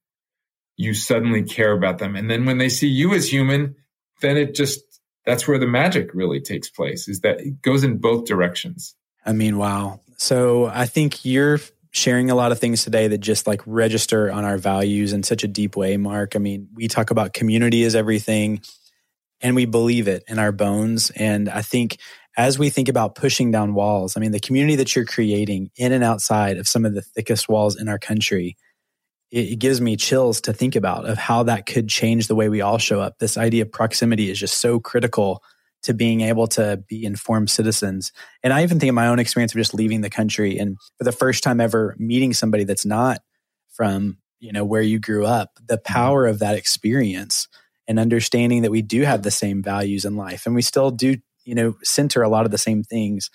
you 0.80 0.94
suddenly 0.94 1.42
care 1.42 1.72
about 1.72 1.98
them. 1.98 2.16
And 2.16 2.30
then 2.30 2.46
when 2.46 2.56
they 2.56 2.70
see 2.70 2.88
you 2.88 3.12
as 3.12 3.30
human, 3.30 3.76
then 4.22 4.38
it 4.38 4.54
just, 4.54 4.80
that's 5.26 5.46
where 5.46 5.58
the 5.58 5.66
magic 5.66 6.08
really 6.14 6.40
takes 6.40 6.70
place, 6.70 7.06
is 7.06 7.20
that 7.20 7.38
it 7.40 7.60
goes 7.60 7.84
in 7.84 7.98
both 7.98 8.24
directions. 8.24 8.94
I 9.26 9.32
mean, 9.32 9.58
wow. 9.58 10.00
So 10.16 10.66
I 10.66 10.86
think 10.86 11.22
you're 11.26 11.60
sharing 11.90 12.30
a 12.30 12.34
lot 12.34 12.50
of 12.50 12.58
things 12.58 12.82
today 12.82 13.08
that 13.08 13.18
just 13.18 13.46
like 13.46 13.60
register 13.66 14.32
on 14.32 14.46
our 14.46 14.56
values 14.56 15.12
in 15.12 15.22
such 15.22 15.44
a 15.44 15.48
deep 15.48 15.76
way, 15.76 15.98
Marc. 15.98 16.34
I 16.34 16.38
mean, 16.38 16.68
we 16.72 16.88
talk 16.88 17.10
about 17.10 17.34
community 17.34 17.82
is 17.82 17.94
everything 17.94 18.62
and 19.42 19.54
we 19.54 19.66
believe 19.66 20.08
it 20.08 20.24
in 20.28 20.38
our 20.38 20.52
bones. 20.52 21.10
And 21.10 21.50
I 21.50 21.60
think 21.60 21.98
as 22.38 22.58
we 22.58 22.70
think 22.70 22.88
about 22.88 23.16
pushing 23.16 23.50
down 23.50 23.74
walls, 23.74 24.16
I 24.16 24.20
mean, 24.20 24.32
the 24.32 24.40
community 24.40 24.76
that 24.76 24.96
you're 24.96 25.04
creating 25.04 25.72
in 25.76 25.92
and 25.92 26.04
outside 26.04 26.56
of 26.56 26.66
some 26.66 26.86
of 26.86 26.94
the 26.94 27.02
thickest 27.02 27.50
walls 27.50 27.78
in 27.78 27.86
our 27.86 27.98
country, 27.98 28.56
it, 29.30 29.58
gives 29.58 29.80
me 29.80 29.96
chills 29.96 30.40
to 30.42 30.52
think 30.52 30.76
about 30.76 31.06
of 31.06 31.18
how 31.18 31.44
that 31.44 31.66
could 31.66 31.88
change 31.88 32.26
the 32.26 32.34
way 32.34 32.48
we 32.48 32.60
all 32.60 32.78
show 32.78 33.00
up. 33.00 33.18
This 33.18 33.36
idea 33.36 33.62
of 33.62 33.72
proximity 33.72 34.30
is 34.30 34.38
just 34.38 34.60
so 34.60 34.80
critical 34.80 35.42
to 35.82 35.94
being 35.94 36.20
able 36.20 36.46
to 36.46 36.82
be 36.88 37.04
informed 37.04 37.48
citizens. 37.48 38.12
And 38.42 38.52
I 38.52 38.62
even 38.62 38.78
think 38.78 38.90
of 38.90 38.94
my 38.94 39.06
own 39.06 39.18
experience 39.18 39.52
of 39.52 39.58
just 39.58 39.74
leaving 39.74 40.02
the 40.02 40.10
country 40.10 40.58
and 40.58 40.76
for 40.98 41.04
the 41.04 41.12
first 41.12 41.42
time 41.42 41.60
ever 41.60 41.94
meeting 41.98 42.32
somebody 42.32 42.64
that's 42.64 42.84
not 42.84 43.20
from, 43.70 44.18
you 44.40 44.52
know, 44.52 44.64
where 44.64 44.82
you 44.82 44.98
grew 44.98 45.24
up, 45.24 45.58
the 45.66 45.78
mm-hmm. 45.78 45.92
power 45.92 46.26
of 46.26 46.40
that 46.40 46.56
experience 46.56 47.48
and 47.88 47.98
understanding 47.98 48.62
that 48.62 48.70
we 48.70 48.82
do 48.82 49.02
have 49.02 49.22
the 49.22 49.30
same 49.30 49.62
values 49.62 50.04
in 50.04 50.16
life 50.16 50.44
and 50.44 50.54
we 50.54 50.62
still 50.62 50.90
do, 50.90 51.16
you 51.44 51.54
know, 51.54 51.76
center 51.82 52.22
a 52.22 52.28
lot 52.28 52.44
of 52.44 52.50
the 52.50 52.58
same 52.58 52.82
things 52.82 53.30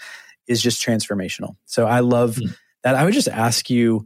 is 0.48 0.62
just 0.62 0.86
transformational. 0.86 1.56
So 1.66 1.88
I 1.88 2.02
love 2.02 2.36
mm-hmm. 2.36 2.54
that. 2.84 2.96
I 2.96 3.04
would 3.06 3.14
just 3.14 3.28
ask 3.28 3.70
you, 3.70 4.06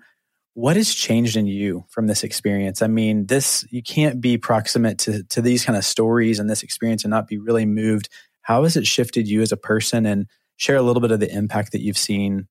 what 0.59 0.75
has 0.75 0.93
changed 0.93 1.37
in 1.37 1.47
you 1.47 1.85
from 1.89 2.07
this 2.07 2.21
experience? 2.21 2.81
I 2.81 2.87
mean, 2.87 3.27
this 3.27 3.65
you 3.69 3.81
can't 3.81 4.19
be 4.19 4.37
proximate 4.37 4.99
to 4.99 5.23
to 5.23 5.41
these 5.41 5.63
kind 5.63 5.77
of 5.77 5.85
stories 5.85 6.37
and 6.37 6.49
this 6.49 6.63
experience 6.63 7.05
and 7.05 7.11
not 7.11 7.27
be 7.27 7.37
really 7.37 7.65
moved. 7.65 8.09
How 8.41 8.63
has 8.63 8.75
it 8.75 8.85
shifted 8.85 9.25
you 9.25 9.41
as 9.41 9.53
a 9.53 9.57
person 9.57 10.05
and 10.05 10.27
share 10.57 10.75
a 10.75 10.81
little 10.81 11.01
bit 11.01 11.11
of 11.11 11.21
the 11.21 11.33
impact 11.33 11.71
that 11.71 11.81
you've 11.81 11.97
seen 11.97 12.49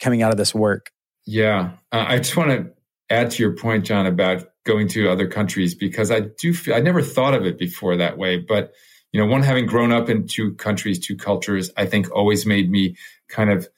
coming 0.00 0.22
out 0.22 0.30
of 0.30 0.38
this 0.38 0.54
work? 0.54 0.90
Yeah, 1.26 1.72
uh, 1.92 2.06
I 2.08 2.18
just 2.18 2.34
want 2.34 2.50
to 2.50 2.70
add 3.10 3.30
to 3.32 3.42
your 3.42 3.54
point, 3.54 3.84
John, 3.84 4.06
about 4.06 4.46
going 4.64 4.88
to 4.88 5.10
other 5.10 5.28
countries 5.28 5.74
because 5.74 6.10
I 6.10 6.20
do 6.20 6.54
feel 6.54 6.74
I 6.74 6.80
never 6.80 7.02
thought 7.02 7.34
of 7.34 7.44
it 7.44 7.58
before 7.58 7.96
that 7.96 8.16
way, 8.16 8.38
but 8.38 8.72
you 9.12 9.20
know, 9.20 9.26
one 9.26 9.42
having 9.42 9.66
grown 9.66 9.92
up 9.92 10.08
in 10.08 10.26
two 10.26 10.54
countries, 10.54 10.98
two 10.98 11.16
cultures, 11.16 11.70
I 11.76 11.84
think 11.84 12.10
always 12.10 12.46
made 12.46 12.70
me 12.70 12.96
kind 13.28 13.50
of 13.50 13.68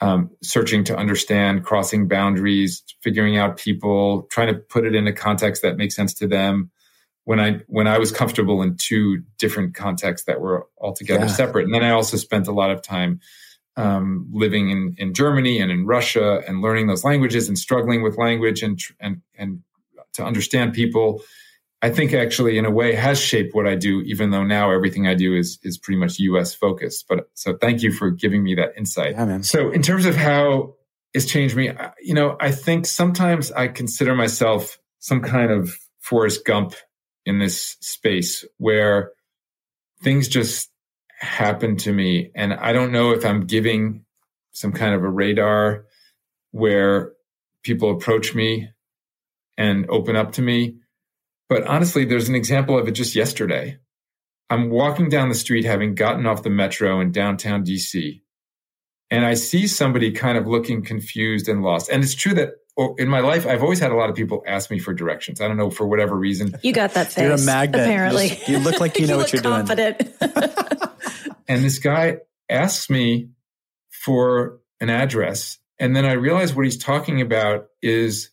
um, 0.00 0.30
searching 0.42 0.84
to 0.84 0.96
understand, 0.96 1.64
crossing 1.64 2.08
boundaries, 2.08 2.82
figuring 3.00 3.36
out 3.36 3.56
people, 3.56 4.22
trying 4.30 4.48
to 4.48 4.54
put 4.54 4.84
it 4.84 4.94
in 4.94 5.06
a 5.06 5.12
context 5.12 5.62
that 5.62 5.76
makes 5.76 5.94
sense 5.94 6.14
to 6.14 6.26
them. 6.26 6.70
When 7.24 7.40
I 7.40 7.60
when 7.68 7.86
I 7.86 7.98
was 7.98 8.12
comfortable 8.12 8.60
in 8.60 8.76
two 8.76 9.22
different 9.38 9.74
contexts 9.74 10.26
that 10.26 10.42
were 10.42 10.66
altogether 10.78 11.24
yeah. 11.24 11.32
separate, 11.32 11.64
and 11.64 11.74
then 11.74 11.82
I 11.82 11.90
also 11.90 12.18
spent 12.18 12.48
a 12.48 12.52
lot 12.52 12.70
of 12.70 12.82
time 12.82 13.20
um, 13.76 14.28
living 14.30 14.68
in 14.68 14.94
in 14.98 15.14
Germany 15.14 15.58
and 15.58 15.70
in 15.72 15.86
Russia 15.86 16.42
and 16.46 16.60
learning 16.60 16.86
those 16.86 17.02
languages 17.02 17.48
and 17.48 17.58
struggling 17.58 18.02
with 18.02 18.18
language 18.18 18.62
and 18.62 18.78
and 19.00 19.22
and 19.36 19.62
to 20.14 20.24
understand 20.24 20.74
people 20.74 21.22
I 21.84 21.90
think 21.90 22.14
actually 22.14 22.56
in 22.56 22.64
a 22.64 22.70
way 22.70 22.94
has 22.94 23.20
shaped 23.20 23.54
what 23.54 23.66
I 23.66 23.74
do, 23.74 24.00
even 24.06 24.30
though 24.30 24.42
now 24.42 24.70
everything 24.70 25.06
I 25.06 25.12
do 25.12 25.36
is 25.36 25.58
is 25.62 25.76
pretty 25.76 25.98
much 25.98 26.18
US 26.18 26.54
focused. 26.54 27.04
But 27.10 27.28
so 27.34 27.58
thank 27.58 27.82
you 27.82 27.92
for 27.92 28.10
giving 28.10 28.42
me 28.42 28.54
that 28.54 28.70
insight. 28.74 29.12
Yeah, 29.12 29.42
so 29.42 29.70
in 29.70 29.82
terms 29.82 30.06
of 30.06 30.16
how 30.16 30.76
it's 31.12 31.26
changed 31.26 31.54
me, 31.54 31.72
you 32.00 32.14
know, 32.14 32.38
I 32.40 32.52
think 32.52 32.86
sometimes 32.86 33.52
I 33.52 33.68
consider 33.68 34.14
myself 34.14 34.78
some 35.00 35.20
kind 35.20 35.50
of 35.50 35.76
Forrest 36.00 36.46
Gump 36.46 36.74
in 37.26 37.38
this 37.38 37.76
space 37.80 38.46
where 38.56 39.12
things 40.02 40.26
just 40.26 40.70
happen 41.18 41.76
to 41.76 41.92
me. 41.92 42.30
And 42.34 42.54
I 42.54 42.72
don't 42.72 42.92
know 42.92 43.10
if 43.10 43.26
I'm 43.26 43.44
giving 43.44 44.06
some 44.52 44.72
kind 44.72 44.94
of 44.94 45.04
a 45.04 45.10
radar 45.10 45.84
where 46.50 47.12
people 47.62 47.90
approach 47.90 48.34
me 48.34 48.70
and 49.58 49.84
open 49.90 50.16
up 50.16 50.32
to 50.32 50.42
me 50.42 50.78
but 51.54 51.68
honestly, 51.68 52.04
there's 52.04 52.28
an 52.28 52.34
example 52.34 52.76
of 52.76 52.88
it 52.88 52.96
just 52.96 53.14
yesterday. 53.14 53.78
I'm 54.50 54.70
walking 54.70 55.08
down 55.08 55.28
the 55.28 55.36
street 55.36 55.64
having 55.64 55.94
gotten 55.94 56.26
off 56.26 56.42
the 56.42 56.50
metro 56.50 56.98
in 56.98 57.12
downtown 57.12 57.64
DC, 57.64 58.22
and 59.08 59.24
I 59.24 59.34
see 59.34 59.68
somebody 59.68 60.10
kind 60.10 60.36
of 60.36 60.48
looking 60.48 60.82
confused 60.82 61.48
and 61.48 61.62
lost. 61.62 61.90
And 61.90 62.02
it's 62.02 62.16
true 62.16 62.34
that 62.34 62.54
oh, 62.76 62.96
in 62.96 63.06
my 63.06 63.20
life, 63.20 63.46
I've 63.46 63.62
always 63.62 63.78
had 63.78 63.92
a 63.92 63.94
lot 63.94 64.10
of 64.10 64.16
people 64.16 64.42
ask 64.48 64.68
me 64.68 64.80
for 64.80 64.92
directions. 64.92 65.40
I 65.40 65.46
don't 65.46 65.56
know 65.56 65.70
for 65.70 65.86
whatever 65.86 66.16
reason. 66.16 66.56
You 66.62 66.72
got 66.72 66.94
that 66.94 67.12
face. 67.12 67.22
You're 67.22 67.34
a 67.34 67.40
magnet. 67.40 67.82
Apparently, 67.82 68.24
you, 68.24 68.30
just, 68.30 68.48
you 68.48 68.58
look 68.58 68.80
like 68.80 68.98
you 68.98 69.06
know 69.06 69.12
you 69.12 69.18
what 69.18 69.32
you're 69.32 69.42
confident. 69.42 69.98
doing. 69.98 70.32
and 71.46 71.64
this 71.64 71.78
guy 71.78 72.16
asks 72.50 72.90
me 72.90 73.28
for 73.92 74.58
an 74.80 74.90
address, 74.90 75.60
and 75.78 75.94
then 75.94 76.04
I 76.04 76.14
realize 76.14 76.52
what 76.52 76.64
he's 76.64 76.78
talking 76.78 77.20
about 77.20 77.66
is 77.80 78.30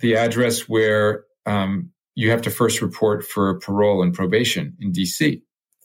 the 0.00 0.16
address 0.16 0.68
where 0.68 1.24
um, 1.46 1.92
you 2.14 2.30
have 2.30 2.42
to 2.42 2.50
first 2.50 2.82
report 2.82 3.24
for 3.24 3.58
parole 3.58 4.02
and 4.02 4.14
probation 4.14 4.76
in 4.80 4.92
DC. 4.92 5.42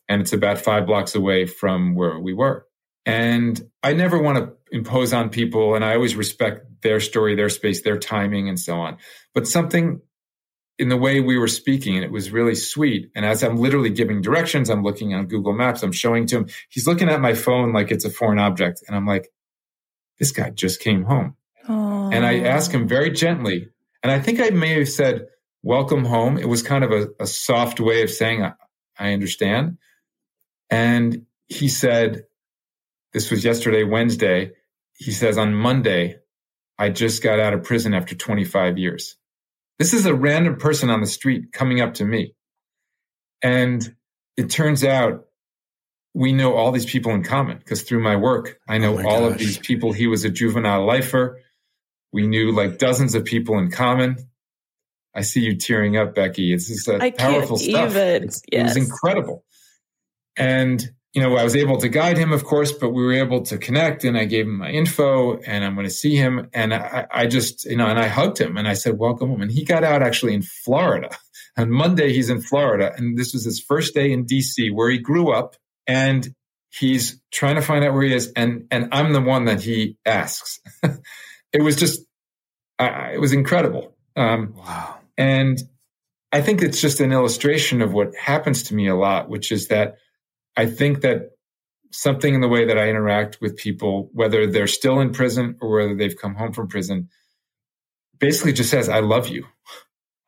And 0.10 0.22
it's 0.22 0.34
about 0.34 0.58
five 0.58 0.86
blocks 0.86 1.16
away 1.16 1.46
from 1.46 1.96
where 1.96 2.20
we 2.20 2.34
were. 2.34 2.66
And 3.06 3.62
I 3.84 3.94
never 3.94 4.22
want 4.22 4.38
to 4.38 4.54
impose 4.72 5.14
on 5.14 5.30
people, 5.30 5.76
and 5.76 5.86
I 5.86 5.96
always 5.96 6.16
respect 6.16 6.66
their 6.82 7.00
story, 7.00 7.36
their 7.36 7.50
space, 7.50 7.82
their 7.82 7.98
timing, 7.98 8.50
and 8.50 8.60
so 8.60 8.76
on. 8.76 8.98
But 9.34 9.48
something 9.48 10.02
in 10.78 10.90
the 10.90 10.98
way 10.98 11.22
we 11.22 11.38
were 11.38 11.48
speaking, 11.48 11.96
and 11.96 12.04
it 12.04 12.12
was 12.12 12.32
really 12.32 12.54
sweet. 12.54 13.10
And 13.16 13.26
as 13.26 13.44
I'm 13.44 13.58
literally 13.58 13.90
giving 13.90 14.22
directions, 14.22 14.70
I'm 14.70 14.84
looking 14.84 15.14
on 15.14 15.28
Google 15.28 15.54
Maps, 15.54 15.84
I'm 15.84 15.92
showing 15.92 16.28
to 16.28 16.38
him, 16.40 16.50
he's 16.70 16.86
looking 16.86 17.10
at 17.10 17.22
my 17.22 17.34
phone 17.34 17.74
like 17.74 17.92
it's 17.92 18.06
a 18.06 18.10
foreign 18.10 18.40
object. 18.40 18.84
And 18.88 18.96
I'm 18.96 19.06
like, 19.06 19.30
this 20.20 20.32
guy 20.32 20.50
just 20.50 20.82
came 20.82 21.04
home. 21.04 21.36
Aww. 21.68 22.14
And 22.14 22.26
I 22.26 22.40
ask 22.40 22.72
him 22.72 22.88
very 22.88 23.12
gently, 23.12 23.70
and 24.04 24.12
I 24.12 24.20
think 24.20 24.40
I 24.40 24.50
may 24.50 24.78
have 24.80 24.90
said, 24.90 25.28
welcome 25.68 26.06
home. 26.06 26.38
It 26.38 26.48
was 26.48 26.64
kind 26.64 26.86
of 26.86 26.92
a, 26.92 27.10
a 27.20 27.28
soft 27.28 27.82
way 27.82 28.02
of 28.02 28.10
saying, 28.10 28.42
I, 28.42 28.54
I 28.98 29.12
understand. 29.12 29.78
And 30.70 31.26
he 31.50 31.68
said, 31.68 32.24
this 33.12 33.30
was 33.30 33.44
yesterday, 33.44 33.84
Wednesday. 33.84 34.54
He 34.96 35.12
says, 35.12 35.38
on 35.38 35.54
Monday, 35.54 36.20
I 36.80 36.90
just 36.90 37.22
got 37.22 37.42
out 37.42 37.54
of 37.54 37.64
prison 37.64 37.94
after 37.94 38.16
25 38.16 38.78
years. 38.78 39.18
This 39.78 39.94
is 39.94 40.06
a 40.06 40.16
random 40.16 40.56
person 40.56 40.90
on 40.90 41.02
the 41.02 41.08
street 41.08 41.52
coming 41.52 41.82
up 41.82 41.96
to 41.96 42.06
me. 42.06 42.34
And 43.44 43.94
it 44.38 44.50
turns 44.50 44.86
out 44.86 45.26
we 46.14 46.32
know 46.32 46.54
all 46.54 46.72
these 46.72 46.86
people 46.86 47.12
in 47.12 47.24
common 47.24 47.58
because 47.58 47.82
through 47.82 48.02
my 48.02 48.16
work, 48.16 48.58
I 48.70 48.78
oh 48.78 48.80
know 48.80 49.00
oh 49.00 49.08
all 49.08 49.22
gosh. 49.22 49.34
of 49.34 49.38
these 49.38 49.58
people. 49.58 49.92
He 49.92 50.08
was 50.08 50.24
a 50.24 50.30
juvenile 50.30 50.86
lifer. 50.86 51.42
We 52.14 52.26
knew 52.26 52.54
like 52.54 52.78
dozens 52.78 53.16
of 53.16 53.26
people 53.26 53.60
in 53.60 53.70
common. 53.70 54.18
I 55.18 55.22
see 55.22 55.42
you 55.42 55.56
tearing 55.56 55.98
up, 55.98 56.14
Becky. 56.14 56.54
It's 56.54 56.68
just 56.68 56.88
a 56.88 57.12
powerful 57.12 57.58
stuff. 57.58 57.96
Yes. 57.96 58.42
It 58.52 58.64
was 58.64 58.78
incredible. 58.78 59.44
And, 60.38 60.88
you 61.14 61.24
know, 61.24 61.36
I 61.36 61.44
was 61.44 61.56
able 61.56 61.78
to 61.80 61.90
guide 61.90 62.20
him, 62.20 62.32
of 62.32 62.44
course, 62.44 62.72
but 62.72 62.92
we 62.92 63.04
were 63.04 63.14
able 63.14 63.42
to 63.46 63.58
connect 63.58 64.04
and 64.04 64.16
I 64.16 64.26
gave 64.26 64.46
him 64.46 64.60
my 64.60 64.70
info 64.70 65.40
and 65.40 65.66
I'm 65.66 65.74
going 65.74 65.88
to 65.88 65.94
see 65.94 66.16
him. 66.16 66.50
And 66.54 66.72
I, 66.72 67.08
I 67.10 67.26
just, 67.26 67.66
you 67.66 67.76
know, 67.76 67.88
and 67.88 67.98
I 67.98 68.08
hugged 68.08 68.40
him 68.40 68.58
and 68.58 68.68
I 68.68 68.74
said, 68.74 69.00
welcome 69.00 69.30
home. 69.30 69.42
And 69.42 69.52
he 69.52 69.66
got 69.66 69.84
out 69.84 70.04
actually 70.04 70.36
in 70.36 70.44
Florida. 70.44 71.10
On 71.58 71.72
Monday, 71.72 72.14
he's 72.14 72.30
in 72.30 72.40
Florida. 72.40 72.94
And 72.96 73.18
this 73.18 73.34
was 73.34 73.44
his 73.44 73.60
first 73.60 73.96
day 73.96 74.12
in 74.12 74.28
DC 74.28 74.72
where 74.72 74.92
he 74.92 75.00
grew 75.00 75.32
up 75.32 75.56
and 75.88 76.32
he's 76.70 77.20
trying 77.32 77.56
to 77.56 77.64
find 77.64 77.84
out 77.84 77.94
where 77.94 78.04
he 78.04 78.14
is. 78.14 78.32
And, 78.36 78.68
and 78.70 78.90
I'm 78.92 79.14
the 79.14 79.22
one 79.22 79.46
that 79.46 79.62
he 79.62 79.98
asks. 80.06 80.60
it 80.84 81.64
was 81.64 81.76
just, 81.76 82.02
uh, 82.78 83.10
it 83.12 83.20
was 83.20 83.34
incredible. 83.34 83.96
Um, 84.16 84.54
wow. 84.56 84.97
And 85.18 85.58
I 86.32 86.42
think 86.42 86.62
it's 86.62 86.82
just 86.82 87.00
an 87.00 87.12
illustration 87.12 87.82
of 87.82 87.94
what 87.94 88.16
happens 88.16 88.64
to 88.64 88.76
me 88.76 88.88
a 88.88 88.96
lot, 88.96 89.30
which 89.30 89.52
is 89.52 89.70
that 89.70 89.96
I 90.56 90.66
think 90.66 91.02
that 91.02 91.32
something 91.92 92.36
in 92.36 92.42
the 92.42 92.48
way 92.48 92.66
that 92.66 92.78
I 92.78 92.90
interact 92.90 93.40
with 93.42 93.58
people, 93.58 94.10
whether 94.14 94.46
they're 94.46 94.68
still 94.68 95.00
in 95.00 95.12
prison 95.12 95.58
or 95.62 95.78
whether 95.78 95.96
they've 95.96 96.18
come 96.18 96.36
home 96.36 96.52
from 96.52 96.68
prison, 96.68 97.10
basically 98.20 98.54
just 98.54 98.70
says, 98.70 98.90
I 98.90 99.00
love 99.00 99.28
you. 99.28 99.46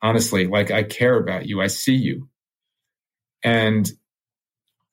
Honestly, 0.01 0.47
like 0.47 0.71
I 0.71 0.83
care 0.83 1.17
about 1.17 1.45
you. 1.47 1.61
I 1.61 1.67
see 1.67 1.95
you. 1.95 2.29
And 3.43 3.91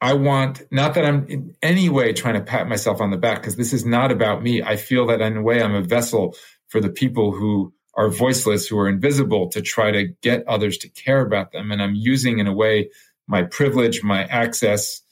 I 0.00 0.14
want, 0.14 0.62
not 0.70 0.94
that 0.94 1.04
I'm 1.04 1.26
in 1.28 1.54
any 1.62 1.88
way 1.88 2.12
trying 2.12 2.34
to 2.34 2.40
pat 2.40 2.68
myself 2.68 3.00
on 3.00 3.10
the 3.10 3.16
back, 3.16 3.40
because 3.40 3.56
this 3.56 3.72
is 3.72 3.86
not 3.86 4.10
about 4.10 4.42
me. 4.42 4.62
I 4.62 4.76
feel 4.76 5.06
that 5.06 5.20
in 5.20 5.36
a 5.36 5.42
way 5.42 5.62
I'm 5.62 5.74
a 5.74 5.82
vessel 5.82 6.34
for 6.68 6.80
the 6.80 6.90
people 6.90 7.32
who 7.32 7.72
are 7.96 8.10
voiceless, 8.10 8.66
who 8.66 8.78
are 8.78 8.88
invisible 8.88 9.48
to 9.48 9.62
try 9.62 9.90
to 9.90 10.08
get 10.22 10.46
others 10.46 10.78
to 10.78 10.88
care 10.88 11.20
about 11.20 11.52
them. 11.52 11.72
And 11.72 11.82
I'm 11.82 11.94
using 11.94 12.38
in 12.38 12.46
a 12.46 12.52
way 12.52 12.90
my 13.26 13.42
privilege, 13.42 14.02
my 14.02 14.24
access 14.24 15.02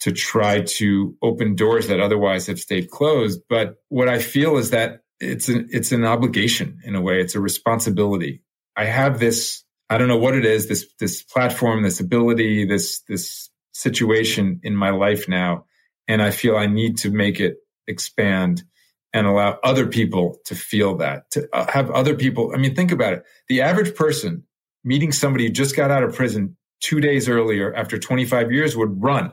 to 0.00 0.12
try 0.12 0.62
to 0.62 1.16
open 1.22 1.54
doors 1.54 1.88
that 1.88 2.00
otherwise 2.00 2.46
have 2.46 2.58
stayed 2.58 2.90
closed. 2.90 3.40
But 3.48 3.76
what 3.88 4.08
I 4.08 4.18
feel 4.18 4.56
is 4.56 4.70
that 4.70 5.02
it's 5.20 5.48
an, 5.48 5.68
it's 5.70 5.92
an 5.92 6.04
obligation 6.04 6.80
in 6.84 6.96
a 6.96 7.00
way. 7.00 7.20
It's 7.20 7.34
a 7.34 7.40
responsibility. 7.40 8.42
I 8.76 8.86
have 8.86 9.20
this, 9.20 9.62
I 9.90 9.98
don't 9.98 10.08
know 10.08 10.16
what 10.16 10.34
it 10.34 10.44
is, 10.44 10.68
this, 10.68 10.86
this 10.98 11.22
platform, 11.22 11.82
this 11.82 12.00
ability, 12.00 12.64
this, 12.64 13.00
this 13.08 13.50
situation 13.72 14.60
in 14.64 14.74
my 14.74 14.90
life 14.90 15.28
now. 15.28 15.66
And 16.08 16.20
I 16.20 16.30
feel 16.32 16.56
I 16.56 16.66
need 16.66 16.98
to 16.98 17.10
make 17.10 17.38
it 17.38 17.58
expand 17.86 18.64
and 19.12 19.26
allow 19.26 19.58
other 19.62 19.86
people 19.86 20.38
to 20.46 20.54
feel 20.54 20.96
that, 20.96 21.30
to 21.32 21.48
uh, 21.52 21.70
have 21.70 21.90
other 21.90 22.14
people. 22.14 22.52
I 22.54 22.58
mean, 22.58 22.74
think 22.74 22.92
about 22.92 23.12
it. 23.12 23.24
The 23.48 23.60
average 23.60 23.94
person 23.94 24.44
meeting 24.84 25.12
somebody 25.12 25.46
who 25.46 25.50
just 25.50 25.76
got 25.76 25.90
out 25.90 26.02
of 26.02 26.14
prison 26.14 26.56
two 26.80 27.00
days 27.00 27.28
earlier 27.28 27.74
after 27.74 27.98
25 27.98 28.50
years 28.50 28.76
would 28.76 29.02
run. 29.02 29.32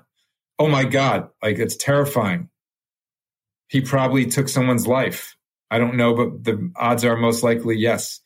Oh 0.57 0.67
my 0.67 0.83
God, 0.83 1.29
like 1.41 1.57
it's 1.57 1.77
terrifying. 1.77 2.49
He 3.67 3.81
probably 3.81 4.25
took 4.25 4.49
someone's 4.49 4.87
life. 4.87 5.35
I 5.71 5.77
don't 5.77 5.95
know, 5.95 6.13
but 6.15 6.43
the 6.43 6.71
odds 6.75 7.05
are 7.05 7.15
most 7.15 7.43
likely 7.43 7.77
yes. 7.77 8.19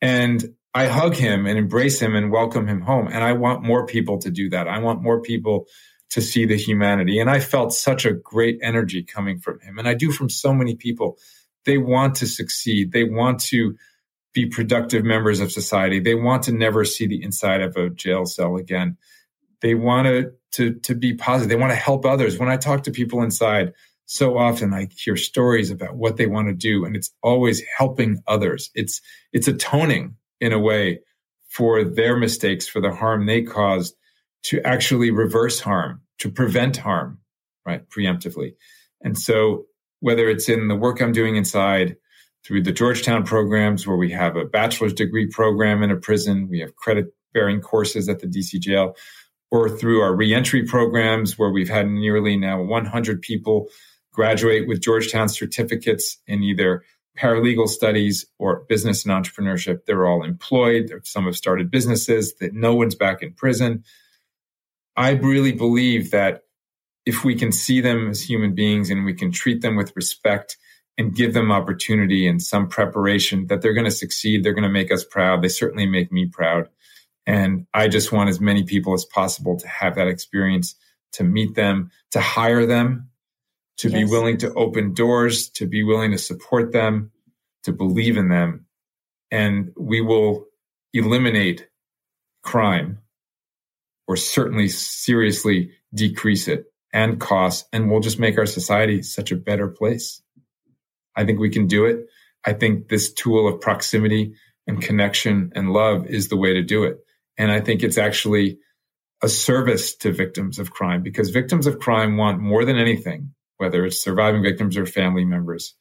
And 0.00 0.54
I 0.74 0.86
hug 0.86 1.14
him 1.14 1.46
and 1.46 1.58
embrace 1.58 2.00
him 2.00 2.14
and 2.14 2.30
welcome 2.30 2.66
him 2.66 2.80
home. 2.80 3.08
And 3.08 3.24
I 3.24 3.32
want 3.32 3.62
more 3.62 3.86
people 3.86 4.18
to 4.18 4.30
do 4.30 4.50
that. 4.50 4.68
I 4.68 4.78
want 4.78 5.02
more 5.02 5.22
people 5.22 5.66
to 6.10 6.20
see 6.20 6.46
the 6.46 6.56
humanity. 6.56 7.18
And 7.18 7.30
I 7.30 7.40
felt 7.40 7.72
such 7.72 8.04
a 8.04 8.12
great 8.12 8.58
energy 8.62 9.02
coming 9.02 9.38
from 9.38 9.60
him. 9.60 9.78
And 9.78 9.88
I 9.88 9.94
do 9.94 10.12
from 10.12 10.28
so 10.28 10.52
many 10.52 10.76
people. 10.76 11.18
They 11.64 11.78
want 11.78 12.16
to 12.16 12.26
succeed. 12.26 12.92
They 12.92 13.04
want 13.04 13.40
to 13.40 13.76
be 14.32 14.46
productive 14.46 15.04
members 15.04 15.40
of 15.40 15.52
society. 15.52 16.00
They 16.00 16.14
want 16.14 16.42
to 16.44 16.52
never 16.52 16.84
see 16.84 17.06
the 17.06 17.22
inside 17.22 17.62
of 17.62 17.76
a 17.76 17.90
jail 17.90 18.26
cell 18.26 18.56
again. 18.56 18.96
They 19.60 19.74
want 19.74 20.06
to, 20.06 20.32
to, 20.52 20.74
to 20.80 20.94
be 20.94 21.14
positive. 21.14 21.48
They 21.48 21.60
want 21.60 21.72
to 21.72 21.76
help 21.76 22.04
others. 22.04 22.38
When 22.38 22.50
I 22.50 22.56
talk 22.56 22.82
to 22.82 22.90
people 22.90 23.22
inside, 23.22 23.72
so 24.06 24.36
often 24.36 24.74
I 24.74 24.88
hear 24.94 25.16
stories 25.16 25.70
about 25.70 25.96
what 25.96 26.16
they 26.16 26.26
want 26.26 26.48
to 26.48 26.54
do 26.54 26.84
and 26.84 26.94
it's 26.94 27.10
always 27.22 27.62
helping 27.76 28.22
others. 28.26 28.70
It's, 28.74 29.00
it's 29.32 29.48
atoning 29.48 30.16
in 30.40 30.52
a 30.52 30.58
way 30.58 31.00
for 31.48 31.84
their 31.84 32.16
mistakes, 32.16 32.68
for 32.68 32.80
the 32.80 32.92
harm 32.92 33.26
they 33.26 33.42
caused 33.42 33.96
to 34.44 34.60
actually 34.66 35.10
reverse 35.10 35.60
harm, 35.60 36.00
to 36.18 36.30
prevent 36.30 36.76
harm, 36.76 37.18
right? 37.66 37.88
Preemptively. 37.88 38.54
And 39.02 39.18
so 39.18 39.66
whether 40.00 40.28
it's 40.28 40.48
in 40.48 40.68
the 40.68 40.76
work 40.76 41.00
I'm 41.00 41.12
doing 41.12 41.36
inside 41.36 41.96
through 42.44 42.62
the 42.62 42.72
Georgetown 42.72 43.24
programs 43.24 43.86
where 43.86 43.96
we 43.96 44.10
have 44.12 44.36
a 44.36 44.44
bachelor's 44.44 44.92
degree 44.92 45.26
program 45.26 45.82
in 45.82 45.90
a 45.90 45.96
prison, 45.96 46.48
we 46.48 46.60
have 46.60 46.76
credit 46.76 47.06
bearing 47.32 47.60
courses 47.60 48.08
at 48.08 48.20
the 48.20 48.26
DC 48.26 48.60
jail, 48.60 48.96
or 49.50 49.68
through 49.68 50.00
our 50.00 50.14
reentry 50.14 50.64
programs 50.64 51.38
where 51.38 51.50
we've 51.50 51.68
had 51.68 51.88
nearly 51.88 52.36
now 52.36 52.62
100 52.62 53.22
people 53.22 53.68
graduate 54.12 54.68
with 54.68 54.80
Georgetown 54.80 55.28
certificates 55.28 56.18
in 56.26 56.42
either 56.42 56.84
paralegal 57.18 57.68
studies 57.68 58.26
or 58.38 58.64
business 58.68 59.04
and 59.04 59.12
entrepreneurship. 59.12 59.84
They're 59.86 60.06
all 60.06 60.24
employed. 60.24 60.92
Some 61.04 61.24
have 61.24 61.36
started 61.36 61.70
businesses 61.70 62.34
that 62.40 62.52
no 62.52 62.74
one's 62.74 62.94
back 62.94 63.22
in 63.22 63.32
prison. 63.32 63.84
I 64.96 65.10
really 65.10 65.52
believe 65.52 66.10
that 66.10 66.42
if 67.06 67.24
we 67.24 67.34
can 67.34 67.52
see 67.52 67.80
them 67.80 68.08
as 68.10 68.22
human 68.22 68.54
beings 68.54 68.90
and 68.90 69.04
we 69.04 69.14
can 69.14 69.30
treat 69.30 69.60
them 69.60 69.76
with 69.76 69.94
respect 69.96 70.56
and 70.96 71.14
give 71.14 71.34
them 71.34 71.50
opportunity 71.50 72.26
and 72.26 72.40
some 72.40 72.68
preparation 72.68 73.48
that 73.48 73.60
they're 73.60 73.74
going 73.74 73.84
to 73.84 73.90
succeed, 73.90 74.42
they're 74.42 74.54
going 74.54 74.62
to 74.62 74.68
make 74.68 74.92
us 74.92 75.04
proud. 75.04 75.42
They 75.42 75.48
certainly 75.48 75.86
make 75.86 76.12
me 76.12 76.26
proud. 76.26 76.68
And 77.26 77.66
I 77.74 77.88
just 77.88 78.12
want 78.12 78.30
as 78.30 78.40
many 78.40 78.62
people 78.64 78.94
as 78.94 79.04
possible 79.04 79.56
to 79.58 79.68
have 79.68 79.96
that 79.96 80.08
experience, 80.08 80.76
to 81.12 81.24
meet 81.24 81.54
them, 81.54 81.90
to 82.12 82.20
hire 82.20 82.64
them, 82.66 83.10
to 83.78 83.88
yes. 83.88 83.98
be 83.98 84.04
willing 84.04 84.36
to 84.38 84.52
open 84.54 84.94
doors, 84.94 85.48
to 85.50 85.66
be 85.66 85.82
willing 85.82 86.12
to 86.12 86.18
support 86.18 86.72
them, 86.72 87.10
to 87.64 87.72
believe 87.72 88.16
in 88.16 88.28
them. 88.28 88.66
And 89.30 89.72
we 89.76 90.00
will 90.00 90.46
eliminate 90.92 91.68
crime 92.42 92.98
or 94.06 94.16
certainly 94.16 94.68
seriously 94.68 95.70
decrease 95.94 96.48
it 96.48 96.66
and 96.92 97.20
costs, 97.20 97.68
and 97.72 97.90
we'll 97.90 98.00
just 98.00 98.20
make 98.20 98.38
our 98.38 98.46
society 98.46 99.02
such 99.02 99.32
a 99.32 99.36
better 99.36 99.68
place. 99.68 100.22
I 101.16 101.24
think 101.24 101.40
we 101.40 101.50
can 101.50 101.66
do 101.66 101.84
it. 101.84 102.06
I 102.44 102.52
think 102.52 102.88
this 102.88 103.12
tool 103.12 103.48
of 103.48 103.60
proximity 103.60 104.34
and 104.66 104.80
connection 104.80 105.52
and 105.54 105.72
love 105.72 106.06
is 106.06 106.28
the 106.28 106.36
way 106.36 106.54
to 106.54 106.62
do 106.62 106.84
it. 106.84 106.98
And 107.36 107.50
I 107.50 107.60
think 107.60 107.82
it's 107.82 107.98
actually 107.98 108.58
a 109.22 109.28
service 109.28 109.94
to 109.96 110.12
victims 110.12 110.58
of 110.58 110.70
crime 110.70 111.02
because 111.02 111.30
victims 111.30 111.66
of 111.66 111.78
crime 111.78 112.16
want 112.16 112.40
more 112.40 112.64
than 112.64 112.76
anything, 112.76 113.34
whether 113.56 113.84
it's 113.84 114.02
surviving 114.02 114.42
victims 114.42 114.76
or 114.76 114.86
family 114.86 115.24
members, 115.24 115.74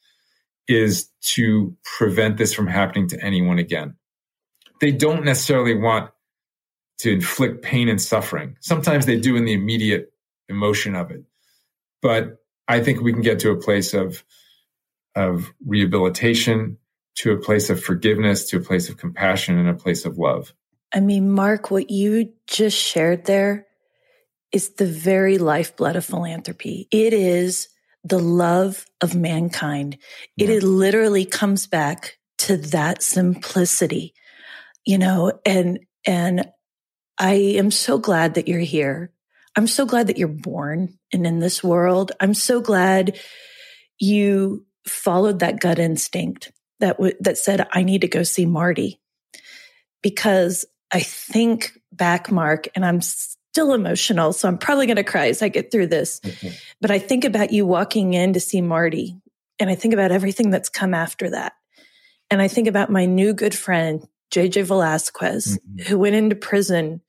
is 0.68 1.10
to 1.22 1.76
prevent 1.98 2.38
this 2.38 2.54
from 2.54 2.68
happening 2.68 3.08
to 3.10 3.24
anyone 3.24 3.60
again. 3.60 3.96
They 4.80 4.92
don't 4.92 5.26
necessarily 5.26 5.76
want 5.76 6.12
to 7.04 7.12
inflict 7.12 7.62
pain 7.62 7.90
and 7.90 8.02
suffering. 8.02 8.56
Sometimes 8.62 9.06
they 9.06 9.20
do 9.20 9.36
in 9.36 9.44
the 9.44 9.52
immediate 9.52 10.14
emotion 10.48 10.96
of 10.96 11.12
it. 11.12 11.22
But 12.02 12.38
I 12.70 12.80
think 12.80 13.02
we 13.02 13.12
can 13.12 13.22
get 13.22 13.40
to 13.40 13.52
a 13.52 13.60
place 13.60 13.94
of, 13.94 14.24
of 15.14 15.54
rehabilitation, 15.68 16.78
to 17.16 17.34
a 17.34 17.38
place 17.38 17.70
of 17.70 17.84
forgiveness, 17.84 18.48
to 18.48 18.58
a 18.58 18.62
place 18.62 18.88
of 18.88 18.96
compassion, 18.96 19.58
and 19.58 19.68
a 19.68 19.74
place 19.74 20.06
of 20.06 20.18
love. 20.18 20.54
I 20.94 21.02
mean, 21.02 21.30
Marc, 21.30 21.72
what 21.72 21.90
you 21.90 22.32
just 22.48 22.78
shared 22.78 23.26
there 23.26 23.68
is 24.54 24.76
the 24.76 24.86
very 24.86 25.38
lifeblood 25.38 25.98
of 25.98 26.06
philanthropy. 26.06 26.88
It 26.90 27.12
is 27.12 27.68
the 28.06 28.20
love 28.20 28.86
of 29.02 29.14
mankind. 29.14 29.98
Yeah. 30.38 30.52
It 30.52 30.64
literally 30.64 31.26
comes 31.26 31.68
back 31.68 32.18
to 32.40 32.56
that 32.56 33.04
simplicity, 33.04 34.14
you 34.86 34.98
know, 34.98 35.34
and, 35.46 35.80
and 36.08 36.50
I 37.18 37.34
am 37.34 37.72
so 37.72 37.98
glad 37.98 38.36
that 38.36 38.48
you're 38.48 38.60
here. 38.60 39.12
I'm 39.56 39.68
so 39.68 39.86
glad 39.86 40.08
that 40.08 40.18
you're 40.18 40.28
born 40.28 40.98
and 41.12 41.28
in 41.28 41.40
this 41.40 41.64
world. 41.64 42.12
I'm 42.20 42.34
so 42.34 42.60
glad 42.60 43.20
you 44.00 44.66
followed 44.88 45.40
that 45.40 45.60
gut 45.60 45.80
instinct 45.80 46.52
that 46.80 46.98
w- 46.98 47.16
that 47.22 47.38
said, 47.38 47.68
I 47.72 47.84
need 47.84 48.02
to 48.02 48.08
go 48.08 48.24
see 48.24 48.46
Marty 48.46 49.00
because 50.02 50.66
I 50.92 51.02
think 51.02 51.72
back, 51.92 52.32
Marc, 52.32 52.68
and 52.76 52.86
I'm 52.86 53.02
still 53.02 53.74
emotional. 53.74 54.34
So 54.34 54.48
I'm 54.48 54.58
probably 54.58 54.88
going 54.88 54.98
to 54.98 55.04
cry 55.04 55.28
as 55.28 55.42
I 55.42 55.50
get 55.50 55.72
through 55.72 55.88
this. 55.88 56.20
Mm-hmm. 56.22 56.56
But 56.82 56.92
I 56.92 57.00
think 57.00 57.24
about 57.24 57.54
you 57.54 57.66
walking 57.66 58.16
in 58.16 58.34
to 58.34 58.40
see 58.40 58.62
Marty 58.62 59.16
and 59.60 59.70
I 59.70 59.76
think 59.76 59.94
about 59.94 60.12
everything 60.12 60.50
that's 60.50 60.70
come 60.70 60.94
after 60.94 61.30
that. 61.30 61.54
And 62.30 62.42
I 62.42 62.48
think 62.48 62.68
about 62.68 62.90
my 62.90 63.06
new 63.06 63.34
good 63.34 63.56
friend, 63.56 64.06
JJ 64.34 64.64
Velazquez, 64.64 65.60
mm-hmm. 65.60 65.84
who 65.84 66.00
went 66.00 66.16
into 66.16 66.36
prison 66.36 67.02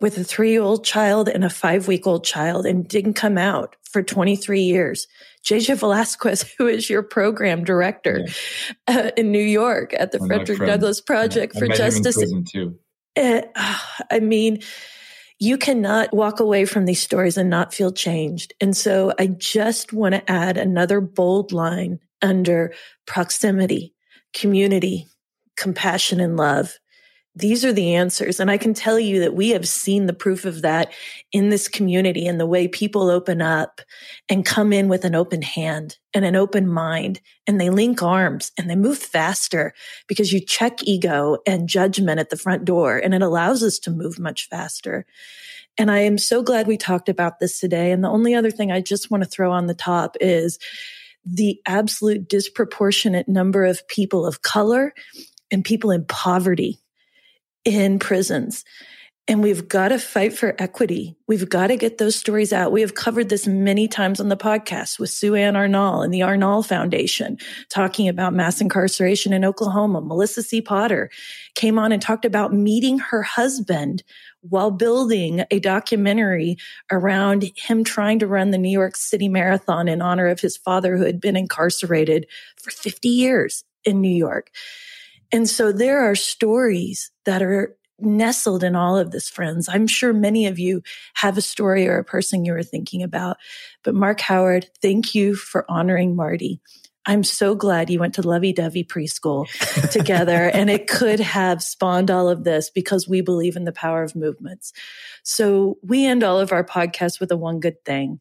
with 0.00 0.18
a 0.18 0.24
three 0.24 0.50
year 0.50 0.62
old 0.62 0.84
child 0.84 1.28
and 1.28 1.44
a 1.44 1.50
five 1.50 1.88
week 1.88 2.06
old 2.06 2.24
child 2.24 2.66
and 2.66 2.86
didn't 2.86 3.14
come 3.14 3.38
out 3.38 3.76
for 3.90 4.02
23 4.02 4.60
years. 4.60 5.06
JJ 5.44 5.78
Velazquez, 5.78 6.42
who 6.58 6.66
is 6.66 6.90
your 6.90 7.02
program 7.02 7.64
director 7.64 8.26
yeah. 8.88 8.98
uh, 8.98 9.10
in 9.16 9.30
New 9.30 9.38
York 9.38 9.94
at 9.98 10.12
the 10.12 10.18
Frederick 10.18 10.58
Douglass 10.58 11.00
Project 11.00 11.54
yeah. 11.54 11.58
for 11.60 11.68
Justice. 11.68 12.18
Uh, 13.16 13.42
I 14.10 14.20
mean, 14.20 14.60
you 15.38 15.58
cannot 15.58 16.12
walk 16.14 16.40
away 16.40 16.64
from 16.64 16.86
these 16.86 17.00
stories 17.00 17.36
and 17.36 17.50
not 17.50 17.74
feel 17.74 17.92
changed. 17.92 18.54
And 18.60 18.76
so 18.76 19.12
I 19.18 19.26
just 19.26 19.92
want 19.92 20.14
to 20.14 20.30
add 20.30 20.56
another 20.56 21.00
bold 21.00 21.52
line 21.52 22.00
under 22.22 22.72
proximity, 23.06 23.94
community, 24.32 25.06
compassion, 25.56 26.20
and 26.20 26.36
love. 26.36 26.78
These 27.36 27.64
are 27.64 27.72
the 27.72 27.94
answers. 27.94 28.38
And 28.38 28.48
I 28.48 28.58
can 28.58 28.74
tell 28.74 28.98
you 28.98 29.18
that 29.20 29.34
we 29.34 29.48
have 29.50 29.66
seen 29.66 30.06
the 30.06 30.12
proof 30.12 30.44
of 30.44 30.62
that 30.62 30.92
in 31.32 31.48
this 31.48 31.66
community 31.66 32.28
and 32.28 32.38
the 32.38 32.46
way 32.46 32.68
people 32.68 33.10
open 33.10 33.42
up 33.42 33.80
and 34.28 34.46
come 34.46 34.72
in 34.72 34.88
with 34.88 35.04
an 35.04 35.16
open 35.16 35.42
hand 35.42 35.98
and 36.12 36.24
an 36.24 36.36
open 36.36 36.68
mind 36.68 37.20
and 37.48 37.60
they 37.60 37.70
link 37.70 38.02
arms 38.04 38.52
and 38.56 38.70
they 38.70 38.76
move 38.76 38.98
faster 38.98 39.74
because 40.06 40.32
you 40.32 40.38
check 40.38 40.78
ego 40.84 41.38
and 41.44 41.68
judgment 41.68 42.20
at 42.20 42.30
the 42.30 42.36
front 42.36 42.64
door 42.64 42.98
and 42.98 43.14
it 43.14 43.22
allows 43.22 43.64
us 43.64 43.80
to 43.80 43.90
move 43.90 44.20
much 44.20 44.48
faster. 44.48 45.04
And 45.76 45.90
I 45.90 45.98
am 46.00 46.18
so 46.18 46.40
glad 46.40 46.68
we 46.68 46.76
talked 46.76 47.08
about 47.08 47.40
this 47.40 47.58
today. 47.58 47.90
And 47.90 48.04
the 48.04 48.10
only 48.10 48.36
other 48.36 48.52
thing 48.52 48.70
I 48.70 48.80
just 48.80 49.10
want 49.10 49.24
to 49.24 49.28
throw 49.28 49.50
on 49.50 49.66
the 49.66 49.74
top 49.74 50.16
is 50.20 50.60
the 51.26 51.60
absolute 51.66 52.28
disproportionate 52.28 53.28
number 53.28 53.64
of 53.64 53.86
people 53.88 54.24
of 54.24 54.42
color 54.42 54.94
and 55.50 55.64
people 55.64 55.90
in 55.90 56.04
poverty 56.04 56.78
in 57.64 57.98
prisons. 57.98 58.64
And 59.26 59.42
we've 59.42 59.68
got 59.68 59.88
to 59.88 59.98
fight 59.98 60.36
for 60.36 60.54
equity. 60.58 61.16
We've 61.26 61.48
got 61.48 61.68
to 61.68 61.76
get 61.78 61.96
those 61.96 62.14
stories 62.14 62.52
out. 62.52 62.72
We 62.72 62.82
have 62.82 62.94
covered 62.94 63.30
this 63.30 63.46
many 63.46 63.88
times 63.88 64.20
on 64.20 64.28
the 64.28 64.36
podcast 64.36 64.98
with 64.98 65.08
Sue 65.08 65.34
Ann 65.34 65.54
Arnall 65.54 66.04
and 66.04 66.12
the 66.12 66.20
Arnall 66.20 66.66
Foundation 66.66 67.38
talking 67.70 68.06
about 68.06 68.34
mass 68.34 68.60
incarceration 68.60 69.32
in 69.32 69.42
Oklahoma. 69.42 70.02
Melissa 70.02 70.42
C. 70.42 70.60
Potter 70.60 71.10
came 71.54 71.78
on 71.78 71.90
and 71.90 72.02
talked 72.02 72.26
about 72.26 72.52
meeting 72.52 72.98
her 72.98 73.22
husband 73.22 74.02
while 74.42 74.70
building 74.70 75.42
a 75.50 75.58
documentary 75.58 76.58
around 76.92 77.50
him 77.56 77.82
trying 77.82 78.18
to 78.18 78.26
run 78.26 78.50
the 78.50 78.58
New 78.58 78.68
York 78.68 78.94
City 78.94 79.28
Marathon 79.28 79.88
in 79.88 80.02
honor 80.02 80.26
of 80.26 80.40
his 80.40 80.58
father 80.58 80.98
who 80.98 81.04
had 81.04 81.18
been 81.18 81.36
incarcerated 81.36 82.26
for 82.60 82.70
50 82.72 83.08
years 83.08 83.64
in 83.86 84.02
New 84.02 84.14
York. 84.14 84.50
And 85.32 85.48
so 85.48 85.72
there 85.72 86.00
are 86.00 86.14
stories 86.14 87.10
that 87.24 87.42
are 87.42 87.76
nestled 87.98 88.64
in 88.64 88.74
all 88.74 88.96
of 88.98 89.10
this, 89.10 89.28
friends. 89.28 89.68
I'm 89.68 89.86
sure 89.86 90.12
many 90.12 90.46
of 90.46 90.58
you 90.58 90.82
have 91.14 91.38
a 91.38 91.42
story 91.42 91.86
or 91.86 91.98
a 91.98 92.04
person 92.04 92.44
you 92.44 92.54
are 92.54 92.62
thinking 92.62 93.02
about. 93.02 93.36
But 93.82 93.94
Marc 93.94 94.20
Howard, 94.20 94.68
thank 94.82 95.14
you 95.14 95.34
for 95.34 95.64
honoring 95.70 96.16
Marty. 96.16 96.60
I'm 97.06 97.22
so 97.22 97.54
glad 97.54 97.90
you 97.90 98.00
went 98.00 98.14
to 98.14 98.26
Lovey 98.26 98.52
Dovey 98.52 98.82
preschool 98.82 99.46
together 99.90 100.50
and 100.52 100.70
it 100.70 100.88
could 100.88 101.20
have 101.20 101.62
spawned 101.62 102.10
all 102.10 102.30
of 102.30 102.44
this 102.44 102.70
because 102.70 103.06
we 103.06 103.20
believe 103.20 103.56
in 103.56 103.64
the 103.64 103.72
power 103.72 104.02
of 104.02 104.16
movements. 104.16 104.72
So 105.22 105.76
we 105.82 106.06
end 106.06 106.24
all 106.24 106.40
of 106.40 106.50
our 106.50 106.64
podcasts 106.64 107.20
with 107.20 107.30
a 107.30 107.36
one 107.36 107.60
good 107.60 107.84
thing. 107.84 108.20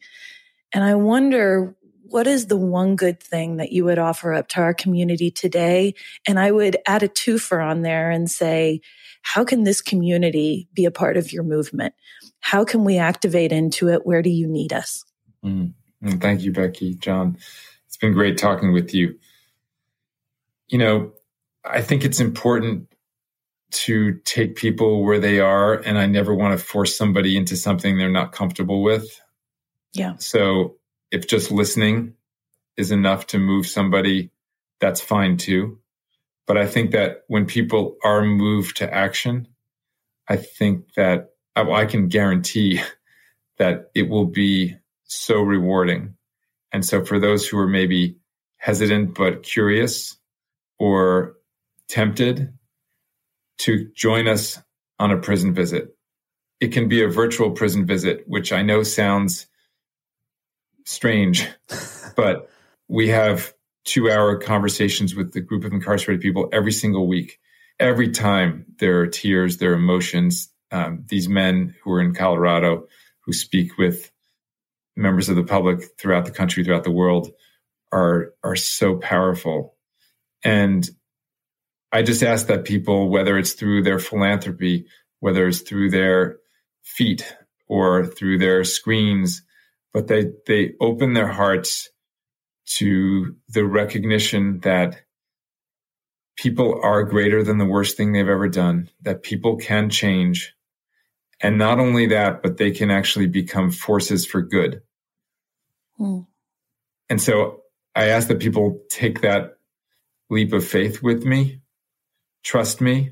And 0.74 0.84
I 0.84 0.96
wonder 0.96 1.76
what 2.14 2.28
is 2.28 2.46
the 2.46 2.56
one 2.56 2.96
good 2.96 3.20
thing 3.20 3.58
that 3.58 3.72
you 3.72 3.84
would 3.86 3.98
offer 3.98 4.36
up 4.36 4.48
to 4.48 4.62
our 4.62 4.76
community 4.76 5.32
today? 5.32 5.96
And 6.28 6.40
I 6.40 6.52
would 6.52 6.78
add 6.86 7.02
a 7.02 7.08
twofer 7.08 7.68
on 7.68 7.82
there 7.82 8.12
and 8.12 8.30
say, 8.30 8.82
how 9.24 9.44
can 9.44 9.64
this 9.64 9.82
community 9.82 10.70
be 10.76 10.86
a 10.86 10.92
part 10.92 11.18
of 11.18 11.34
your 11.34 11.42
movement? 11.42 11.96
How 12.40 12.66
can 12.66 12.84
we 12.84 13.00
activate 13.00 13.52
into 13.52 13.90
it? 13.90 14.06
Where 14.06 14.22
do 14.22 14.30
you 14.30 14.48
need 14.48 14.74
us? 14.74 15.04
Mm. 15.44 15.74
Thank 16.20 16.42
you, 16.42 16.52
Becky. 16.52 16.94
John, 16.94 17.36
it's 17.88 17.98
been 17.98 18.14
great 18.14 18.38
talking 18.38 18.74
with 18.74 18.94
you. 18.94 19.18
You 20.68 20.78
know, 20.78 21.14
I 21.66 21.82
think 21.82 22.06
it's 22.06 22.20
important 22.20 22.94
to 23.72 24.20
take 24.24 24.56
people 24.56 25.04
where 25.04 25.20
they 25.20 25.40
are, 25.40 25.74
and 25.74 25.98
I 25.98 26.06
never 26.06 26.36
want 26.36 26.60
to 26.60 26.64
force 26.64 26.96
somebody 26.96 27.36
into 27.36 27.58
something 27.58 27.98
they're 27.98 28.08
not 28.08 28.34
comfortable 28.34 28.84
with. 28.84 29.20
Yeah. 29.94 30.14
So 30.18 30.76
if 31.14 31.28
just 31.28 31.52
listening 31.52 32.16
is 32.76 32.92
enough 32.92 33.28
to 33.28 33.38
move 33.38 33.68
somebody, 33.68 34.32
that's 34.82 35.00
fine 35.00 35.38
too. 35.38 35.78
But 36.48 36.58
I 36.58 36.66
think 36.66 36.92
that 36.92 37.22
when 37.28 37.46
people 37.46 37.98
are 38.04 38.24
moved 38.26 38.78
to 38.78 38.92
action, 38.92 39.48
I 40.28 40.38
think 40.38 40.96
that 40.96 41.30
oh, 41.56 41.72
I 41.72 41.86
can 41.86 42.08
guarantee 42.08 42.82
that 43.60 43.92
it 43.94 44.10
will 44.10 44.26
be 44.26 44.76
so 45.04 45.42
rewarding. 45.42 46.16
And 46.72 46.84
so 46.84 47.06
for 47.06 47.20
those 47.20 47.48
who 47.48 47.60
are 47.60 47.68
maybe 47.68 48.18
hesitant 48.58 49.14
but 49.14 49.44
curious 49.44 50.18
or 50.80 51.36
tempted 51.88 52.52
to 53.60 53.92
join 53.96 54.28
us 54.28 54.60
on 54.98 55.12
a 55.12 55.20
prison 55.20 55.54
visit, 55.54 55.96
it 56.60 56.70
can 56.70 56.88
be 56.88 57.04
a 57.04 57.08
virtual 57.08 57.52
prison 57.52 57.86
visit, 57.86 58.24
which 58.26 58.52
I 58.52 58.64
know 58.64 58.82
sounds 58.82 59.46
strange, 60.86 61.48
but 62.16 62.50
we 62.88 63.10
have 63.10 63.54
two 63.86 64.10
hour 64.10 64.38
conversations 64.38 65.16
with 65.16 65.34
the 65.34 65.42
group 65.42 65.64
of 65.64 65.74
incarcerated 65.74 66.22
people 66.22 66.50
every 66.52 66.72
single 66.72 67.08
week. 67.08 67.40
Every 67.80 68.10
time 68.10 68.66
there 68.80 69.00
are 69.02 69.08
tears, 69.08 69.58
there 69.58 69.72
are 69.72 69.76
emotions. 69.76 70.50
Um, 70.72 71.04
these 71.08 71.28
men 71.28 71.76
who 71.84 71.92
are 71.92 72.02
in 72.02 72.14
Colorado 72.14 72.88
who 73.22 73.34
speak 73.34 73.78
with 73.78 74.12
members 74.96 75.30
of 75.30 75.36
the 75.36 75.44
public 75.44 75.98
throughout 75.98 76.26
the 76.26 76.32
country, 76.32 76.64
throughout 76.64 76.84
the 76.84 76.92
world, 76.92 77.32
are 77.92 78.34
are 78.44 78.56
so 78.56 78.96
powerful. 78.96 79.76
And 80.44 80.88
I 81.92 82.02
just 82.02 82.24
ask 82.24 82.48
that 82.48 82.66
people, 82.66 83.10
whether 83.10 83.38
it's 83.38 83.54
through 83.54 83.84
their 83.84 84.00
philanthropy, 84.00 84.88
whether 85.20 85.48
it's 85.48 85.62
through 85.62 85.92
their 85.92 86.38
feet 86.82 87.36
or 87.68 88.06
through 88.06 88.40
their 88.40 88.64
screens, 88.64 89.44
but 89.94 90.08
they 90.08 90.32
they 90.48 90.74
open 90.82 91.14
their 91.14 91.28
hearts 91.28 91.90
to 92.66 93.36
the 93.50 93.66
recognition 93.66 94.60
that 94.62 95.04
people 96.36 96.80
are 96.82 97.04
greater 97.04 97.44
than 97.44 97.58
the 97.58 97.66
worst 97.66 97.98
thing 97.98 98.12
they've 98.12 98.28
ever 98.28 98.50
done, 98.50 98.90
that 99.02 99.24
people 99.24 99.58
can 99.58 99.90
change. 99.90 100.54
And 101.42 101.58
not 101.58 101.80
only 101.80 102.08
that, 102.08 102.42
but 102.42 102.58
they 102.58 102.72
can 102.72 102.90
actually 102.90 103.28
become 103.28 103.70
forces 103.70 104.26
for 104.26 104.42
good. 104.42 104.82
Hmm. 105.98 106.22
And 107.10 107.22
so 107.22 107.62
I 107.96 108.06
ask 108.06 108.28
that 108.30 108.40
people 108.40 108.82
take 108.90 109.22
that 109.22 109.58
leap 110.30 110.54
of 110.54 110.66
faith 110.66 111.04
with 111.04 111.26
me, 111.26 111.62
trust 112.44 112.82
me. 112.82 113.12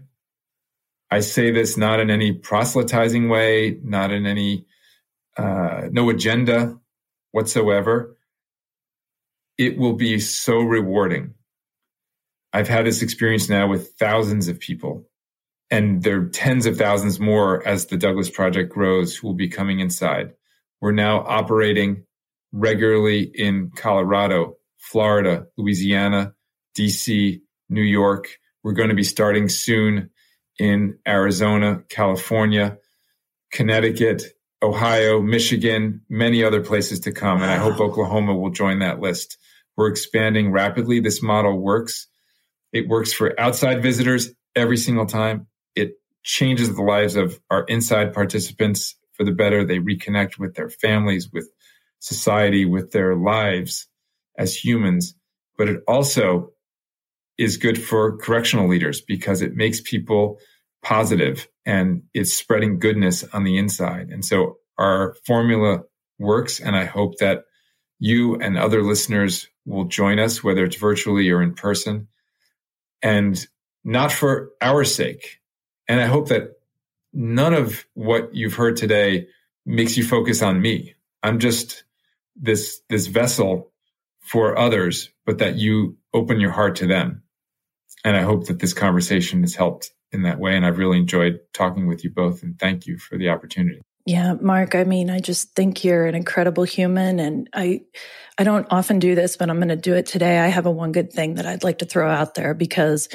I 1.11 1.19
say 1.19 1.51
this 1.51 1.77
not 1.77 1.99
in 1.99 2.09
any 2.09 2.31
proselytizing 2.31 3.27
way, 3.27 3.77
not 3.83 4.11
in 4.11 4.25
any, 4.25 4.65
uh, 5.37 5.87
no 5.91 6.09
agenda 6.09 6.77
whatsoever 7.31 8.17
it 9.61 9.77
will 9.77 9.93
be 9.93 10.19
so 10.19 10.59
rewarding. 10.61 11.35
I've 12.51 12.67
had 12.67 12.87
this 12.87 13.03
experience 13.03 13.47
now 13.47 13.67
with 13.67 13.93
thousands 13.99 14.47
of 14.47 14.59
people, 14.59 15.07
and 15.69 16.01
there 16.01 16.19
are 16.19 16.29
tens 16.29 16.65
of 16.65 16.77
thousands 16.77 17.19
more 17.19 17.65
as 17.67 17.85
the 17.85 17.97
Douglass 17.97 18.29
Project 18.29 18.73
grows 18.73 19.15
who 19.15 19.27
will 19.27 19.35
be 19.35 19.47
coming 19.47 19.79
inside. 19.79 20.33
We're 20.81 20.93
now 20.93 21.19
operating 21.19 22.05
regularly 22.51 23.21
in 23.21 23.71
Colorado, 23.75 24.57
Florida, 24.79 25.45
Louisiana, 25.57 26.33
DC, 26.75 27.39
New 27.69 27.83
York. 27.83 28.39
We're 28.63 28.73
going 28.73 28.89
to 28.89 28.95
be 28.95 29.03
starting 29.03 29.47
soon 29.47 30.09
in 30.57 30.97
Arizona, 31.07 31.83
California, 31.87 32.79
Connecticut, 33.51 34.23
Ohio, 34.63 35.21
Michigan, 35.21 36.01
many 36.09 36.43
other 36.43 36.61
places 36.61 36.99
to 37.01 37.11
come. 37.11 37.41
And 37.41 37.49
I 37.49 37.57
hope 37.57 37.79
Oklahoma 37.79 38.35
will 38.35 38.51
join 38.51 38.79
that 38.79 38.99
list. 38.99 39.37
We're 39.75 39.87
expanding 39.87 40.51
rapidly. 40.51 40.99
This 40.99 41.21
model 41.21 41.57
works. 41.57 42.07
It 42.71 42.87
works 42.87 43.11
for 43.11 43.37
outside 43.39 43.81
visitors 43.81 44.29
every 44.55 44.77
single 44.77 45.05
time. 45.05 45.47
It 45.75 45.93
changes 46.23 46.75
the 46.75 46.83
lives 46.83 47.15
of 47.15 47.39
our 47.49 47.63
inside 47.63 48.13
participants 48.13 48.95
for 49.13 49.23
the 49.23 49.31
better. 49.31 49.65
They 49.65 49.79
reconnect 49.79 50.37
with 50.37 50.55
their 50.55 50.69
families, 50.69 51.29
with 51.31 51.49
society, 51.99 52.65
with 52.65 52.91
their 52.91 53.15
lives 53.15 53.87
as 54.37 54.55
humans. 54.55 55.15
But 55.57 55.69
it 55.69 55.81
also 55.87 56.51
is 57.37 57.57
good 57.57 57.81
for 57.81 58.17
correctional 58.17 58.67
leaders 58.67 59.01
because 59.01 59.41
it 59.41 59.55
makes 59.55 59.81
people 59.81 60.39
positive 60.83 61.47
and 61.65 62.03
it's 62.13 62.33
spreading 62.33 62.79
goodness 62.79 63.23
on 63.33 63.43
the 63.43 63.57
inside. 63.57 64.09
And 64.09 64.25
so 64.25 64.57
our 64.77 65.15
formula 65.25 65.83
works. 66.19 66.59
And 66.59 66.75
I 66.75 66.85
hope 66.85 67.17
that 67.17 67.45
you 67.99 68.35
and 68.35 68.57
other 68.57 68.83
listeners 68.83 69.47
will 69.65 69.85
join 69.85 70.19
us, 70.19 70.43
whether 70.43 70.63
it's 70.63 70.75
virtually 70.75 71.29
or 71.29 71.41
in 71.41 71.53
person, 71.53 72.07
and 73.01 73.45
not 73.83 74.11
for 74.11 74.51
our 74.61 74.83
sake. 74.83 75.39
And 75.87 76.01
I 76.01 76.05
hope 76.05 76.29
that 76.29 76.53
none 77.13 77.53
of 77.53 77.85
what 77.93 78.33
you've 78.33 78.55
heard 78.55 78.77
today 78.77 79.27
makes 79.65 79.97
you 79.97 80.03
focus 80.03 80.41
on 80.41 80.61
me. 80.61 80.95
I'm 81.21 81.39
just 81.39 81.83
this, 82.35 82.81
this 82.89 83.07
vessel 83.07 83.71
for 84.19 84.57
others, 84.57 85.11
but 85.25 85.39
that 85.39 85.55
you 85.55 85.97
open 86.13 86.39
your 86.39 86.51
heart 86.51 86.77
to 86.77 86.87
them. 86.87 87.23
And 88.03 88.17
I 88.17 88.21
hope 88.21 88.47
that 88.47 88.59
this 88.59 88.73
conversation 88.73 89.41
has 89.41 89.53
helped 89.53 89.91
in 90.11 90.23
that 90.23 90.39
way. 90.39 90.55
And 90.55 90.65
I've 90.65 90.77
really 90.77 90.97
enjoyed 90.97 91.39
talking 91.53 91.87
with 91.87 92.03
you 92.03 92.09
both. 92.09 92.43
And 92.43 92.57
thank 92.59 92.85
you 92.85 92.97
for 92.97 93.17
the 93.17 93.29
opportunity. 93.29 93.81
Yeah, 94.05 94.33
Marc, 94.33 94.73
I 94.73 94.83
mean, 94.83 95.11
I 95.11 95.19
just 95.19 95.53
think 95.55 95.83
you're 95.83 96.07
an 96.07 96.15
incredible 96.15 96.63
human 96.63 97.19
and 97.19 97.47
I 97.53 97.81
I 98.37 98.43
don't 98.43 98.65
often 98.71 98.97
do 98.97 99.13
this, 99.13 99.37
but 99.37 99.49
I'm 99.49 99.57
going 99.57 99.67
to 99.67 99.75
do 99.75 99.93
it 99.93 100.07
today. 100.07 100.39
I 100.39 100.47
have 100.47 100.65
a 100.65 100.71
one 100.71 100.91
good 100.91 101.13
thing 101.13 101.35
that 101.35 101.45
I'd 101.45 101.63
like 101.63 101.79
to 101.79 101.85
throw 101.85 102.09
out 102.09 102.33
there 102.33 102.55
because 102.55 103.07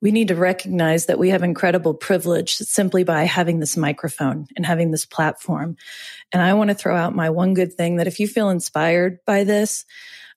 we 0.00 0.12
need 0.12 0.28
to 0.28 0.36
recognize 0.36 1.06
that 1.06 1.18
we 1.18 1.30
have 1.30 1.42
incredible 1.42 1.94
privilege 1.94 2.54
simply 2.54 3.02
by 3.02 3.24
having 3.24 3.58
this 3.58 3.76
microphone 3.76 4.46
and 4.54 4.64
having 4.64 4.92
this 4.92 5.04
platform. 5.04 5.76
And 6.32 6.40
I 6.40 6.54
want 6.54 6.68
to 6.68 6.74
throw 6.74 6.94
out 6.94 7.16
my 7.16 7.30
one 7.30 7.54
good 7.54 7.74
thing 7.74 7.96
that 7.96 8.06
if 8.06 8.20
you 8.20 8.28
feel 8.28 8.50
inspired 8.50 9.18
by 9.26 9.42
this, 9.42 9.84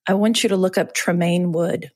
I 0.07 0.15
want 0.15 0.41
you 0.41 0.49
to 0.49 0.57
look 0.57 0.79
up 0.79 0.95
Tremane 0.95 1.51
Wood. 1.51 1.91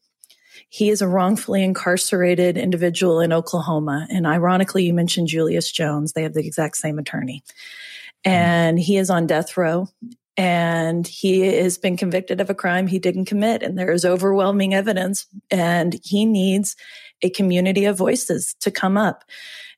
He 0.75 0.89
is 0.89 1.01
a 1.01 1.07
wrongfully 1.07 1.63
incarcerated 1.63 2.57
individual 2.57 3.21
in 3.21 3.31
Oklahoma. 3.31 4.07
And 4.09 4.27
ironically, 4.27 4.83
you 4.83 4.93
mentioned 4.93 5.29
Julius 5.29 5.71
Jones. 5.71 6.11
They 6.11 6.23
have 6.23 6.33
the 6.33 6.45
exact 6.45 6.75
same 6.75 6.99
attorney. 6.99 7.45
And 8.25 8.77
he 8.77 8.97
is 8.97 9.09
on 9.09 9.25
death 9.25 9.55
row 9.55 9.87
and 10.35 11.07
he 11.07 11.39
has 11.43 11.77
been 11.77 11.95
convicted 11.95 12.41
of 12.41 12.49
a 12.49 12.53
crime 12.53 12.87
he 12.87 12.99
didn't 12.99 13.23
commit. 13.23 13.63
And 13.63 13.77
there 13.77 13.89
is 13.89 14.03
overwhelming 14.03 14.73
evidence 14.73 15.27
and 15.49 15.97
he 16.03 16.25
needs 16.25 16.75
a 17.21 17.29
community 17.29 17.85
of 17.85 17.97
voices 17.97 18.53
to 18.59 18.69
come 18.69 18.97
up. 18.97 19.23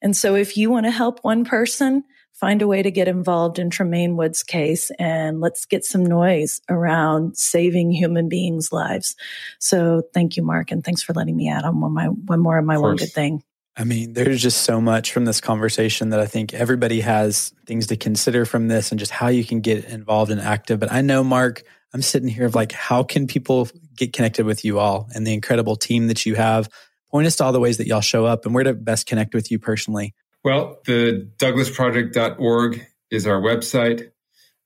And 0.02 0.16
so 0.16 0.34
if 0.34 0.58
you 0.58 0.72
want 0.72 0.88
to 0.88 0.91
help 0.91 1.20
one 1.20 1.45
person, 1.45 2.06
find 2.40 2.62
a 2.62 2.68
way 2.68 2.84
to 2.84 2.92
get 2.92 3.08
involved 3.08 3.58
in 3.58 3.70
Tremane 3.70 4.16
Wood's 4.16 4.44
case 4.44 4.92
and 5.00 5.42
let's 5.42 5.66
get 5.66 5.84
some 5.84 6.06
noise 6.06 6.62
around 6.70 7.36
saving 7.36 7.92
human 7.92 8.30
beings' 8.30 8.72
lives. 8.72 9.16
So 9.60 10.04
thank 10.14 10.38
you, 10.38 10.44
Marc, 10.44 10.72
and 10.72 10.84
thanks 10.84 11.02
for 11.02 11.14
letting 11.14 11.36
me 11.36 11.50
add 11.50 11.64
on 11.64 11.82
one, 11.82 11.94
my, 11.94 12.06
one 12.06 12.40
more 12.40 12.60
of 12.60 12.66
my 12.66 12.76
of 12.76 12.82
one 12.82 12.96
good 12.96 13.12
thing. 13.12 13.44
I 13.76 13.84
mean, 13.84 14.14
there's 14.14 14.42
just 14.42 14.64
so 14.64 14.82
much 14.82 15.12
from 15.12 15.26
this 15.26 15.40
conversation 15.40 16.10
that 16.10 16.20
I 16.20 16.26
think 16.26 16.54
everybody 16.54 17.02
has 17.02 17.54
things 17.66 17.88
to 17.88 17.96
consider 17.96 18.46
from 18.46 18.68
this 18.68 18.92
and 18.92 19.00
just 19.00 19.12
how 19.12 19.28
you 19.28 19.44
can 19.44 19.62
get 19.62 19.86
involved 19.86 20.32
and 20.32 20.42
active. 20.42 20.80
But 20.80 20.92
I 20.92 21.02
know, 21.02 21.24
Marc, 21.24 21.64
I'm 21.94 22.02
sitting 22.02 22.28
here 22.28 22.46
of 22.46 22.56
like, 22.56 22.72
how 22.72 23.04
can 23.04 23.28
people 23.28 23.70
get 23.96 24.14
connected 24.14 24.46
with 24.46 24.66
you 24.66 24.80
all 24.80 25.08
and 25.14 25.26
the 25.26 25.34
incredible 25.34 25.76
team 25.76 26.08
that 26.08 26.26
you 26.26 26.36
have? 26.36 26.70
Point 27.12 27.28
us 27.28 27.36
to 27.38 27.44
all 27.44 27.52
the 27.52 27.60
ways 27.60 27.78
that 27.78 27.88
y'all 27.88 28.02
show 28.02 28.26
up 28.26 28.46
and 28.46 28.54
where 28.54 28.64
to 28.64 28.74
best 28.74 29.06
connect 29.06 29.34
with 29.34 29.52
you 29.52 29.60
personally. 29.60 30.14
Well, 30.48 30.80
the 30.86 31.30
douglassproject.org 31.39 32.88
is 33.12 33.28
our 33.28 33.41
website. 33.41 34.12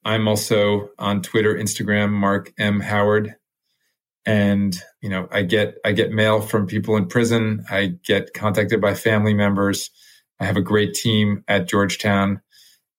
I'm 0.06 0.28
also 0.28 0.90
on 1.00 1.24
Twitter, 1.24 1.56
Instagram, 1.56 2.12
Marc 2.12 2.54
M. 2.60 2.82
Howard. 2.82 3.34
And 4.24 4.80
you 5.02 5.10
know 5.10 5.28
i 5.32 5.42
get 5.42 5.78
i 5.84 5.92
get 5.94 6.12
mail 6.12 6.40
from 6.40 6.68
people 6.68 6.98
in 6.98 7.08
prison. 7.08 7.66
I 7.68 7.94
get 8.06 8.36
contacted 8.36 8.80
by 8.80 8.94
family 8.94 9.34
members. 9.34 9.90
I 10.40 10.46
have 10.46 10.56
a 10.56 10.62
great 10.62 10.94
team 10.94 11.44
at 11.48 11.68
georgetown 11.68 12.42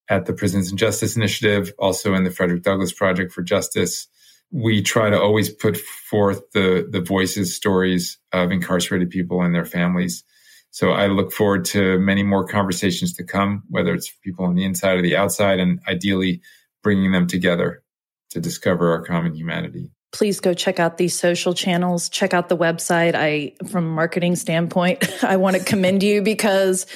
at 0.08 0.26
the 0.26 0.32
prisons 0.32 0.70
and 0.70 0.76
justice 0.76 1.14
initiative 1.14 1.72
also 1.78 2.14
in 2.14 2.24
the 2.24 2.32
frederick 2.32 2.64
douglass 2.64 2.92
project 2.92 3.30
for 3.30 3.42
justice. 3.42 4.08
We 4.50 4.82
try 4.82 5.08
to 5.08 5.22
always 5.22 5.50
put 5.50 5.76
forth 5.76 6.50
the 6.50 6.88
the 6.90 7.00
voices 7.00 7.54
stories 7.54 8.18
of 8.32 8.50
incarcerated 8.50 9.10
people 9.10 9.40
and 9.40 9.54
their 9.54 9.64
families 9.64 10.24
so 10.72 10.90
i 10.90 11.06
look 11.06 11.32
forward 11.32 11.64
to 11.64 11.98
many 12.00 12.24
more 12.24 12.44
conversations 12.44 13.12
to 13.14 13.22
come 13.22 13.62
whether 13.68 13.94
it's 13.94 14.12
people 14.24 14.44
on 14.44 14.54
the 14.54 14.64
inside 14.64 14.98
or 14.98 15.02
the 15.02 15.16
outside 15.16 15.60
and 15.60 15.80
ideally 15.88 16.40
bringing 16.82 17.12
them 17.12 17.26
together 17.26 17.82
to 18.30 18.40
discover 18.40 18.90
our 18.90 19.04
common 19.04 19.34
humanity 19.34 19.90
please 20.10 20.40
go 20.40 20.52
check 20.52 20.80
out 20.80 20.98
these 20.98 21.18
social 21.18 21.54
channels 21.54 22.08
check 22.08 22.34
out 22.34 22.48
the 22.48 22.56
website 22.56 23.14
i 23.14 23.52
from 23.68 23.86
a 23.86 23.90
marketing 23.90 24.34
standpoint 24.34 25.04
i 25.24 25.36
want 25.36 25.56
to 25.56 25.62
commend 25.62 26.02
you 26.02 26.20
because 26.20 26.86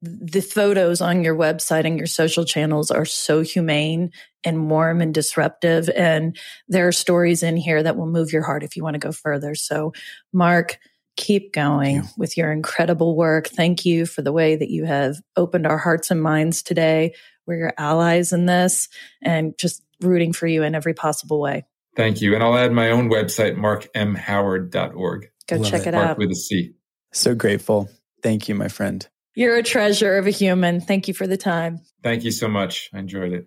the 0.00 0.40
photos 0.40 1.00
on 1.00 1.24
your 1.24 1.34
website 1.34 1.84
and 1.84 1.98
your 1.98 2.06
social 2.06 2.44
channels 2.44 2.90
are 2.90 3.04
so 3.04 3.40
humane 3.40 4.12
and 4.44 4.70
warm 4.70 5.00
and 5.00 5.12
disruptive. 5.12 5.90
And 5.90 6.36
there 6.68 6.86
are 6.86 6.92
stories 6.92 7.42
in 7.42 7.56
here 7.56 7.82
that 7.82 7.96
will 7.96 8.06
move 8.06 8.32
your 8.32 8.42
heart 8.42 8.62
if 8.62 8.76
you 8.76 8.84
want 8.84 8.94
to 8.94 9.00
go 9.00 9.10
further. 9.10 9.56
So, 9.56 9.92
Marc, 10.32 10.78
keep 11.18 11.52
going 11.52 11.96
you. 11.96 12.02
with 12.16 12.38
your 12.38 12.50
incredible 12.50 13.14
work. 13.14 13.48
Thank 13.48 13.84
you 13.84 14.06
for 14.06 14.22
the 14.22 14.32
way 14.32 14.56
that 14.56 14.70
you 14.70 14.84
have 14.84 15.16
opened 15.36 15.66
our 15.66 15.76
hearts 15.76 16.10
and 16.10 16.22
minds 16.22 16.62
today. 16.62 17.14
We're 17.46 17.58
your 17.58 17.72
allies 17.76 18.32
in 18.32 18.46
this 18.46 18.88
and 19.20 19.58
just 19.58 19.82
rooting 20.00 20.32
for 20.32 20.46
you 20.46 20.62
in 20.62 20.74
every 20.74 20.94
possible 20.94 21.40
way. 21.40 21.66
Thank 21.96 22.22
you. 22.22 22.34
And 22.34 22.42
I'll 22.42 22.56
add 22.56 22.72
my 22.72 22.90
own 22.90 23.10
website, 23.10 23.56
marchoward.org. 23.56 25.30
Go 25.48 25.56
Love 25.56 25.70
check 25.70 25.82
it, 25.82 25.88
it 25.88 25.92
Marc 25.94 26.10
out. 26.10 26.18
With 26.18 26.30
a 26.30 26.36
C. 26.36 26.74
So 27.12 27.34
grateful. 27.34 27.88
Thank 28.22 28.48
you, 28.48 28.54
my 28.54 28.68
friend. 28.68 29.06
You're 29.34 29.56
a 29.56 29.62
treasure 29.62 30.16
of 30.16 30.26
a 30.26 30.30
human. 30.30 30.80
Thank 30.80 31.08
you 31.08 31.14
for 31.14 31.26
the 31.26 31.36
time. 31.36 31.80
Thank 32.02 32.24
you 32.24 32.30
so 32.30 32.48
much. 32.48 32.90
I 32.94 32.98
enjoyed 33.00 33.32
it. 33.32 33.46